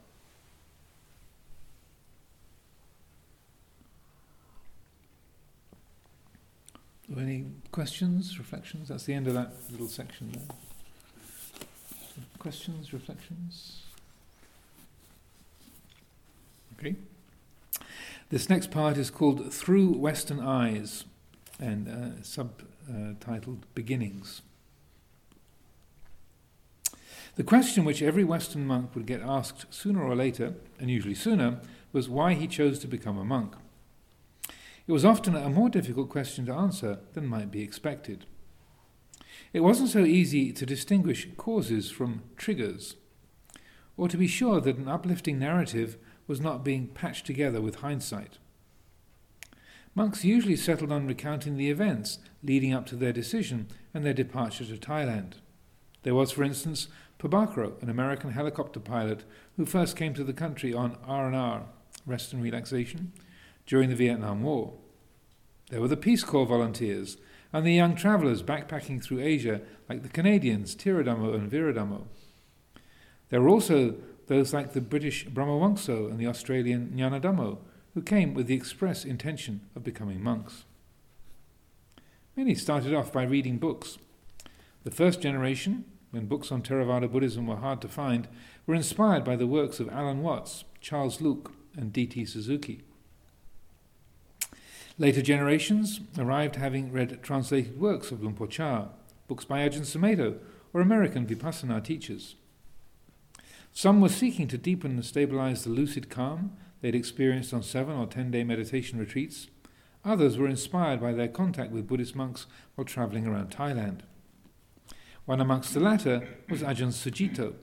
Any 7.15 7.45
questions, 7.71 8.39
reflections? 8.39 8.89
That's 8.89 9.03
the 9.03 9.13
end 9.13 9.27
of 9.27 9.35
that 9.35 9.53
little 9.69 9.87
section 9.87 10.31
there. 10.31 10.57
Questions, 12.39 12.91
reflections? 12.91 13.83
Okay. 16.79 16.95
This 18.33 18.49
next 18.49 18.71
part 18.71 18.97
is 18.97 19.11
called 19.11 19.53
Through 19.53 19.89
Western 19.89 20.39
Eyes 20.39 21.05
and 21.59 21.87
uh, 21.87 22.21
subtitled 22.23 23.59
Beginnings. 23.75 24.41
The 27.35 27.43
question 27.43 27.85
which 27.85 28.01
every 28.01 28.23
Western 28.23 28.65
monk 28.65 28.95
would 28.95 29.05
get 29.05 29.21
asked 29.21 29.71
sooner 29.71 30.01
or 30.01 30.15
later, 30.15 30.55
and 30.79 30.89
usually 30.89 31.13
sooner, 31.13 31.59
was 31.91 32.09
why 32.09 32.33
he 32.33 32.47
chose 32.47 32.79
to 32.79 32.87
become 32.87 33.19
a 33.19 33.23
monk. 33.23 33.53
It 34.87 34.91
was 34.91 35.05
often 35.05 35.35
a 35.35 35.47
more 35.47 35.69
difficult 35.69 36.09
question 36.09 36.47
to 36.47 36.53
answer 36.53 37.01
than 37.13 37.27
might 37.27 37.51
be 37.51 37.61
expected. 37.61 38.25
It 39.53 39.59
wasn't 39.59 39.91
so 39.91 40.05
easy 40.05 40.51
to 40.53 40.65
distinguish 40.65 41.27
causes 41.37 41.91
from 41.91 42.23
triggers, 42.35 42.95
or 43.95 44.07
to 44.07 44.17
be 44.17 44.25
sure 44.25 44.59
that 44.59 44.77
an 44.77 44.87
uplifting 44.87 45.37
narrative 45.37 45.97
was 46.27 46.39
not 46.39 46.63
being 46.63 46.87
patched 46.87 47.25
together 47.25 47.61
with 47.61 47.75
hindsight. 47.75 48.37
Monks 49.95 50.25
usually 50.25 50.55
settled 50.55 50.91
on 50.91 51.05
recounting 51.05 51.55
the 51.55 51.69
events 51.69 52.17
leading 52.41 52.73
up 52.73 52.85
to 52.87 52.95
their 52.95 53.13
decision 53.13 53.67
and 53.93 54.03
their 54.03 54.13
departure 54.13 54.65
to 54.65 54.77
Thailand. 54.77 55.33
There 56.01 56.15
was, 56.15 56.31
for 56.31 56.43
instance, 56.43 56.87
Pabhakaro, 57.19 57.81
an 57.81 57.89
American 57.89 58.31
helicopter 58.31 58.79
pilot 58.79 59.23
who 59.55 59.65
first 59.65 59.95
came 59.95 60.13
to 60.15 60.23
the 60.23 60.33
country 60.33 60.73
on 60.73 60.97
R&R, 61.05 61.63
rest 62.05 62.33
and 62.33 62.43
relaxation, 62.43 63.13
during 63.65 63.89
the 63.89 63.95
Vietnam 63.95 64.43
War. 64.43 64.73
There 65.69 65.79
were 65.79 65.87
the 65.87 65.95
Peace 65.95 66.23
Corps 66.23 66.45
volunteers 66.45 67.17
and 67.53 67.65
the 67.65 67.73
young 67.73 67.95
travellers 67.95 68.41
backpacking 68.41 69.01
through 69.01 69.21
Asia, 69.21 69.61
like 69.87 70.01
the 70.01 70.09
Canadians 70.09 70.75
Tiradhammo 70.75 71.35
and 71.35 71.49
Viradhammo. 71.49 72.07
There 73.29 73.41
were 73.41 73.49
also 73.49 73.95
those 74.27 74.53
like 74.53 74.73
the 74.73 74.81
British 74.81 75.25
Brahmavamso 75.27 76.09
and 76.09 76.19
the 76.19 76.27
Australian 76.27 76.93
Nyanadhammo, 76.95 77.57
who 77.93 78.01
came 78.01 78.33
with 78.33 78.47
the 78.47 78.55
express 78.55 79.05
intention 79.05 79.61
of 79.75 79.83
becoming 79.83 80.23
monks. 80.23 80.65
Many 82.35 82.55
started 82.55 82.93
off 82.93 83.13
by 83.13 83.23
reading 83.23 83.57
books. 83.57 83.97
The 84.83 84.91
first 84.91 85.21
generation, 85.21 85.85
when 86.11 86.25
books 86.25 86.51
on 86.51 86.63
Theravada 86.63 87.11
Buddhism 87.11 87.47
were 87.47 87.57
hard 87.57 87.81
to 87.81 87.87
find, 87.87 88.27
were 88.65 88.75
inspired 88.75 89.23
by 89.23 89.35
the 89.35 89.47
works 89.47 89.79
of 89.79 89.89
Alan 89.89 90.23
Watts, 90.23 90.63
Charles 90.81 91.21
Luk, 91.21 91.51
and 91.75 91.93
D.T. 91.93 92.25
Suzuki. 92.25 92.81
Later 94.97 95.21
generations 95.21 96.01
arrived 96.17 96.55
having 96.55 96.91
read 96.91 97.21
translated 97.23 97.79
works 97.79 98.11
of 98.11 98.21
Luang 98.21 98.35
Por 98.35 98.47
Chah, 98.47 98.87
books 99.27 99.45
by 99.45 99.67
Ajahn 99.67 99.81
Sumedho, 99.81 100.37
or 100.73 100.81
American 100.81 101.25
Vipassana 101.25 101.83
teachers. 101.83 102.35
Some 103.73 104.01
were 104.01 104.09
seeking 104.09 104.47
to 104.49 104.57
deepen 104.57 104.91
and 104.91 105.03
stabilize 105.03 105.63
the 105.63 105.71
lucid 105.71 106.09
calm 106.09 106.55
they'd 106.81 106.93
experienced 106.93 107.53
on 107.53 107.63
seven 107.63 107.95
or 107.95 108.05
ten 108.05 108.29
day 108.29 108.43
meditation 108.43 108.99
retreats. 108.99 109.47
Others 110.05 110.37
were 110.37 110.47
inspired 110.47 111.01
by 111.01 111.13
their 111.13 111.27
contact 111.27 111.71
with 111.71 111.87
Buddhist 111.87 112.15
monks 112.15 112.45
while 112.75 112.85
traveling 112.85 113.25
around 113.25 113.49
Thailand. 113.49 114.01
One 115.25 115.41
amongst 115.41 115.73
the 115.73 115.79
latter 115.79 116.27
was 116.49 116.61
Ajahn 116.61 116.89
Sujato. 116.89 117.55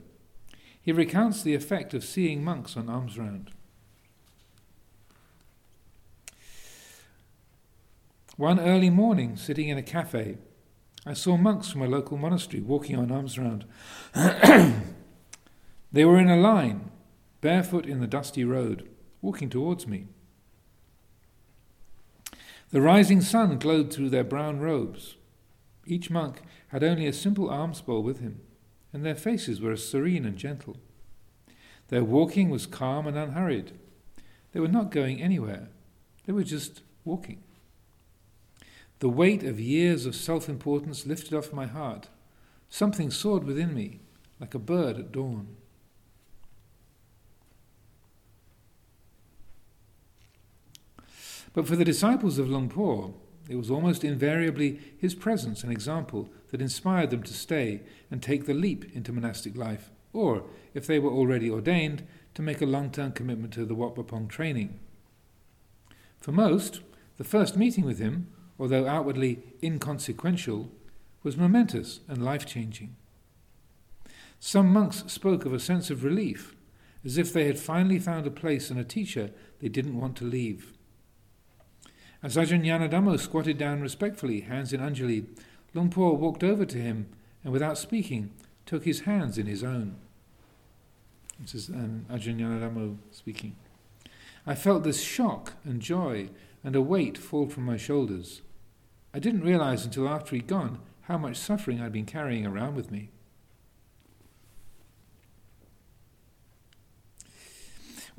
He 0.81 0.91
recounts 0.91 1.43
the 1.43 1.53
effect 1.53 1.93
of 1.93 2.03
seeing 2.03 2.43
monks 2.43 2.75
on 2.75 2.89
alms 2.89 3.17
round. 3.17 3.51
One 8.35 8.59
early 8.59 8.89
morning, 8.89 9.37
sitting 9.37 9.69
in 9.69 9.77
a 9.77 9.83
cafe, 9.83 10.39
I 11.05 11.13
saw 11.13 11.37
monks 11.37 11.69
from 11.69 11.83
a 11.83 11.87
local 11.87 12.17
monastery 12.17 12.61
walking 12.61 12.97
on 12.97 13.11
alms 13.11 13.37
round. 13.37 13.65
they 15.91 16.05
were 16.05 16.19
in 16.19 16.29
a 16.29 16.37
line, 16.37 16.89
barefoot 17.41 17.85
in 17.85 17.99
the 17.99 18.07
dusty 18.07 18.45
road, 18.45 18.87
walking 19.21 19.49
towards 19.49 19.87
me. 19.87 20.07
The 22.69 22.81
rising 22.81 23.19
sun 23.19 23.59
glowed 23.59 23.91
through 23.91 24.09
their 24.09 24.23
brown 24.23 24.59
robes. 24.61 25.17
Each 25.85 26.09
monk 26.09 26.41
had 26.69 26.83
only 26.83 27.05
a 27.05 27.13
simple 27.13 27.49
alms 27.49 27.81
bowl 27.81 28.01
with 28.01 28.21
him, 28.21 28.39
and 28.93 29.05
their 29.05 29.15
faces 29.15 29.59
were 29.59 29.73
as 29.73 29.85
serene 29.87 30.25
and 30.25 30.37
gentle. 30.37 30.77
Their 31.89 32.05
walking 32.05 32.49
was 32.49 32.65
calm 32.65 33.07
and 33.07 33.17
unhurried. 33.17 33.73
They 34.53 34.61
were 34.61 34.69
not 34.69 34.91
going 34.91 35.21
anywhere, 35.21 35.67
they 36.25 36.31
were 36.31 36.43
just 36.43 36.81
walking. 37.03 37.43
The 38.99 39.09
weight 39.09 39.43
of 39.43 39.59
years 39.59 40.05
of 40.05 40.15
self 40.15 40.47
importance 40.47 41.05
lifted 41.05 41.33
off 41.33 41.51
my 41.51 41.65
heart. 41.65 42.07
Something 42.69 43.11
soared 43.11 43.43
within 43.43 43.73
me, 43.73 43.99
like 44.39 44.53
a 44.53 44.59
bird 44.59 44.97
at 44.97 45.11
dawn. 45.11 45.57
But 51.53 51.67
for 51.67 51.75
the 51.75 51.85
disciples 51.85 52.37
of 52.37 52.49
Luang 52.49 52.69
Por, 52.69 53.13
it 53.49 53.55
was 53.55 53.69
almost 53.69 54.03
invariably 54.03 54.79
his 54.97 55.15
presence 55.15 55.63
and 55.63 55.71
example 55.71 56.29
that 56.49 56.61
inspired 56.61 57.09
them 57.09 57.23
to 57.23 57.33
stay 57.33 57.81
and 58.09 58.21
take 58.21 58.45
the 58.45 58.53
leap 58.53 58.95
into 58.95 59.11
monastic 59.11 59.57
life, 59.57 59.91
or, 60.13 60.45
if 60.73 60.87
they 60.87 60.99
were 60.99 61.11
already 61.11 61.49
ordained, 61.49 62.07
to 62.33 62.41
make 62.41 62.61
a 62.61 62.65
long 62.65 62.89
term 62.91 63.11
commitment 63.11 63.53
to 63.53 63.65
the 63.65 63.75
Wat 63.75 63.95
Pah 63.95 64.03
Pong 64.03 64.27
training. 64.27 64.79
For 66.19 66.31
most, 66.31 66.81
the 67.17 67.23
first 67.23 67.57
meeting 67.57 67.83
with 67.83 67.99
him, 67.99 68.27
although 68.57 68.87
outwardly 68.87 69.43
inconsequential, 69.61 70.69
was 71.23 71.35
momentous 71.35 71.99
and 72.07 72.23
life 72.23 72.45
changing. 72.45 72.95
Some 74.39 74.71
monks 74.71 75.03
spoke 75.07 75.45
of 75.45 75.53
a 75.53 75.59
sense 75.59 75.89
of 75.89 76.03
relief, 76.03 76.55
as 77.03 77.17
if 77.17 77.33
they 77.33 77.45
had 77.45 77.59
finally 77.59 77.99
found 77.99 78.25
a 78.25 78.31
place 78.31 78.69
and 78.69 78.79
a 78.79 78.83
teacher 78.83 79.31
they 79.59 79.69
didn't 79.69 79.99
want 79.99 80.15
to 80.17 80.25
leave. 80.25 80.73
As 82.23 82.37
Ajahn 82.37 82.63
Nyanadhammo 82.63 83.19
squatted 83.19 83.57
down 83.57 83.81
respectfully, 83.81 84.41
hands 84.41 84.73
in 84.73 84.79
Anjali, 84.79 85.25
Luang 85.73 85.89
Por 85.89 86.15
walked 86.15 86.43
over 86.43 86.65
to 86.65 86.77
him 86.77 87.07
and 87.43 87.51
without 87.51 87.79
speaking 87.79 88.29
took 88.67 88.85
his 88.85 89.01
hands 89.01 89.39
in 89.39 89.47
his 89.47 89.63
own. 89.63 89.95
This 91.39 91.55
is 91.55 91.69
um, 91.69 92.05
Ajahn 92.11 92.37
Nyanadhammo 92.37 92.97
speaking. 93.09 93.55
I 94.45 94.53
felt 94.53 94.83
this 94.83 95.01
shock 95.01 95.53
and 95.63 95.81
joy 95.81 96.29
and 96.63 96.75
a 96.75 96.81
weight 96.81 97.17
fall 97.17 97.47
from 97.47 97.63
my 97.65 97.77
shoulders. 97.77 98.41
I 99.15 99.19
didn't 99.19 99.41
realize 99.41 99.83
until 99.83 100.07
after 100.07 100.35
he'd 100.35 100.45
gone 100.45 100.79
how 101.01 101.17
much 101.17 101.37
suffering 101.37 101.81
I'd 101.81 101.91
been 101.91 102.05
carrying 102.05 102.45
around 102.45 102.75
with 102.75 102.91
me. 102.91 103.09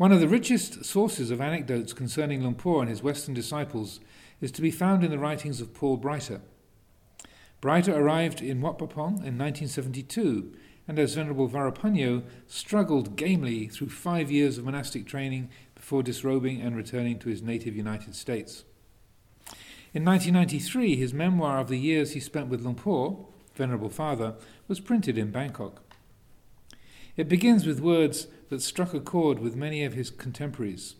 One 0.02 0.10
of 0.10 0.18
the 0.18 0.26
richest 0.26 0.84
sources 0.84 1.30
of 1.30 1.40
anecdotes 1.40 1.92
concerning 1.92 2.40
Luang 2.40 2.56
Por 2.56 2.80
and 2.80 2.90
his 2.90 3.04
Western 3.04 3.34
disciples 3.34 4.00
is 4.40 4.50
to 4.50 4.60
be 4.60 4.72
found 4.72 5.04
in 5.04 5.12
the 5.12 5.18
writings 5.20 5.60
of 5.60 5.74
Paul 5.74 5.96
Breiter. 5.96 6.40
Breiter 7.60 7.96
arrived 7.96 8.42
in 8.42 8.60
Wat 8.60 8.78
Pah 8.78 8.86
Pong 8.86 9.12
in 9.18 9.38
1972 9.38 10.56
and, 10.88 10.98
as 10.98 11.14
Venerable 11.14 11.48
Varapanyo, 11.48 12.24
struggled 12.48 13.14
gamely 13.14 13.68
through 13.68 13.90
five 13.90 14.28
years 14.28 14.58
of 14.58 14.64
monastic 14.64 15.06
training 15.06 15.50
before 15.76 16.02
disrobing 16.02 16.60
and 16.60 16.74
returning 16.74 17.16
to 17.20 17.28
his 17.28 17.40
native 17.40 17.76
United 17.76 18.16
States. 18.16 18.64
In 19.94 20.04
1993, 20.04 20.96
his 20.96 21.14
memoir 21.14 21.60
of 21.60 21.68
the 21.68 21.78
years 21.78 22.10
he 22.10 22.18
spent 22.18 22.48
with 22.48 22.62
Luang 22.62 22.74
Por, 22.74 23.24
Venerable 23.54 23.88
Father, 23.88 24.34
was 24.66 24.80
printed 24.80 25.16
in 25.16 25.30
Bangkok. 25.30 25.80
It 27.16 27.28
begins 27.28 27.66
with 27.66 27.78
words 27.78 28.26
that 28.52 28.60
struck 28.60 28.92
a 28.92 29.00
chord 29.00 29.38
with 29.38 29.56
many 29.56 29.82
of 29.82 29.94
his 29.94 30.10
contemporaries. 30.10 30.96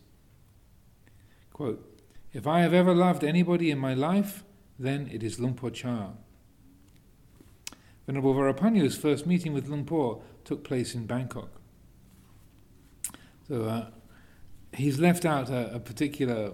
Quote, 1.53 1.87
if 2.33 2.47
I 2.47 2.61
have 2.61 2.73
ever 2.73 2.95
loved 2.95 3.23
anybody 3.23 3.69
in 3.69 3.77
my 3.77 3.93
life, 3.93 4.43
then 4.79 5.07
it 5.13 5.21
is 5.21 5.39
Luang 5.39 5.53
Por 5.53 5.69
Chah. 5.69 6.13
Venerable 8.07 8.33
Varapanyo's 8.33 8.97
first 8.97 9.27
meeting 9.27 9.53
with 9.53 9.67
Luang 9.67 9.85
Por 9.85 10.23
took 10.43 10.63
place 10.63 10.95
in 10.95 11.05
Bangkok. 11.05 11.51
So 13.47 13.65
uh, 13.65 13.85
he's 14.73 14.97
left 14.97 15.23
out 15.23 15.51
a, 15.51 15.75
a, 15.75 15.79
particular 15.79 16.53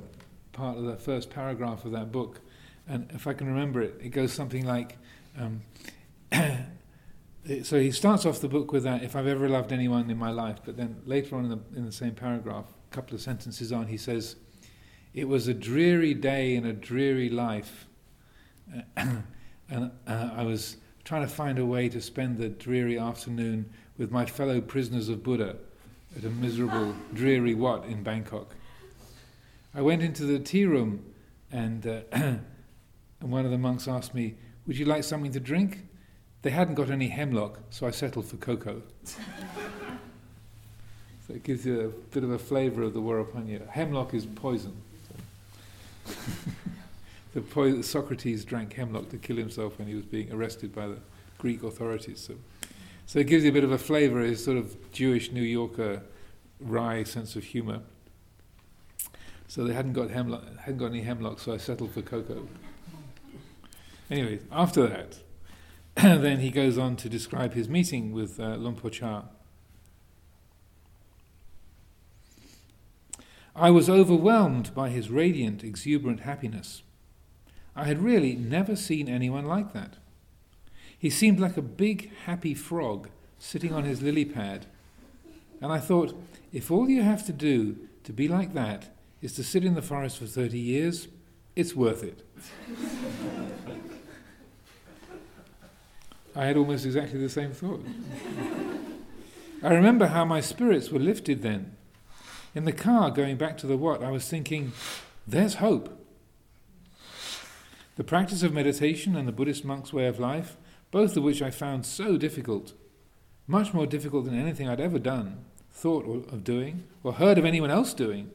part 0.52 0.78
of 0.78 0.84
the 0.84 0.98
first 0.98 1.30
paragraph 1.30 1.86
of 1.86 1.94
that 1.94 2.12
book, 2.12 2.42
and 2.90 3.10
if 3.14 3.26
I 3.26 3.32
can 3.32 3.48
remember 3.48 3.82
it, 3.82 3.96
it 4.04 4.10
goes 4.10 4.34
something 4.34 4.66
like 4.66 4.98
um, 5.40 5.62
so 7.64 7.80
he 7.80 7.92
starts 7.92 8.26
off 8.26 8.42
the 8.42 8.48
book 8.48 8.72
with 8.72 8.84
that, 8.84 9.04
if 9.04 9.16
I've 9.16 9.28
ever 9.28 9.48
loved 9.48 9.72
anyone 9.72 10.10
in 10.10 10.18
my 10.18 10.32
life, 10.32 10.58
but 10.66 10.78
then 10.78 11.02
later 11.06 11.36
on 11.36 11.46
in 11.46 11.50
the, 11.50 11.60
in 11.76 11.86
the 11.86 11.92
same 11.92 12.14
paragraph, 12.14 12.66
a 12.92 12.96
couple 12.96 13.16
of 13.16 13.22
sentences 13.22 13.72
on, 13.72 13.88
he 13.88 13.98
says, 13.98 14.36
It 15.14 15.28
was 15.28 15.48
a 15.48 15.54
dreary 15.54 16.14
day 16.14 16.56
in 16.56 16.66
a 16.66 16.74
dreary 16.74 17.30
life, 17.30 17.88
and 18.98 19.24
uh, 19.70 20.30
I 20.36 20.44
was 20.44 20.78
trying 21.04 21.22
to 21.22 21.28
find 21.28 21.58
a 21.58 21.66
way 21.66 21.90
to 21.90 22.02
spend 22.02 22.38
the 22.38 22.50
dreary 22.50 23.00
afternoon 23.00 23.72
with 23.98 24.12
my 24.12 24.26
fellow 24.26 24.62
prisoners 24.62 25.10
of 25.10 25.24
Buddha 25.24 25.56
at 26.18 26.24
a 26.24 26.30
miserable, 26.30 26.94
dreary 27.14 27.56
Wat 27.56 27.86
in 27.86 28.04
Bangkok. 28.04 28.54
I 29.74 29.82
went 29.82 30.02
into 30.02 30.26
the 30.26 30.40
tea 30.40 30.66
room, 30.66 31.06
and, 31.52 31.88
uh, 31.88 32.02
and 32.12 32.42
one 33.22 33.46
of 33.46 33.52
the 33.52 33.58
monks 33.58 33.88
asked 33.88 34.14
me, 34.14 34.36
Would 34.68 34.78
you 34.78 34.86
like 34.86 35.04
something 35.04 35.32
to 35.32 35.40
drink? 35.40 35.89
They 36.42 36.52
hadn't 36.52 36.76
got 36.76 36.90
any 36.90 37.10
hemlock, 37.10 37.60
so 37.70 37.86
I 37.86 37.92
settled 37.92 38.26
for 38.26 38.38
cocoa. 38.38 38.82
so 39.04 39.18
it 41.30 41.44
gives 41.44 41.66
you 41.66 41.82
a 41.82 41.90
bit 42.14 42.24
of 42.24 42.32
a 42.32 42.40
flavour 42.40 42.84
of 42.84 42.94
the 42.94 43.02
Varapanyo. 43.02 43.68
Hemlock 43.70 44.14
is 44.14 44.26
poison. 44.26 44.82
So. 46.06 46.14
the 47.34 47.42
po- 47.42 47.82
Socrates 47.82 48.46
drank 48.46 48.74
hemlock 48.74 49.10
to 49.10 49.18
kill 49.18 49.36
himself 49.36 49.78
when 49.78 49.90
he 49.90 49.96
was 49.96 50.06
being 50.06 50.32
arrested 50.32 50.74
by 50.74 50.88
the 50.88 50.98
Greek 51.38 51.62
authorities. 51.64 52.22
So, 52.22 52.36
so 53.06 53.20
it 53.20 53.28
gives 53.28 53.44
you 53.44 53.50
a 53.50 53.54
bit 53.54 53.66
of 53.66 53.72
a 53.72 53.78
flavour, 53.78 54.22
a 54.22 54.36
sort 54.36 54.58
of 54.58 54.92
Jewish 54.94 55.32
New 55.32 55.44
Yorker 55.44 56.04
wry 56.62 57.04
sense 57.04 57.36
of 57.36 57.44
humour. 57.44 57.82
So 59.48 59.64
they 59.64 59.74
hadn't 59.74 59.94
got 59.94 60.12
hemlock, 60.12 60.44
hadn't 60.60 60.78
got 60.78 60.88
any 60.88 61.02
hemlock, 61.02 61.40
so 61.40 61.54
I 61.54 61.58
settled 61.58 61.92
for 61.92 62.02
cocoa. 62.02 62.48
Anyway, 64.12 64.40
after 64.52 64.88
that, 64.88 65.20
then 66.04 66.40
he 66.40 66.50
goes 66.50 66.78
on 66.78 66.96
to 66.96 67.10
describe 67.10 67.54
his 67.54 67.68
meeting 67.68 68.14
with 68.14 68.40
uh, 68.40 68.56
Luang 68.56 68.76
Por 68.76 68.90
Chah. 68.90 69.24
I 73.54 73.70
was 73.70 73.90
overwhelmed 73.90 74.74
by 74.74 74.90
his 74.90 75.10
radiant, 75.10 75.62
exuberant 75.62 76.22
happiness. 76.22 76.84
I 77.76 77.84
had 77.84 78.02
really 78.02 78.34
never 78.34 78.78
seen 78.78 79.10
anyone 79.10 79.46
like 79.46 79.74
that. 79.74 79.96
He 80.98 81.10
seemed 81.10 81.42
like 81.42 81.58
a 81.58 81.62
big, 81.62 82.14
happy 82.26 82.54
frog 82.54 83.10
sitting 83.38 83.74
on 83.74 83.84
his 83.84 84.02
lily 84.02 84.24
pad. 84.24 84.68
And 85.60 85.70
I 85.70 85.80
thought, 85.80 86.18
if 86.54 86.72
all 86.72 86.90
you 86.90 87.02
have 87.02 87.26
to 87.26 87.34
do 87.34 87.76
to 88.06 88.14
be 88.14 88.30
like 88.30 88.54
that 88.54 88.96
is 89.22 89.34
to 89.34 89.44
sit 89.44 89.66
in 89.66 89.76
the 89.76 89.82
forest 89.82 90.18
for 90.18 90.28
30 90.28 90.58
years, 90.58 91.10
it's 91.58 91.76
worth 91.76 92.04
it. 92.04 92.24
I 96.40 96.46
had 96.46 96.56
almost 96.56 96.86
exactly 96.86 97.20
the 97.20 97.28
same 97.28 97.52
thought. 97.52 97.86
I 99.62 99.74
remember 99.74 100.08
how 100.08 100.24
my 100.24 100.40
spirits 100.40 100.90
were 100.90 100.98
lifted 100.98 101.42
then. 101.42 101.76
In 102.56 102.64
the 102.64 102.72
car 102.72 103.12
going 103.12 103.36
back 103.36 103.58
to 103.58 103.68
the 103.68 103.76
Wat, 103.76 104.02
I 104.02 104.10
was 104.10 104.26
thinking, 104.26 104.72
there's 105.28 105.56
hope. 105.56 106.02
The 107.98 108.06
practice 108.06 108.42
of 108.42 108.54
meditation 108.54 109.18
and 109.18 109.28
the 109.28 109.34
Buddhist 109.34 109.66
monk's 109.66 109.92
way 109.92 110.08
of 110.08 110.18
life, 110.18 110.56
both 110.92 111.18
of 111.18 111.24
which 111.24 111.42
I 111.42 111.52
found 111.52 111.86
so 111.86 112.16
difficult, 112.16 112.72
much 113.46 113.74
more 113.74 113.86
difficult 113.86 114.24
than 114.24 114.40
anything 114.40 114.70
I'd 114.70 114.80
ever 114.80 114.98
done, 114.98 115.44
thought 115.74 116.06
of 116.32 116.46
doing, 116.46 116.86
or 117.04 117.16
heard 117.16 117.38
of 117.38 117.44
anyone 117.44 117.70
else 117.70 117.94
doing, 117.94 118.32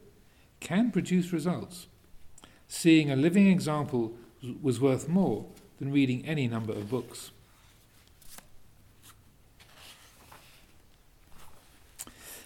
can 0.60 0.90
produce 0.90 1.32
results. 1.32 1.86
Seeing 2.68 3.10
a 3.10 3.16
living 3.16 3.46
example 3.46 4.12
was 4.60 4.78
worth 4.78 5.08
more 5.08 5.46
than 5.78 5.90
reading 5.90 6.26
any 6.26 6.46
number 6.46 6.74
of 6.74 6.90
books. 6.90 7.30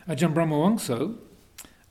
Ajahn 0.09 0.33
Brahmavamso, 0.33 1.19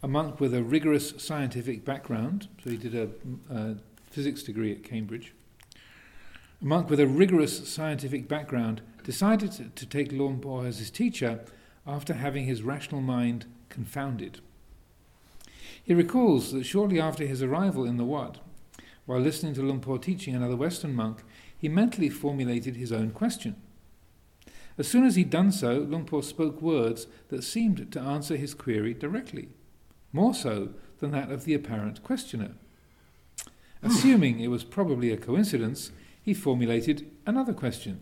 a 0.02 0.08
monk 0.08 0.40
with 0.40 0.52
a 0.52 0.64
rigorous 0.64 1.14
scientific 1.20 1.86
background, 1.86 2.48
so 2.64 2.72
he 2.72 2.76
did 2.76 2.96
a, 2.96 3.10
a 3.48 3.76
physics 4.10 4.42
degree 4.42 4.72
at 4.72 4.84
Cambridge, 4.84 5.36
a 6.60 6.66
monk 6.66 6.90
with 6.90 7.00
a 7.00 7.06
rigorous 7.06 7.70
scientific 7.70 8.28
background 8.28 8.82
decided 9.04 9.52
to, 9.52 9.66
to 9.66 9.86
take 9.86 10.12
Luang 10.12 10.44
as 10.66 10.80
his 10.80 10.90
teacher 10.90 11.46
after 11.86 12.16
having 12.16 12.46
his 12.46 12.64
rational 12.64 13.02
mind 13.02 13.46
confounded. 13.70 14.40
He 15.84 15.94
recalls 15.94 16.54
that 16.54 16.66
shortly 16.66 17.00
after 17.00 17.24
his 17.24 17.44
arrival 17.44 17.86
in 17.86 17.98
the 17.98 18.04
Wat, 18.04 18.40
while 19.06 19.20
listening 19.20 19.54
to 19.54 19.62
Luang 19.62 20.00
teaching 20.00 20.34
another 20.34 20.56
Western 20.56 20.96
monk, 20.96 21.22
he 21.56 21.70
mentally 21.70 22.10
formulated 22.10 22.78
his 22.78 22.92
own 22.92 23.12
question. 23.12 23.62
As 24.78 24.88
soon 24.88 25.06
as 25.06 25.16
he'd 25.16 25.30
done 25.30 25.52
so, 25.52 25.80
Luang 25.80 26.22
spoke 26.22 26.62
words 26.62 27.08
that 27.30 27.44
seemed 27.44 27.92
to 27.92 28.00
answer 28.00 28.36
his 28.36 28.54
query 28.54 28.94
directly, 28.94 29.50
more 30.14 30.34
so 30.34 30.70
than 31.00 31.12
that 31.12 31.32
of 31.32 31.46
the 31.46 31.54
apparent 31.54 32.04
questioner. 32.04 32.52
Assuming 33.82 34.40
it 34.40 34.50
was 34.50 34.64
probably 34.64 35.12
a 35.12 35.18
coincidence, 35.18 35.92
he 36.22 36.34
formulated 36.34 37.10
another 37.26 37.54
question, 37.54 38.02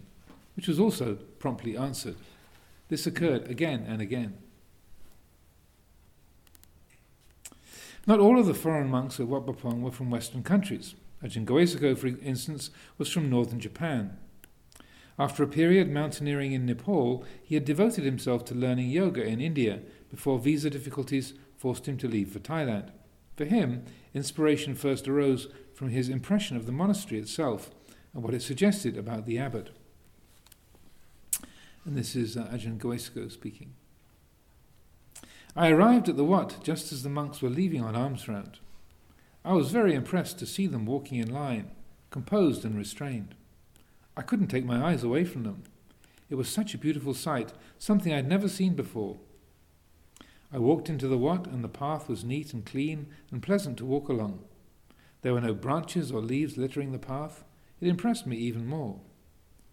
which 0.55 0.67
was 0.67 0.79
also 0.79 1.15
promptly 1.39 1.77
answered. 1.77 2.15
This 2.89 3.07
occurred 3.07 3.49
again 3.49 3.85
and 3.87 4.01
again. 4.01 4.37
Not 8.07 8.19
all 8.19 8.39
of 8.39 8.45
the 8.45 8.53
foreign 8.53 8.89
monks 8.89 9.17
Wat 9.17 9.45
Pah 9.45 9.73
were 9.75 9.91
from 9.91 10.11
Western 10.11 10.43
countries. 10.43 10.95
Ajahn 11.23 11.45
Gavesako, 11.45 11.97
for 11.97 12.07
instance, 12.07 12.69
was 12.97 13.09
from 13.09 13.29
northern 13.29 13.59
Japan. 13.59 14.17
After 15.17 15.43
a 15.43 15.47
period 15.47 15.89
mountaineering 15.89 16.51
in 16.51 16.65
Nepal, 16.65 17.23
he 17.41 17.55
had 17.55 17.63
devoted 17.63 18.03
himself 18.03 18.43
to 18.45 18.55
learning 18.55 18.89
yoga 18.89 19.23
in 19.23 19.39
India 19.39 19.79
before 20.09 20.39
visa 20.39 20.69
difficulties 20.69 21.33
forced 21.57 21.87
him 21.87 21.97
to 21.97 22.07
leave 22.07 22.31
for 22.31 22.39
Thailand. 22.39 22.89
For 23.37 23.45
him, 23.45 23.85
inspiration 24.13 24.75
first 24.75 25.07
arose 25.07 25.47
from 25.73 25.89
his 25.89 26.09
impression 26.09 26.57
of 26.57 26.65
the 26.65 26.71
monastery 26.71 27.19
itself 27.19 27.71
and 28.13 28.23
what 28.23 28.33
it 28.33 28.41
suggested 28.41 28.97
about 28.97 29.25
the 29.25 29.37
abbot. 29.37 29.69
And 31.85 31.95
this 31.95 32.15
is 32.15 32.35
uh, 32.35 32.49
Ajahn 32.51 32.77
Gavesako 32.77 33.31
speaking. 33.31 33.73
I 35.55 35.69
arrived 35.69 36.09
at 36.09 36.17
the 36.17 36.23
Wat 36.23 36.57
just 36.63 36.91
as 36.91 37.03
the 37.03 37.09
monks 37.09 37.41
were 37.41 37.49
leaving 37.49 37.81
on 37.81 37.95
alms 37.95 38.27
round. 38.27 38.59
I 39.45 39.53
was 39.53 39.71
very 39.71 39.93
impressed 39.93 40.39
to 40.39 40.45
see 40.45 40.67
them 40.67 40.85
walking 40.85 41.19
in 41.19 41.31
line, 41.31 41.71
composed 42.09 42.65
and 42.65 42.77
restrained. 42.77 43.35
I 44.17 44.21
couldn't 44.21 44.47
take 44.47 44.65
my 44.65 44.83
eyes 44.83 45.03
away 45.03 45.25
from 45.25 45.43
them. 45.43 45.63
It 46.29 46.35
was 46.35 46.49
such 46.49 46.73
a 46.73 46.79
beautiful 46.79 47.13
sight, 47.13 47.53
something 47.77 48.13
I'd 48.13 48.27
never 48.27 48.47
seen 48.47 48.73
before. 48.73 49.17
I 50.51 50.57
walked 50.57 50.89
into 50.89 51.07
the 51.07 51.17
Wat, 51.17 51.47
and 51.47 51.63
the 51.63 51.69
path 51.69 52.07
was 52.07 52.23
neat 52.23 52.53
and 52.53 52.65
clean 52.65 53.07
and 53.31 53.43
pleasant 53.43 53.77
to 53.77 53.85
walk 53.85 54.07
along. 54.07 54.43
There 55.21 55.33
were 55.33 55.41
no 55.41 55.53
branches 55.53 56.11
or 56.11 56.21
leaves 56.21 56.57
littering 56.57 56.91
the 56.91 56.99
path. 56.99 57.43
It 57.81 57.87
impressed 57.87 58.25
me 58.25 58.37
even 58.37 58.65
more. 58.65 59.01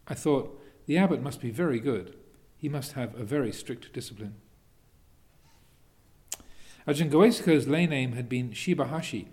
I 0.08 0.14
thought, 0.14 0.60
the 0.86 0.98
abbot 0.98 1.22
must 1.22 1.40
be 1.40 1.50
very 1.50 1.78
good. 1.78 2.16
He 2.56 2.68
must 2.68 2.92
have 2.92 3.14
a 3.14 3.24
very 3.24 3.52
strict 3.52 3.92
discipline. 3.92 4.34
Ajahn 6.86 7.68
lay 7.68 7.86
name 7.86 8.12
had 8.12 8.28
been 8.28 8.50
Shibahashi. 8.50 9.26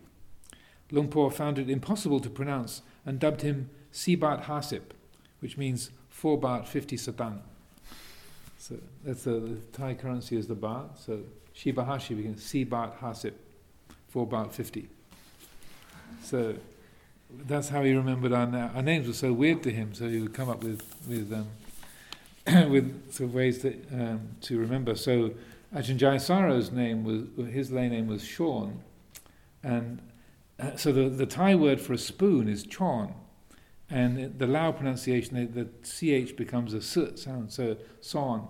Luang 0.92 1.32
found 1.32 1.58
it 1.58 1.70
impossible 1.70 2.20
to 2.20 2.30
pronounce 2.30 2.82
and 3.06 3.20
dubbed 3.20 3.42
him 3.42 3.70
Sibat 3.92 4.44
Hasip, 4.44 4.92
which 5.40 5.58
means 5.58 5.92
4 6.10 6.40
baht 6.40 6.68
50 6.68 6.98
satang. 6.98 7.40
So 8.58 8.76
that's 9.04 9.24
the, 9.24 9.32
the 9.32 9.56
Thai 9.72 9.94
currency 9.94 10.38
is 10.38 10.48
the 10.48 10.56
baht. 10.56 10.98
So 10.98 11.22
Shibahashi 11.56 12.18
becomes 12.18 12.44
Sibat 12.44 13.00
Hasip, 13.00 13.34
4 14.10 14.28
baht 14.28 14.52
50. 14.52 14.88
So 16.24 16.56
that's 17.46 17.70
how 17.70 17.84
he 17.84 17.94
remembered 17.94 18.34
our, 18.34 18.72
our 18.76 18.82
names 18.82 19.08
were 19.08 19.14
so 19.14 19.34
weird 19.34 19.64
to 19.64 19.72
him. 19.72 19.94
So 19.94 20.10
he 20.10 20.20
would 20.20 20.34
come 20.34 20.50
up 20.50 20.64
with 20.64 20.84
with 21.08 21.32
um, 21.34 21.48
with 22.72 23.14
sort 23.14 23.30
of 23.30 23.34
ways 23.34 23.62
that, 23.62 23.76
um, 23.92 24.36
to 24.42 24.60
remember. 24.60 24.96
So 24.96 25.32
Ajahn 25.74 25.98
Jayasaro's 25.98 26.72
name 26.72 27.04
was 27.04 27.48
his 27.50 27.72
lay 27.72 27.90
name 27.90 28.08
was 28.08 28.24
Sean, 28.24 28.82
and 29.64 30.02
uh, 30.60 30.76
so 30.76 30.92
the 30.92 31.10
the 31.10 31.26
Thai 31.26 31.56
word 31.56 31.80
for 31.80 31.94
a 31.94 31.98
spoon 31.98 32.48
is 32.48 32.64
chon, 32.64 33.14
and 33.90 34.38
the 34.38 34.48
Lao 34.48 34.72
pronunciation 34.72 35.52
the, 35.54 35.66
ch 35.84 36.36
becomes 36.36 36.74
a 36.74 36.78
s 36.78 36.98
sound. 37.22 37.52
So 37.52 37.78
son 38.02 38.48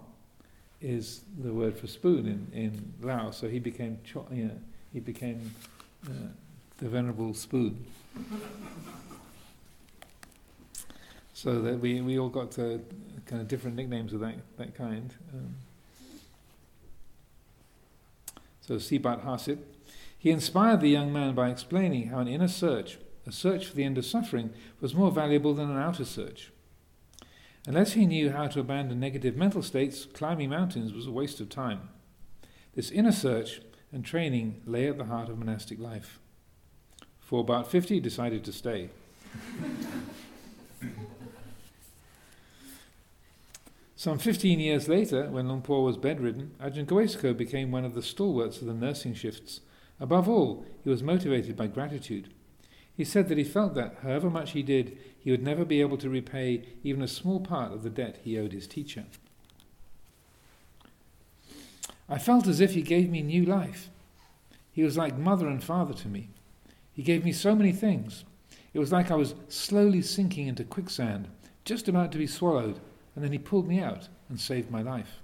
is 0.82 1.22
the 1.38 1.54
word 1.54 1.78
for 1.78 1.88
spoon 1.88 2.26
in 2.28 2.48
in 2.54 2.94
Lao. 3.02 3.32
So 3.32 3.48
he 3.48 3.60
became 3.60 4.00
cho, 4.04 4.26
you 4.32 4.46
know, 4.46 4.60
he 4.92 5.00
became 5.00 5.54
uh, 6.06 6.30
the 6.78 6.90
venerable 6.90 7.34
spoon. 7.34 7.86
so 11.40 11.62
that 11.62 11.80
we, 11.80 12.02
we 12.02 12.20
all 12.20 12.28
got 12.28 12.52
to 12.52 12.82
kind 13.26 13.42
of 13.42 13.48
different 13.48 13.78
nicknames 13.78 14.12
of 14.12 14.20
that, 14.20 14.36
that 14.58 14.76
kind. 14.76 15.14
Um, 15.34 15.56
so 18.60 18.76
Sibat 18.76 19.24
Hasip. 19.24 19.60
He 20.18 20.32
inspired 20.32 20.82
the 20.82 20.90
young 20.90 21.14
man 21.14 21.34
by 21.36 21.50
explaining 21.50 22.10
how 22.10 22.20
an 22.20 22.28
inner 22.28 22.50
search, 22.50 22.98
a 23.30 23.32
search 23.32 23.68
for 23.68 23.76
the 23.76 23.84
end 23.84 23.98
of 23.98 24.06
suffering, 24.06 24.50
was 24.82 24.94
more 24.94 25.12
valuable 25.12 25.54
than 25.54 25.72
an 25.72 25.78
outer 25.78 26.04
search. 26.04 26.52
Unless 27.66 27.94
he 27.94 28.06
knew 28.06 28.32
how 28.32 28.48
to 28.48 28.60
abandon 28.60 29.00
negative 29.00 29.38
mental 29.38 29.62
states, 29.62 30.06
climbing 30.06 30.50
mountains 30.50 30.92
was 30.94 31.08
a 31.08 31.12
waste 31.12 31.40
of 31.40 31.50
time. 31.50 31.90
This 32.76 32.92
inner 32.92 33.12
search 33.12 33.62
and 33.92 34.04
training 34.04 34.62
lay 34.66 34.88
at 34.88 34.98
the 34.98 35.06
heart 35.06 35.30
of 35.30 35.38
monastic 35.38 35.80
life. 35.80 36.20
For 37.20 37.42
about 37.42 37.70
50, 37.70 38.00
decided 38.00 38.44
to 38.46 38.52
stay. 38.52 38.90
Some 43.96 44.18
15 44.18 44.60
years 44.60 44.88
later, 44.88 45.30
when 45.30 45.48
Luang 45.48 45.62
Por 45.62 45.84
was 45.84 45.98
bedridden, 45.98 46.56
Ajahn 46.62 47.38
became 47.38 47.70
one 47.70 47.84
of 47.84 47.94
the 47.94 48.02
stalwarts 48.02 48.62
of 48.62 48.68
the 48.68 48.74
nursing 48.74 49.14
shifts. 49.14 49.60
Above 50.00 50.30
all, 50.30 50.66
he 50.84 50.90
was 50.90 51.04
motivated 51.04 51.58
by 51.58 51.68
gratitude. 51.68 52.34
He 53.00 53.06
said 53.06 53.30
that 53.30 53.38
he 53.38 53.46
felt 53.46 53.76
that, 53.76 53.96
however 54.04 54.30
much 54.30 54.52
he 54.52 54.62
did, 54.62 54.98
he 55.18 55.32
would 55.32 55.42
never 55.42 55.64
be 55.64 55.80
able 55.80 55.96
to 56.00 56.10
repay 56.10 56.66
even 56.84 57.02
a 57.02 57.08
small 57.08 57.40
part 57.40 57.72
of 57.72 57.82
the 57.82 57.90
debt 57.90 58.20
he 58.26 58.38
owed 58.38 58.52
his 58.52 58.68
teacher. 58.68 59.06
I 62.10 62.18
felt 62.18 62.46
as 62.46 62.60
if 62.60 62.74
he 62.74 62.82
gave 62.82 63.10
me 63.10 63.22
new 63.22 63.46
life. 63.46 63.88
He 64.74 64.84
was 64.84 64.98
like 64.98 65.18
mother 65.18 65.48
and 65.48 65.64
father 65.64 65.94
to 65.94 66.10
me. 66.10 66.28
He 66.92 67.02
gave 67.02 67.24
me 67.24 67.32
so 67.32 67.56
many 67.56 67.72
things. 67.72 68.26
It 68.74 68.80
was 68.80 68.92
like 68.92 69.10
I 69.10 69.16
was 69.16 69.34
slowly 69.48 70.02
sinking 70.02 70.48
into 70.48 70.66
quicksand, 70.66 71.30
just 71.64 71.88
about 71.88 72.12
to 72.12 72.18
be 72.18 72.28
swallowed, 72.28 72.82
and 73.16 73.24
then 73.24 73.32
he 73.32 73.38
pulled 73.38 73.70
me 73.70 73.80
out 73.80 74.10
and 74.28 74.38
saved 74.38 74.70
my 74.70 74.82
life. 74.82 75.22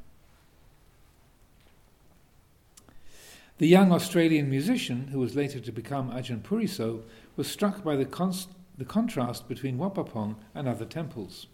The 3.58 3.68
young 3.68 3.92
Australian 3.92 4.50
musician, 4.50 5.08
who 5.12 5.20
was 5.20 5.36
later 5.36 5.62
to 5.62 5.72
become 5.72 6.12
Ajahn 6.12 6.42
Puriso, 6.42 7.04
was 7.36 7.50
struck 7.50 7.84
by 7.84 7.96
the, 7.96 8.06
const- 8.06 8.54
the 8.78 8.86
contrast 8.86 9.48
between 9.48 9.78
Wat 9.78 9.96
Pah 9.96 10.04
Pong 10.04 10.36
and 10.54 10.68
other 10.68 10.86
temples. 10.86 11.48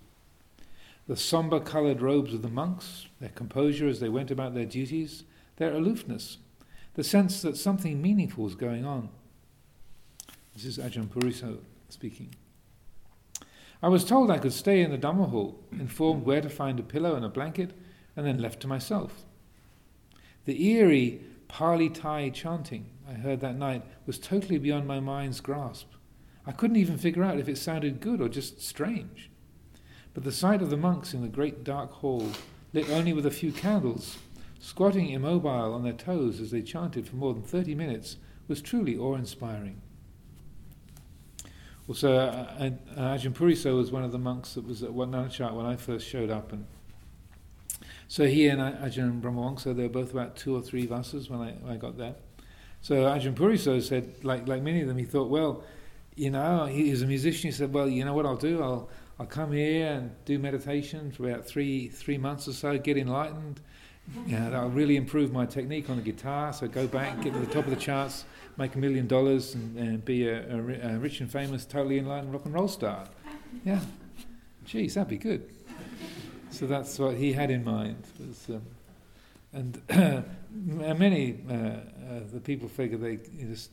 The 1.08 1.18
sombre 1.18 1.60
coloured 1.60 2.02
robes 2.02 2.34
of 2.34 2.42
the 2.42 2.50
monks, 2.50 3.08
their 3.20 3.30
composure 3.30 3.88
as 3.88 4.00
they 4.00 4.10
went 4.10 4.32
about 4.32 4.54
their 4.54 4.66
duties, 4.66 5.24
their 5.58 5.74
aloofness, 5.74 6.38
the 6.94 7.04
sense 7.04 7.42
that 7.42 7.58
something 7.58 8.02
meaningful 8.02 8.44
was 8.44 8.56
going 8.56 8.86
on. 8.86 9.10
This 10.54 10.66
is 10.66 10.78
Ajahn 10.78 11.08
Puriso 11.08 11.60
speaking. 11.90 12.36
I 13.84 13.90
was 13.90 14.06
told 14.06 14.30
I 14.30 14.38
could 14.38 14.54
stay 14.54 14.82
in 14.82 14.92
the 14.92 14.98
Dhamma 14.98 15.30
hall, 15.30 15.60
informed 15.72 16.24
where 16.24 16.42
to 16.42 16.50
find 16.50 16.80
a 16.80 16.84
pillow 16.84 17.16
and 17.16 17.26
a 17.26 17.30
blanket, 17.30 17.72
and 18.16 18.26
then 18.26 18.38
left 18.38 18.60
to 18.62 18.68
myself. 18.68 19.26
The 20.46 20.64
eerie 20.68 21.22
Pali 21.48 21.90
Thai 21.90 22.30
chanting 22.30 22.91
I 23.12 23.16
heard 23.16 23.42
that 23.42 23.58
night 23.58 23.84
was 24.06 24.18
totally 24.18 24.58
beyond 24.58 24.88
my 24.88 25.02
mind's 25.02 25.42
grasp. 25.42 25.88
I 26.46 26.54
couldn't 26.54 26.78
even 26.78 26.98
figure 26.98 27.24
out 27.24 27.40
if 27.40 27.50
it 27.50 27.58
sounded 27.58 28.00
good 28.00 28.22
or 28.22 28.30
just 28.30 28.62
strange. 28.62 29.30
But 30.14 30.24
the 30.24 30.32
sight 30.32 30.62
of 30.62 30.70
the 30.70 30.78
monks 30.78 31.14
in 31.14 31.22
the 31.22 31.28
great 31.28 31.64
dark 31.64 31.92
hall, 31.92 32.32
lit 32.72 32.90
only 32.90 33.12
with 33.12 33.26
a 33.26 33.32
few 33.32 33.52
candles, 33.52 34.18
squatting 34.60 35.10
immobile 35.10 35.74
on 35.74 35.84
their 35.84 35.94
toes 35.94 36.40
as 36.40 36.52
they 36.52 36.62
chanted 36.62 37.08
for 37.08 37.18
more 37.18 37.34
than 37.34 37.44
30 37.44 37.76
minutes, 37.76 38.16
was 38.48 38.62
truly 38.62 38.98
awe 38.98 39.16
inspiring. 39.16 39.82
Also, 41.88 42.16
uh, 42.16 42.70
uh, 42.96 43.16
Ajahn 43.18 43.34
Puriso 43.34 43.76
was 43.76 43.92
one 43.92 44.04
of 44.04 44.14
the 44.14 44.20
monks 44.20 44.54
that 44.54 44.66
was 44.66 44.84
at 44.84 44.94
Wat 44.94 45.12
Nanachat 45.12 45.54
when 45.54 45.66
I 45.66 45.76
first 45.76 46.08
showed 46.08 46.30
up, 46.30 46.54
and 46.54 46.66
so 48.08 48.26
he 48.26 48.48
and 48.48 48.62
Ajahn 48.62 49.22
Brahmavamso, 49.22 49.76
they 49.76 49.84
were 49.84 49.90
both 49.90 50.12
about 50.12 50.36
two 50.36 50.56
or 50.56 50.62
three 50.62 50.86
vasas 50.86 51.30
when 51.30 51.42
I, 51.42 51.52
when 51.54 51.74
I 51.74 51.78
got 51.78 51.98
there. 51.98 52.16
So 52.82 52.96
Ajahn 53.06 53.36
Puriso 53.36 53.82
said, 53.82 54.24
like 54.24 54.48
like 54.48 54.62
many 54.62 54.82
of 54.82 54.88
them, 54.88 54.98
he 54.98 55.06
thought, 55.06 55.30
well, 55.30 55.64
you 56.16 56.30
know, 56.30 56.66
he 56.66 56.92
was 56.92 57.02
a 57.02 57.08
musician. 57.08 57.50
He 57.50 57.56
said, 57.56 57.74
"Well, 57.74 57.88
you 57.88 58.04
know 58.04 58.14
what 58.14 58.26
I'll 58.26 58.36
do? 58.36 58.62
I'll 58.62 58.90
I'll 59.20 59.26
come 59.26 59.52
here 59.52 59.92
and 59.92 60.12
do 60.26 60.40
meditation 60.40 61.12
for 61.12 61.30
about 61.30 61.46
three 61.46 61.90
three 61.90 62.18
months 62.18 62.48
or 62.48 62.54
so, 62.54 62.78
get 62.78 62.98
enlightened. 62.98 63.62
Know, 64.28 64.50
that'll 64.50 64.70
really 64.70 64.98
improve 64.98 65.32
my 65.32 65.46
technique 65.46 65.90
on 65.90 65.96
the 65.96 66.02
guitar. 66.02 66.52
So 66.54 66.68
go 66.68 66.88
back, 66.88 67.22
get 67.22 67.34
to 67.34 67.40
the 67.40 67.46
top 67.46 67.66
of 67.66 67.70
the 67.70 67.76
charts, 67.76 68.26
make 68.58 68.76
a 68.76 68.78
million 68.78 69.08
dollars, 69.08 69.56
and, 69.56 69.78
and 69.78 70.04
be 70.04 70.28
a, 70.28 70.42
a, 70.54 70.96
a 70.96 70.98
rich 70.98 71.22
and 71.22 71.32
famous, 71.32 71.66
totally 71.66 71.98
enlightened 72.00 72.34
rock 72.34 72.46
and 72.46 72.54
roll 72.54 72.68
star. 72.68 73.06
Yeah, 73.64 73.80
geez, 74.66 74.96
that'd 74.96 75.08
be 75.08 75.18
good. 75.18 75.50
So 76.50 76.68
that's 76.68 77.00
what 77.00 77.16
he 77.16 77.32
had 77.32 77.52
in 77.52 77.64
mind. 77.64 78.04
Was, 78.20 78.50
um, 78.50 78.62
and 79.54 80.26
many 80.52 81.40
uh, 81.50 81.54
uh, 81.54 81.80
the 82.32 82.40
people 82.40 82.68
figure 82.68 82.98
they 82.98 83.18
just 83.40 83.72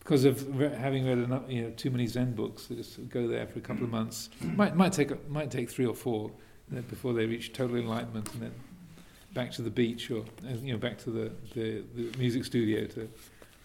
because 0.00 0.24
of 0.24 0.56
re- 0.56 0.68
having 0.68 1.04
read 1.04 1.18
enough, 1.18 1.42
you 1.48 1.62
know, 1.62 1.70
too 1.70 1.90
many 1.90 2.06
Zen 2.06 2.32
books, 2.32 2.66
they 2.66 2.76
just 2.76 3.08
go 3.08 3.26
there 3.26 3.46
for 3.48 3.58
a 3.58 3.62
couple 3.62 3.84
of 3.84 3.90
months. 3.90 4.30
might 4.40 4.76
might 4.76 4.92
take 4.92 5.28
might 5.28 5.50
take 5.50 5.68
three 5.70 5.86
or 5.86 5.94
four 5.94 6.30
before 6.88 7.12
they 7.12 7.26
reach 7.26 7.52
total 7.52 7.76
enlightenment, 7.76 8.32
and 8.32 8.42
then 8.42 8.52
back 9.34 9.50
to 9.52 9.62
the 9.62 9.70
beach 9.70 10.10
or 10.10 10.20
uh, 10.20 10.54
you 10.62 10.72
know 10.72 10.78
back 10.78 10.98
to 10.98 11.10
the, 11.10 11.30
the, 11.54 11.84
the 11.94 12.18
music 12.18 12.44
studio 12.44 12.86
to 12.86 13.08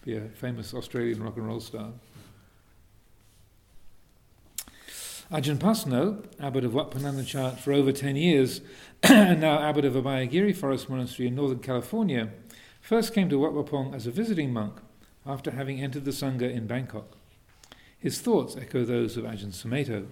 be 0.04 0.18
a 0.18 0.22
famous 0.30 0.74
Australian 0.74 1.24
rock 1.24 1.38
and 1.38 1.48
roll 1.48 1.60
star. 1.60 1.92
Ajahn 5.32 5.58
Pasanno, 5.58 6.26
abbot 6.42 6.66
of 6.66 6.74
Wat 6.74 6.92
Pah 6.92 7.00
Nanachat 7.00 7.58
for 7.60 7.72
over 7.72 7.94
10 7.94 8.18
years, 8.18 8.60
and 9.04 9.40
now 9.40 9.60
abbot 9.60 9.86
of 9.86 9.94
Abhayagiri 9.94 10.54
Forest 10.54 10.90
Monastery 10.90 11.30
in 11.30 11.36
Northern 11.36 11.60
California, 11.60 12.32
first 12.92 13.14
came 13.14 13.30
to 13.30 13.40
Wat 13.40 13.54
Pah 13.54 13.64
Pong 13.64 13.96
as 13.96 14.06
a 14.06 14.12
visiting 14.12 14.52
monk 14.52 14.82
after 15.26 15.52
having 15.52 15.82
entered 15.82 16.04
the 16.04 16.12
Sangha 16.12 16.54
in 16.54 16.68
Bangkok. 16.68 17.16
His 17.98 18.20
thoughts 18.20 18.58
echo 18.58 18.84
those 18.84 19.16
of 19.16 19.24
Ajahn 19.24 19.54
Sumedho. 19.54 20.08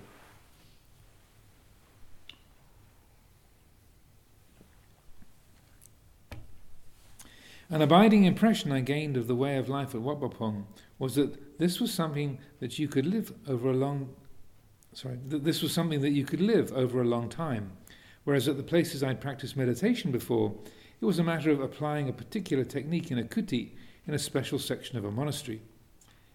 An 7.69 7.82
abiding 7.82 8.23
impression 8.23 8.71
I 8.71 8.80
gained 8.80 9.17
of 9.17 9.27
the 9.27 9.36
way 9.36 9.57
of 9.57 9.67
life 9.67 9.93
at 9.93 9.99
Wat 9.99 10.21
Pah 10.21 10.30
Pong 10.30 10.65
was 10.99 11.15
that 11.15 11.59
this 11.59 11.82
was 11.82 11.93
something 11.93 12.38
that 12.61 12.80
you 12.80 12.88
could 12.88 13.05
live 13.05 13.34
over 13.45 13.71
a 13.71 13.75
long 13.75 14.15
sorry, 14.93 15.19
that 15.27 15.43
this 15.43 15.61
was 15.61 15.73
something 15.73 15.99
that 15.99 16.11
you 16.11 16.23
could 16.23 16.39
live 16.39 16.71
over 16.71 17.01
a 17.01 17.05
long 17.05 17.27
time. 17.27 17.73
Whereas 18.23 18.47
at 18.47 18.55
the 18.55 18.63
places 18.63 19.03
I'd 19.03 19.19
practiced 19.19 19.57
meditation 19.57 20.11
before, 20.11 20.55
it 21.02 21.06
was 21.06 21.20
a 21.20 21.24
matter 21.24 21.52
of 21.52 21.62
applying 21.62 22.10
a 22.10 22.14
particular 22.14 22.64
technique 22.64 23.12
in 23.12 23.18
a 23.18 23.24
kuti 23.24 23.72
in 24.06 24.14
a 24.14 24.20
special 24.20 24.60
section 24.60 24.97
of 24.97 25.06
a 25.06 25.12
monastery. 25.12 25.62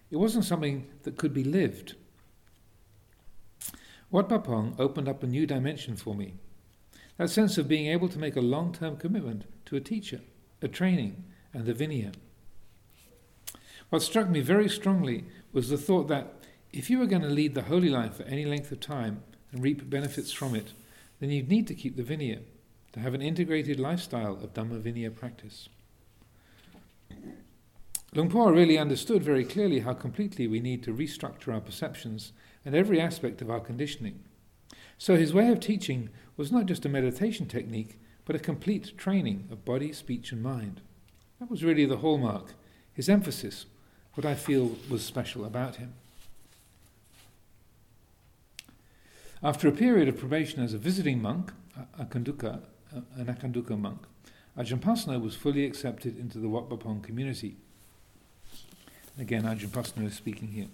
It 0.09 0.17
wasn't 0.17 0.45
something 0.45 0.87
that 1.03 1.17
could 1.17 1.33
be 1.33 1.43
lived. 1.43 1.95
Wat 4.11 4.29
Pah 4.29 4.37
Pong 4.37 4.75
opened 4.79 5.07
up 5.07 5.23
a 5.23 5.27
new 5.27 5.45
dimension 5.45 5.95
for 5.95 6.15
me. 6.15 6.35
That 7.17 7.29
sense 7.29 7.57
of 7.57 7.67
being 7.67 7.87
able 7.87 8.09
to 8.09 8.19
make 8.19 8.35
a 8.35 8.41
long 8.41 8.73
term 8.73 8.97
commitment 8.97 9.45
to 9.65 9.75
a 9.75 9.81
teacher, 9.81 10.21
a 10.61 10.67
training, 10.67 11.23
and 11.53 11.65
the 11.65 11.73
Vinaya. 11.73 12.13
What 13.89 14.01
struck 14.01 14.29
me 14.29 14.41
very 14.41 14.69
strongly 14.69 15.25
was 15.53 15.69
the 15.69 15.77
thought 15.77 16.07
that 16.07 16.33
if 16.71 16.89
you 16.89 16.99
were 16.99 17.05
going 17.05 17.21
to 17.21 17.29
lead 17.29 17.55
the 17.55 17.63
holy 17.63 17.89
life 17.89 18.17
for 18.17 18.23
any 18.23 18.45
length 18.45 18.71
of 18.71 18.79
time 18.79 19.23
and 19.51 19.63
reap 19.63 19.89
benefits 19.89 20.31
from 20.31 20.55
it, 20.55 20.73
then 21.19 21.29
you'd 21.29 21.49
need 21.49 21.67
to 21.67 21.75
keep 21.75 21.95
the 21.95 22.03
Vinaya, 22.03 22.41
to 22.95 23.01
have 23.01 23.13
an 23.13 23.21
integrated 23.21 23.77
lifestyle 23.77 24.35
of 24.41 24.53
Dhamma 24.53 24.79
Vinaya 24.81 25.13
practice. 25.13 25.67
Luang 28.13 28.29
Por 28.29 28.53
really 28.53 28.77
understood 28.77 29.21
very 29.21 29.43
clearly 29.43 29.81
how 29.81 29.91
completely 29.91 30.47
we 30.47 30.61
need 30.61 30.81
to 30.83 30.93
restructure 30.93 31.53
our 31.53 31.59
perceptions 31.59 32.31
and 32.63 32.73
every 32.73 33.01
aspect 33.01 33.41
of 33.41 33.49
our 33.49 33.59
conditioning. 33.59 34.23
So 34.97 35.17
his 35.17 35.33
way 35.33 35.49
of 35.49 35.59
teaching 35.59 36.07
was 36.37 36.53
not 36.53 36.67
just 36.67 36.85
a 36.85 36.89
meditation 36.89 37.47
technique, 37.47 37.99
but 38.23 38.33
a 38.33 38.39
complete 38.39 38.97
training 38.97 39.49
of 39.51 39.65
body, 39.65 39.91
speech, 39.91 40.31
and 40.31 40.41
mind. 40.41 40.79
That 41.41 41.51
was 41.51 41.65
really 41.65 41.85
the 41.85 41.97
hallmark, 41.97 42.53
his 42.93 43.09
emphasis, 43.09 43.65
what 44.13 44.25
I 44.25 44.35
feel 44.35 44.77
was 44.89 45.03
special 45.03 45.43
about 45.43 45.75
him. 45.75 45.95
After 49.43 49.67
a 49.67 49.73
period 49.73 50.07
of 50.07 50.17
probation 50.17 50.63
as 50.63 50.73
a 50.73 50.77
visiting 50.77 51.21
monk, 51.21 51.51
a 51.99 52.05
Kanduka, 52.05 52.61
an 53.15 53.25
Akanduka 53.25 53.77
monk, 53.77 54.01
Ajahn 54.57 54.79
Pasanno 54.79 55.21
was 55.21 55.35
fully 55.35 55.65
accepted 55.65 56.17
into 56.17 56.37
the 56.37 56.47
Wat 56.47 56.69
Pah 56.69 56.77
Pong 56.77 57.01
community. 57.01 57.57
Again, 59.19 59.43
Ajahn 59.43 59.67
Pasanno 59.67 60.05
is 60.07 60.13
speaking 60.13 60.49
here. 60.49 60.67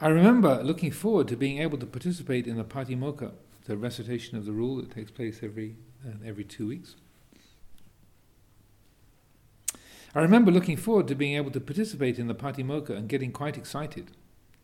I 0.00 0.08
remember 0.08 0.62
looking 0.62 0.92
forward 0.92 1.26
to 1.28 1.36
being 1.36 1.58
able 1.58 1.78
to 1.78 1.86
participate 1.86 2.46
in 2.46 2.56
the 2.56 2.64
Patimokkha, 2.64 3.32
the 3.64 3.76
recitation 3.76 4.38
of 4.38 4.44
the 4.46 4.52
rule 4.52 4.76
that 4.76 4.92
takes 4.92 5.10
place 5.10 5.40
every, 5.42 5.74
uh, 6.06 6.12
every 6.24 6.44
two 6.44 6.68
weeks. 6.68 6.94
I 10.14 10.20
remember 10.20 10.50
looking 10.50 10.76
forward 10.76 11.08
to 11.08 11.14
being 11.14 11.36
able 11.36 11.50
to 11.50 11.60
participate 11.60 12.18
in 12.18 12.28
the 12.28 12.34
Patimokkha 12.34 12.90
and 12.90 13.08
getting 13.08 13.32
quite 13.32 13.56
excited. 13.56 14.12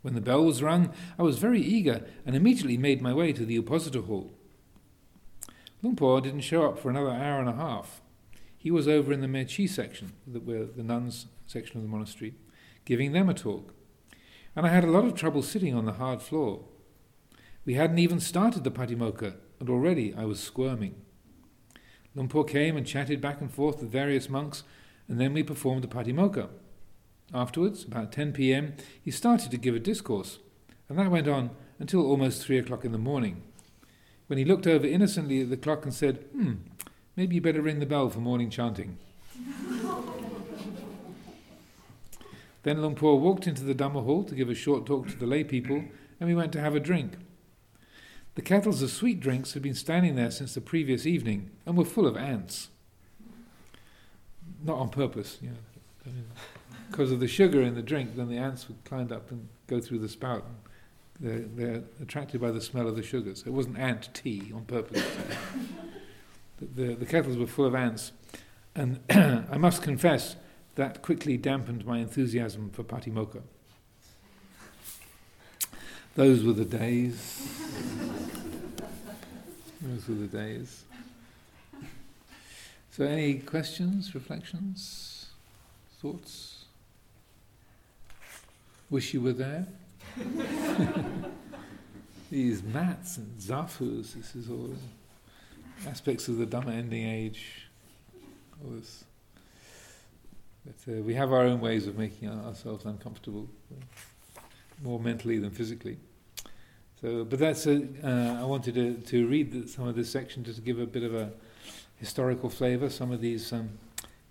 When 0.03 0.15
the 0.15 0.21
bell 0.21 0.45
was 0.45 0.63
rung, 0.63 0.93
I 1.19 1.23
was 1.23 1.39
very 1.39 1.61
eager 1.61 2.05
and 2.27 2.37
immediately 2.37 2.77
made 2.77 3.03
my 3.03 3.13
way 3.13 3.33
to 3.33 3.45
the 3.45 3.61
Uposatha 3.61 4.07
hall. 4.07 4.33
Luang 5.85 5.97
Por 5.97 6.23
didn't 6.23 6.41
show 6.41 6.65
up 6.65 6.79
for 6.79 6.89
another 6.89 7.11
hour 7.11 7.41
and 7.41 7.49
a 7.49 7.53
half. 7.53 8.01
He 8.57 8.71
was 8.71 8.89
over 8.89 9.13
in 9.13 9.21
the 9.21 9.27
Mechi 9.27 9.69
section, 9.69 10.15
where 10.25 10.65
the 10.65 10.83
nuns 10.83 11.27
section 11.47 11.77
of 11.77 11.83
the 11.83 11.91
monastery, 11.91 12.37
giving 12.87 13.13
them 13.13 13.29
a 13.29 13.35
talk. 13.35 13.75
And 14.57 14.65
I 14.65 14.71
had 14.71 14.85
a 14.85 14.91
lot 14.91 15.05
of 15.05 15.15
trouble 15.15 15.43
sitting 15.43 15.75
on 15.75 15.85
the 15.85 15.93
hard 15.93 16.23
floor. 16.23 16.65
We 17.67 17.75
hadn't 17.75 17.99
even 17.99 18.19
started 18.19 18.65
the 18.65 18.71
Patimokkha, 18.71 19.35
and 19.61 19.69
already 19.69 20.15
I 20.15 20.25
was 20.25 20.41
squirming. 20.41 20.95
Luang 22.15 22.31
Por 22.31 22.45
came 22.45 22.79
and 22.79 22.87
chatted 22.87 23.21
back 23.21 23.43
and 23.43 23.53
forth 23.53 23.81
with 23.81 23.93
various 23.93 24.31
monks, 24.31 24.63
and 25.07 25.21
then 25.21 25.35
we 25.35 25.43
performed 25.43 25.85
the 25.85 25.89
Patimokkha. 25.89 26.49
Afterwards, 27.35 27.85
about 27.85 28.11
10 28.11 28.33
pm, 28.33 28.73
he 29.03 29.11
started 29.11 29.51
to 29.51 29.59
give 29.59 29.75
a 29.75 29.81
discourse, 29.81 30.39
and 30.89 30.99
that 30.99 31.11
went 31.11 31.29
on 31.29 31.51
until 31.79 32.07
almost 32.07 32.43
three 32.43 32.57
o'clock 32.57 32.87
in 32.87 32.93
the 32.93 32.97
morning, 32.97 33.43
when 34.35 34.39
he 34.41 34.45
looked 34.45 34.67
over 34.67 34.85
innocently 34.85 35.41
at 35.43 35.49
the 35.49 35.57
clock 35.57 35.85
and 35.85 35.95
said, 35.95 36.25
Hmm, 36.33 36.55
maybe 37.15 37.37
you 37.37 37.41
better 37.41 37.63
ring 37.63 37.79
the 37.79 37.87
bell 37.87 38.11
for 38.11 38.19
morning 38.19 38.51
chanting. 38.51 38.99
then 42.65 42.81
Luang 42.81 42.97
Por 42.97 43.21
walked 43.21 43.47
into 43.47 43.63
the 43.63 43.77
Dhamma 43.77 44.03
hall 44.03 44.25
to 44.25 44.35
give 44.35 44.51
a 44.51 44.55
short 44.57 44.87
talk 44.87 45.07
to 45.07 45.17
the 45.17 45.25
lay 45.25 45.45
people, 45.45 45.85
and 46.19 46.29
we 46.29 46.35
went 46.35 46.51
to 46.55 46.61
have 46.61 46.75
a 46.75 46.81
drink. 46.81 47.13
The 48.35 48.43
kettles 48.43 48.83
of 48.83 48.91
sweet 48.91 49.21
drinks 49.21 49.53
had 49.53 49.63
been 49.63 49.73
standing 49.73 50.17
there 50.17 50.33
since 50.33 50.53
the 50.53 50.61
previous 50.61 51.07
evening 51.07 51.53
and 51.65 51.77
were 51.77 51.85
full 51.85 52.09
of 52.09 52.17
ants. 52.17 52.71
Not 54.65 54.79
on 54.79 54.89
purpose, 54.89 55.39
you 55.41 55.51
know 55.51 55.59
because 56.91 57.11
of 57.11 57.19
the 57.19 57.27
sugar 57.27 57.63
in 57.63 57.75
the 57.75 57.83
drink, 57.83 58.15
then 58.15 58.29
the 58.29 58.37
ants 58.37 58.69
would 58.69 58.85
climb 58.85 59.11
up 59.11 59.31
and 59.31 59.49
go 59.67 59.81
through 59.81 59.99
the 59.99 60.09
spout. 60.09 60.45
They're, 61.21 61.41
they're 61.41 61.83
attracted 62.03 62.41
by 62.41 62.51
the 62.51 62.61
smell 62.61 62.89
of 62.89 62.97
the 62.97 63.03
sugar. 63.03 63.35
So 63.35 63.47
it 63.47 63.53
wasn't 63.53 63.79
ant 63.79 64.13
tea 64.15 64.53
on 64.55 64.65
purpose. 64.65 65.05
the, 66.59 66.67
the, 66.67 66.95
the 66.95 67.07
kettles 67.07 67.37
were 67.37 67.47
full 67.47 67.67
of 67.67 67.75
ants. 67.75 68.13
And 68.75 69.01
I 69.11 69.57
must 69.57 69.83
confess, 69.83 70.37
that 70.75 71.03
quickly 71.03 71.37
dampened 71.37 71.87
my 71.87 71.99
enthusiasm 71.99 72.71
for 72.71 72.83
Patimokkha. 72.83 73.43
Those 76.17 76.45
were 76.45 76.53
the 76.53 76.65
days. 76.65 77.49
Those 79.81 80.09
were 80.09 80.15
the 80.15 80.27
days. 80.27 80.85
So, 82.91 83.05
any 83.05 83.41
questions, 83.41 84.15
reflections, 84.15 85.27
thoughts? 86.01 86.65
Wish 88.91 89.13
you 89.15 89.21
were 89.21 89.33
there. 89.33 89.67
These 92.31 92.63
mats 92.63 93.17
and 93.17 93.39
zafus, 93.39 94.15
this 94.15 94.35
is 94.35 94.51
all 94.51 94.75
aspects 95.87 96.29
of 96.29 96.39
the 96.39 96.47
Dhamma 96.47 96.73
ending 96.73 97.07
age. 97.07 97.69
All 98.63 98.71
this. 98.71 99.05
But 100.65 100.93
uh, 100.93 101.03
we 101.03 101.15
have 101.15 101.33
our 101.33 101.43
own 101.43 101.61
ways 101.61 101.87
of 101.87 101.99
making 101.99 102.29
ourselves 102.29 102.85
uncomfortable, 102.85 103.49
more 104.83 104.99
mentally 104.99 105.39
than 105.39 105.51
physically. 105.51 105.99
So, 107.01 107.25
but 107.25 107.39
that's 107.39 107.67
a, 107.67 107.87
uh, 108.03 108.41
I 108.41 108.45
wanted 108.45 108.75
to, 108.77 108.95
to 108.95 109.27
read 109.27 109.69
some 109.69 109.87
of 109.87 109.95
this 109.95 110.11
section 110.11 110.45
just 110.45 110.59
to 110.59 110.65
give 110.65 110.79
a 110.79 110.87
bit 110.87 111.03
of 111.03 111.15
a 111.15 111.33
historical 111.97 112.49
flavour. 112.49 112.89
Some 112.89 113.13
of 113.13 113.21
these 113.21 113.53
um, 113.53 113.71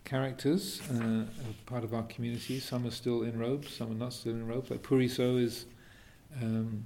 characters, 0.05 0.81
uh, 0.89 1.25
part 1.65 1.83
of 1.83 1.93
our 1.93 2.03
community. 2.03 2.59
Some 2.59 2.87
are 2.87 2.91
still 2.91 3.23
in 3.23 3.37
robes, 3.37 3.73
some 3.73 3.91
are 3.91 3.95
not 3.95 4.13
still 4.13 4.33
in 4.33 4.47
robes. 4.47 4.71
Like 4.71 4.81
Puriso 4.81 5.39
is 5.39 5.65
um, 6.41 6.85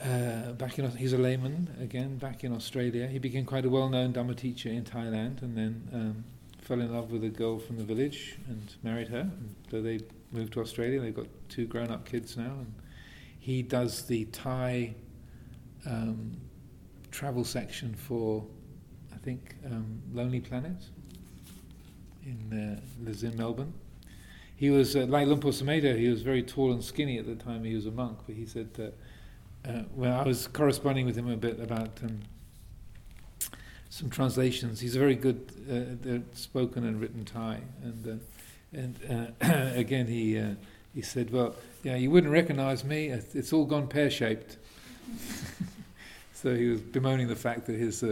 uh, 0.00 0.52
back 0.52 0.78
in. 0.78 0.90
He's 0.96 1.12
a 1.12 1.18
layman 1.18 1.68
again, 1.80 2.18
back 2.18 2.44
in 2.44 2.52
Australia. 2.52 3.06
He 3.06 3.18
became 3.18 3.44
quite 3.44 3.64
a 3.64 3.70
well-known 3.70 4.12
Dhamma 4.12 4.36
teacher 4.36 4.68
in 4.68 4.84
Thailand, 4.84 5.42
and 5.42 5.56
then 5.56 5.88
um, 5.92 6.24
fell 6.60 6.80
in 6.80 6.92
love 6.92 7.10
with 7.10 7.24
a 7.24 7.28
girl 7.28 7.58
from 7.58 7.78
the 7.78 7.84
village 7.84 8.36
and 8.48 8.74
married 8.82 9.08
her. 9.08 9.20
And 9.20 9.54
so 9.70 9.80
they 9.80 10.00
moved 10.32 10.52
to 10.54 10.60
Australia. 10.60 11.00
They've 11.00 11.14
got 11.14 11.28
two 11.48 11.66
grown-up 11.66 12.04
kids 12.04 12.36
now, 12.36 12.52
and 12.58 12.74
he 13.38 13.62
does 13.62 14.06
the 14.06 14.24
Thai 14.26 14.94
um, 15.86 16.36
travel 17.10 17.44
section 17.44 17.94
for, 17.94 18.44
I 19.14 19.18
think, 19.18 19.54
um, 19.64 20.02
Lonely 20.12 20.40
Planet. 20.40 20.82
In 22.24 22.80
uh, 22.82 23.04
lives 23.04 23.22
in 23.22 23.36
Melbourne. 23.36 23.72
He 24.56 24.70
was 24.70 24.96
uh, 24.96 25.06
like 25.06 25.26
Luang 25.26 25.40
Sumedho. 25.40 25.96
He 25.96 26.08
was 26.08 26.22
very 26.22 26.42
tall 26.42 26.72
and 26.72 26.82
skinny 26.82 27.18
at 27.18 27.26
the 27.26 27.34
time 27.34 27.64
he 27.64 27.74
was 27.74 27.86
a 27.86 27.90
monk. 27.90 28.18
But 28.26 28.36
he 28.36 28.46
said 28.46 28.72
that 28.74 28.94
uh, 29.66 29.82
when 29.94 30.10
I 30.10 30.22
was 30.22 30.46
corresponding 30.48 31.04
with 31.06 31.16
him 31.16 31.30
a 31.30 31.36
bit 31.36 31.60
about 31.60 31.90
um, 32.02 32.20
some 33.90 34.10
translations. 34.10 34.80
He's 34.80 34.94
a 34.94 34.98
very 34.98 35.14
good 35.14 35.52
uh, 35.70 36.36
spoken 36.36 36.84
and 36.84 37.00
written 37.00 37.24
Thai, 37.24 37.60
and 37.82 38.06
uh, 38.06 38.78
and 38.78 39.34
uh, 39.40 39.74
again 39.78 40.06
he 40.06 40.42
he 40.94 41.02
said, 41.02 41.30
"Well, 41.30 41.54
yeah, 41.82 41.96
you 41.96 42.10
wouldn't 42.10 42.32
recognise 42.32 42.84
me. 42.84 43.08
It's 43.08 43.52
all 43.52 43.64
gone 43.64 43.88
pear 43.88 44.10
shaped." 44.10 44.58
so 46.34 46.54
he 46.54 46.68
was 46.68 46.80
bemoaning 46.80 47.28
the 47.28 47.36
fact 47.36 47.66
that 47.66 47.76
his 47.76 48.04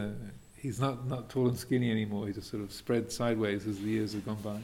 he's 0.57 0.80
not 0.80 1.07
not 1.07 1.28
tall 1.28 1.49
and 1.49 1.59
skinny 1.59 1.90
anymore. 1.90 2.26
He 2.28 2.32
just 2.32 2.51
sort 2.51 2.62
of 2.62 2.72
spread 2.72 3.12
sideways 3.12 3.66
as 3.66 3.78
the 3.78 3.90
years 3.90 4.14
have 4.14 4.24
gone 4.24 4.38
by. 4.42 4.61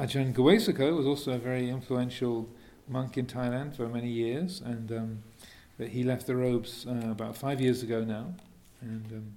Ajahn 0.00 0.32
Gavesako 0.32 0.96
was 0.96 1.06
also 1.06 1.32
a 1.32 1.38
very 1.38 1.68
influential 1.68 2.48
monk 2.88 3.18
in 3.18 3.26
Thailand 3.26 3.76
for 3.76 3.86
many 3.86 4.08
years, 4.08 4.62
and 4.64 4.90
um, 4.90 5.22
but 5.76 5.88
he 5.88 6.04
left 6.04 6.26
the 6.26 6.34
robes 6.34 6.86
uh, 6.86 7.10
about 7.10 7.36
five 7.36 7.60
years 7.60 7.82
ago 7.82 8.02
now, 8.02 8.32
and. 8.80 9.12
Um, 9.12 9.34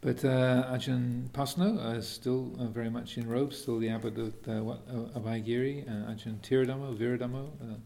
but 0.00 0.22
uh, 0.22 0.64
Ajahn 0.70 1.30
Pasanno 1.30 1.96
is 1.96 2.06
still 2.06 2.52
uh, 2.60 2.66
very 2.66 2.90
much 2.90 3.16
in 3.16 3.26
robes, 3.26 3.56
still 3.56 3.78
the 3.78 3.88
abbot 3.88 4.18
of 4.18 4.34
uh, 4.46 4.52
uh 4.52 5.18
Abhayagiri. 5.18 5.88
Uh, 5.88 6.12
Ajahn 6.12 6.36
Tiradhammo, 6.42 6.94
Viradhammo, 6.94 7.46
uh, 7.46 7.76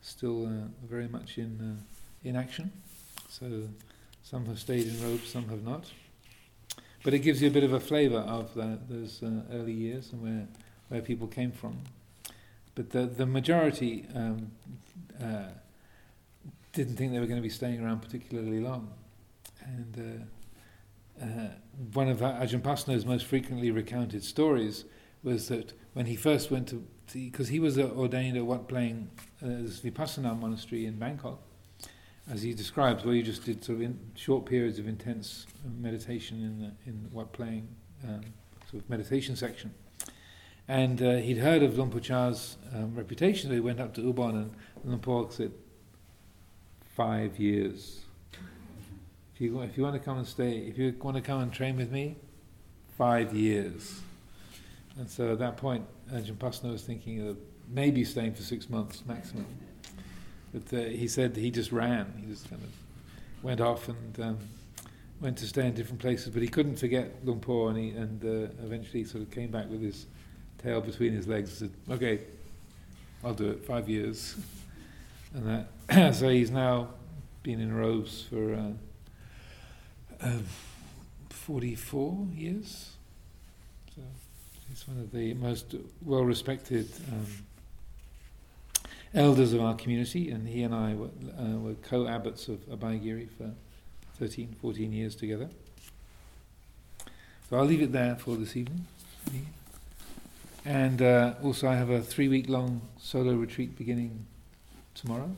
still 0.00 0.46
uh, 0.46 0.68
very 0.88 1.06
much 1.06 1.36
in 1.36 1.78
in 2.24 2.34
action. 2.34 2.72
So 3.28 3.68
some 4.22 4.46
have 4.46 4.58
stayed 4.58 4.86
in 4.86 5.02
robes, 5.02 5.28
some 5.28 5.46
have 5.50 5.62
not. 5.62 5.84
But 7.02 7.14
it 7.14 7.20
gives 7.20 7.40
you 7.40 7.48
a 7.48 7.50
bit 7.50 7.64
of 7.64 7.72
a 7.72 7.80
flavour 7.80 8.18
of 8.18 8.54
those 8.54 9.22
early 9.52 9.72
years 9.72 10.12
and 10.12 10.22
where 10.22 10.46
where 10.88 11.00
people 11.00 11.28
came 11.28 11.52
from. 11.52 11.78
But 12.74 12.90
the 12.90 13.06
the 13.06 13.26
majority 13.26 14.06
um, 14.14 14.50
didn't 16.72 16.96
think 16.96 17.12
they 17.12 17.18
were 17.18 17.26
going 17.26 17.38
to 17.38 17.42
be 17.42 17.48
staying 17.48 17.82
around 17.82 18.00
particularly 18.00 18.60
long, 18.60 18.92
and 19.64 20.26
uh, 21.22 21.26
one 21.92 22.08
of 22.08 22.18
Ajahn 22.18 22.62
Pasanno's 22.62 23.04
most 23.04 23.26
frequently 23.26 23.70
recounted 23.70 24.24
stories 24.24 24.84
was 25.22 25.48
that 25.48 25.72
when 25.92 26.06
he 26.06 26.16
first 26.16 26.50
went 26.50 26.68
to, 26.68 26.84
because 27.12 27.48
he 27.48 27.58
was 27.58 27.78
ordained 27.78 28.36
at 28.36 28.46
Wat 28.46 28.68
Pleng, 28.68 29.08
uh, 29.42 29.46
Vipassana 29.46 30.38
monastery 30.38 30.86
in 30.86 30.98
Bangkok, 30.98 31.42
as 32.30 32.42
he 32.42 32.54
describes, 32.54 33.04
where 33.04 33.14
you 33.14 33.22
just 33.22 33.44
did 33.44 33.64
sort 33.64 33.82
of 33.82 33.94
short 34.14 34.46
periods 34.46 34.78
of 34.78 34.86
intense 34.86 35.46
meditation 35.78 36.40
in 36.42 36.58
the, 36.60 36.90
in 36.90 37.08
Wat 37.12 37.32
Pleng 37.32 37.66
um, 38.06 38.20
sort 38.70 38.82
of 38.82 38.88
meditation 38.88 39.36
section. 39.36 39.74
And 40.68 41.02
uh, 41.02 41.16
he'd 41.16 41.38
heard 41.38 41.62
of 41.62 41.76
Luang 41.76 41.90
Por 41.90 42.00
Chah's 42.00 42.56
um, 42.72 42.94
reputation, 42.94 43.50
so 43.50 43.54
he 43.54 43.60
went 43.60 43.80
up 43.80 43.92
to 43.94 44.00
Ubon 44.00 44.50
and 44.84 45.02
Por 45.02 45.30
said, 45.32 45.52
five 46.96 47.38
years 47.38 48.02
if 49.40 49.44
you, 49.44 49.60
if 49.62 49.76
you 49.78 49.82
want 49.82 49.94
to 49.94 50.00
come 50.00 50.18
and 50.18 50.26
stay, 50.26 50.58
if 50.58 50.76
you 50.76 50.94
want 51.00 51.16
to 51.16 51.22
come 51.22 51.40
and 51.40 51.50
train 51.50 51.78
with 51.78 51.90
me, 51.90 52.16
five 52.98 53.32
years. 53.32 54.00
And 54.98 55.08
so 55.08 55.32
at 55.32 55.38
that 55.38 55.56
point, 55.56 55.86
Ajahn 56.12 56.36
Pasanno 56.36 56.72
was 56.72 56.82
thinking 56.82 57.26
of 57.26 57.38
maybe 57.66 58.04
staying 58.04 58.34
for 58.34 58.42
six 58.42 58.68
months 58.68 59.02
maximum. 59.06 59.46
But 60.52 60.78
uh, 60.78 60.82
he 60.84 61.08
said 61.08 61.36
he 61.36 61.50
just 61.50 61.72
ran. 61.72 62.12
He 62.20 62.32
just 62.32 62.48
kind 62.48 62.62
of 62.62 62.70
went 63.42 63.60
off 63.60 63.88
and 63.88 64.20
um, 64.20 64.38
went 65.20 65.38
to 65.38 65.46
stay 65.46 65.66
in 65.66 65.74
different 65.74 66.00
places. 66.00 66.30
But 66.30 66.42
he 66.42 66.48
couldn't 66.48 66.76
forget 66.76 67.24
Luang 67.24 67.40
Por, 67.40 67.70
and, 67.70 67.78
he, 67.78 67.90
and 67.90 68.24
uh, 68.24 68.64
eventually 68.64 69.04
sort 69.04 69.22
of 69.22 69.30
came 69.30 69.50
back 69.50 69.68
with 69.70 69.80
his 69.80 70.06
tail 70.58 70.80
between 70.80 71.12
his 71.12 71.26
legs 71.26 71.60
and 71.60 71.70
said, 71.70 71.94
"Okay, 71.96 72.20
I'll 73.24 73.34
do 73.34 73.50
it. 73.50 73.64
Five 73.64 73.88
years." 73.88 74.36
And 75.32 75.46
that, 75.86 76.14
so 76.16 76.28
he's 76.28 76.50
now 76.50 76.88
been 77.44 77.60
in 77.60 77.72
robes 77.72 78.24
for. 78.28 78.52
Uh, 78.52 78.72
of 80.22 80.46
44 81.30 82.26
years. 82.34 82.90
So 83.94 84.02
he's 84.68 84.86
one 84.86 84.98
of 84.98 85.12
the 85.12 85.34
most 85.34 85.74
well 86.02 86.24
respected 86.24 86.88
um, 87.12 87.26
elders 89.14 89.52
of 89.52 89.60
our 89.60 89.74
community, 89.74 90.30
and 90.30 90.48
he 90.48 90.62
and 90.62 90.74
I 90.74 90.94
were, 90.94 91.10
uh, 91.38 91.58
were 91.58 91.74
co 91.74 92.06
abbots 92.06 92.48
of 92.48 92.58
Abhayagiri 92.68 93.28
for 93.36 93.52
13, 94.18 94.56
14 94.60 94.92
years 94.92 95.14
together. 95.14 95.48
So 97.48 97.56
I'll 97.56 97.64
leave 97.64 97.82
it 97.82 97.92
there 97.92 98.16
for 98.16 98.36
this 98.36 98.56
evening. 98.56 98.86
And 100.64 101.02
uh, 101.02 101.34
also, 101.42 101.68
I 101.68 101.74
have 101.74 101.90
a 101.90 102.00
three 102.00 102.28
week 102.28 102.48
long 102.48 102.82
solo 102.98 103.32
retreat 103.32 103.76
beginning 103.76 104.26
tomorrow. 104.94 105.30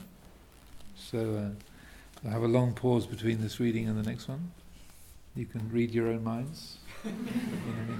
So 0.97 1.19
uh, 1.19 2.27
I'll 2.27 2.33
have 2.33 2.43
a 2.43 2.49
long 2.49 2.75
pause 2.75 3.07
between 3.07 3.41
this 3.41 3.61
reading 3.61 3.89
and 3.89 3.99
the 3.99 4.09
next 4.09 4.29
one. 4.29 4.51
You 5.35 5.47
can 5.47 5.71
read 5.71 5.93
your 5.93 6.09
own 6.09 6.23
minds 6.23 6.79
in. 7.05 7.93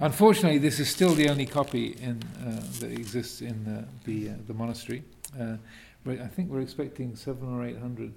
Unfortunately, 0.00 0.58
this 0.58 0.80
is 0.80 0.88
still 0.88 1.14
the 1.14 1.28
only 1.28 1.46
copy 1.46 1.96
in, 2.00 2.22
uh, 2.40 2.62
that 2.80 2.90
exists 2.92 3.40
in 3.40 3.66
uh, 3.66 3.84
the, 4.04 4.30
uh, 4.30 4.32
the 4.46 4.54
monastery. 4.54 5.02
Uh, 5.38 5.56
I 6.06 6.26
think 6.28 6.50
we're 6.50 6.60
expecting 6.60 7.16
seven 7.16 7.48
or 7.48 7.64
eight 7.64 7.78
hundred 7.78 8.12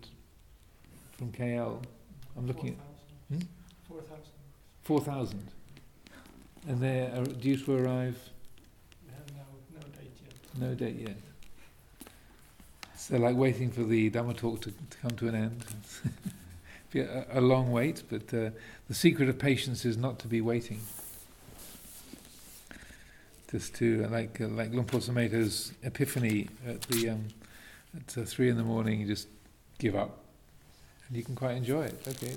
from 1.17 1.31
KL. 1.31 1.81
I'm 2.37 2.47
looking 2.47 2.77
4, 3.27 3.37
at. 3.37 3.41
Hmm? 3.41 3.47
4,000. 3.87 4.23
4,000. 4.83 5.47
And 6.67 6.79
they're 6.79 7.23
due 7.23 7.57
to 7.57 7.75
arrive? 7.77 8.17
We 9.05 9.13
have 9.13 9.31
no, 9.33 9.79
no 9.79 9.87
date 9.97 10.11
yet. 10.23 10.61
No 10.61 10.75
date 10.75 11.07
yet. 11.07 11.17
So, 12.95 13.17
like 13.17 13.35
waiting 13.35 13.71
for 13.71 13.83
the 13.83 14.11
Dhamma 14.11 14.37
talk 14.37 14.61
to, 14.61 14.71
to 14.71 14.97
come 15.01 15.11
to 15.11 15.27
an 15.29 15.35
end. 15.35 15.65
be 16.91 17.01
a, 17.01 17.25
a 17.31 17.41
long 17.41 17.71
wait, 17.71 18.03
but 18.09 18.33
uh, 18.33 18.49
the 18.87 18.93
secret 18.93 19.29
of 19.29 19.37
patience 19.37 19.85
is 19.85 19.97
not 19.97 20.19
to 20.19 20.27
be 20.27 20.41
waiting. 20.41 20.81
Just 23.51 23.75
to 23.75 24.05
uh, 24.05 24.09
like 24.09 24.39
uh, 24.41 24.47
like 24.47 24.71
Luang 24.71 24.85
Por 24.85 24.99
Sumedho's 24.99 25.73
epiphany 25.83 26.49
at 26.67 26.81
the 26.83 27.09
um, 27.09 27.27
at 27.95 28.17
uh, 28.17 28.23
three 28.23 28.49
in 28.49 28.57
the 28.57 28.63
morning, 28.63 29.01
you 29.01 29.07
just 29.07 29.27
give 29.79 29.95
up, 29.95 30.19
and 31.07 31.17
you 31.17 31.23
can 31.23 31.35
quite 31.35 31.55
enjoy 31.55 31.83
it. 31.83 31.99
Okay, 32.07 32.35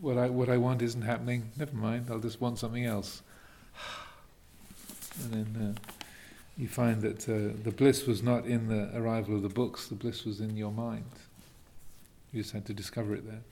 what 0.00 0.16
I 0.16 0.28
what 0.28 0.48
I 0.48 0.56
want 0.56 0.82
isn't 0.82 1.02
happening. 1.02 1.50
Never 1.56 1.74
mind, 1.74 2.06
I'll 2.10 2.20
just 2.20 2.40
want 2.40 2.58
something 2.58 2.84
else. 2.84 3.22
And 5.22 5.32
then 5.32 5.76
uh, 5.78 5.92
you 6.56 6.66
find 6.66 7.00
that 7.02 7.20
the 7.20 7.70
bliss 7.70 8.04
was 8.04 8.20
not 8.20 8.46
in 8.46 8.66
the 8.66 8.90
arrival 8.98 9.36
of 9.36 9.42
the 9.42 9.48
books. 9.48 9.86
The 9.86 9.94
bliss 9.94 10.24
was 10.24 10.40
in 10.40 10.56
your 10.56 10.72
mind. 10.72 11.04
You 12.34 12.42
just 12.42 12.52
had 12.52 12.64
to 12.64 12.74
discover 12.74 13.14
it 13.14 13.24
there. 13.24 13.44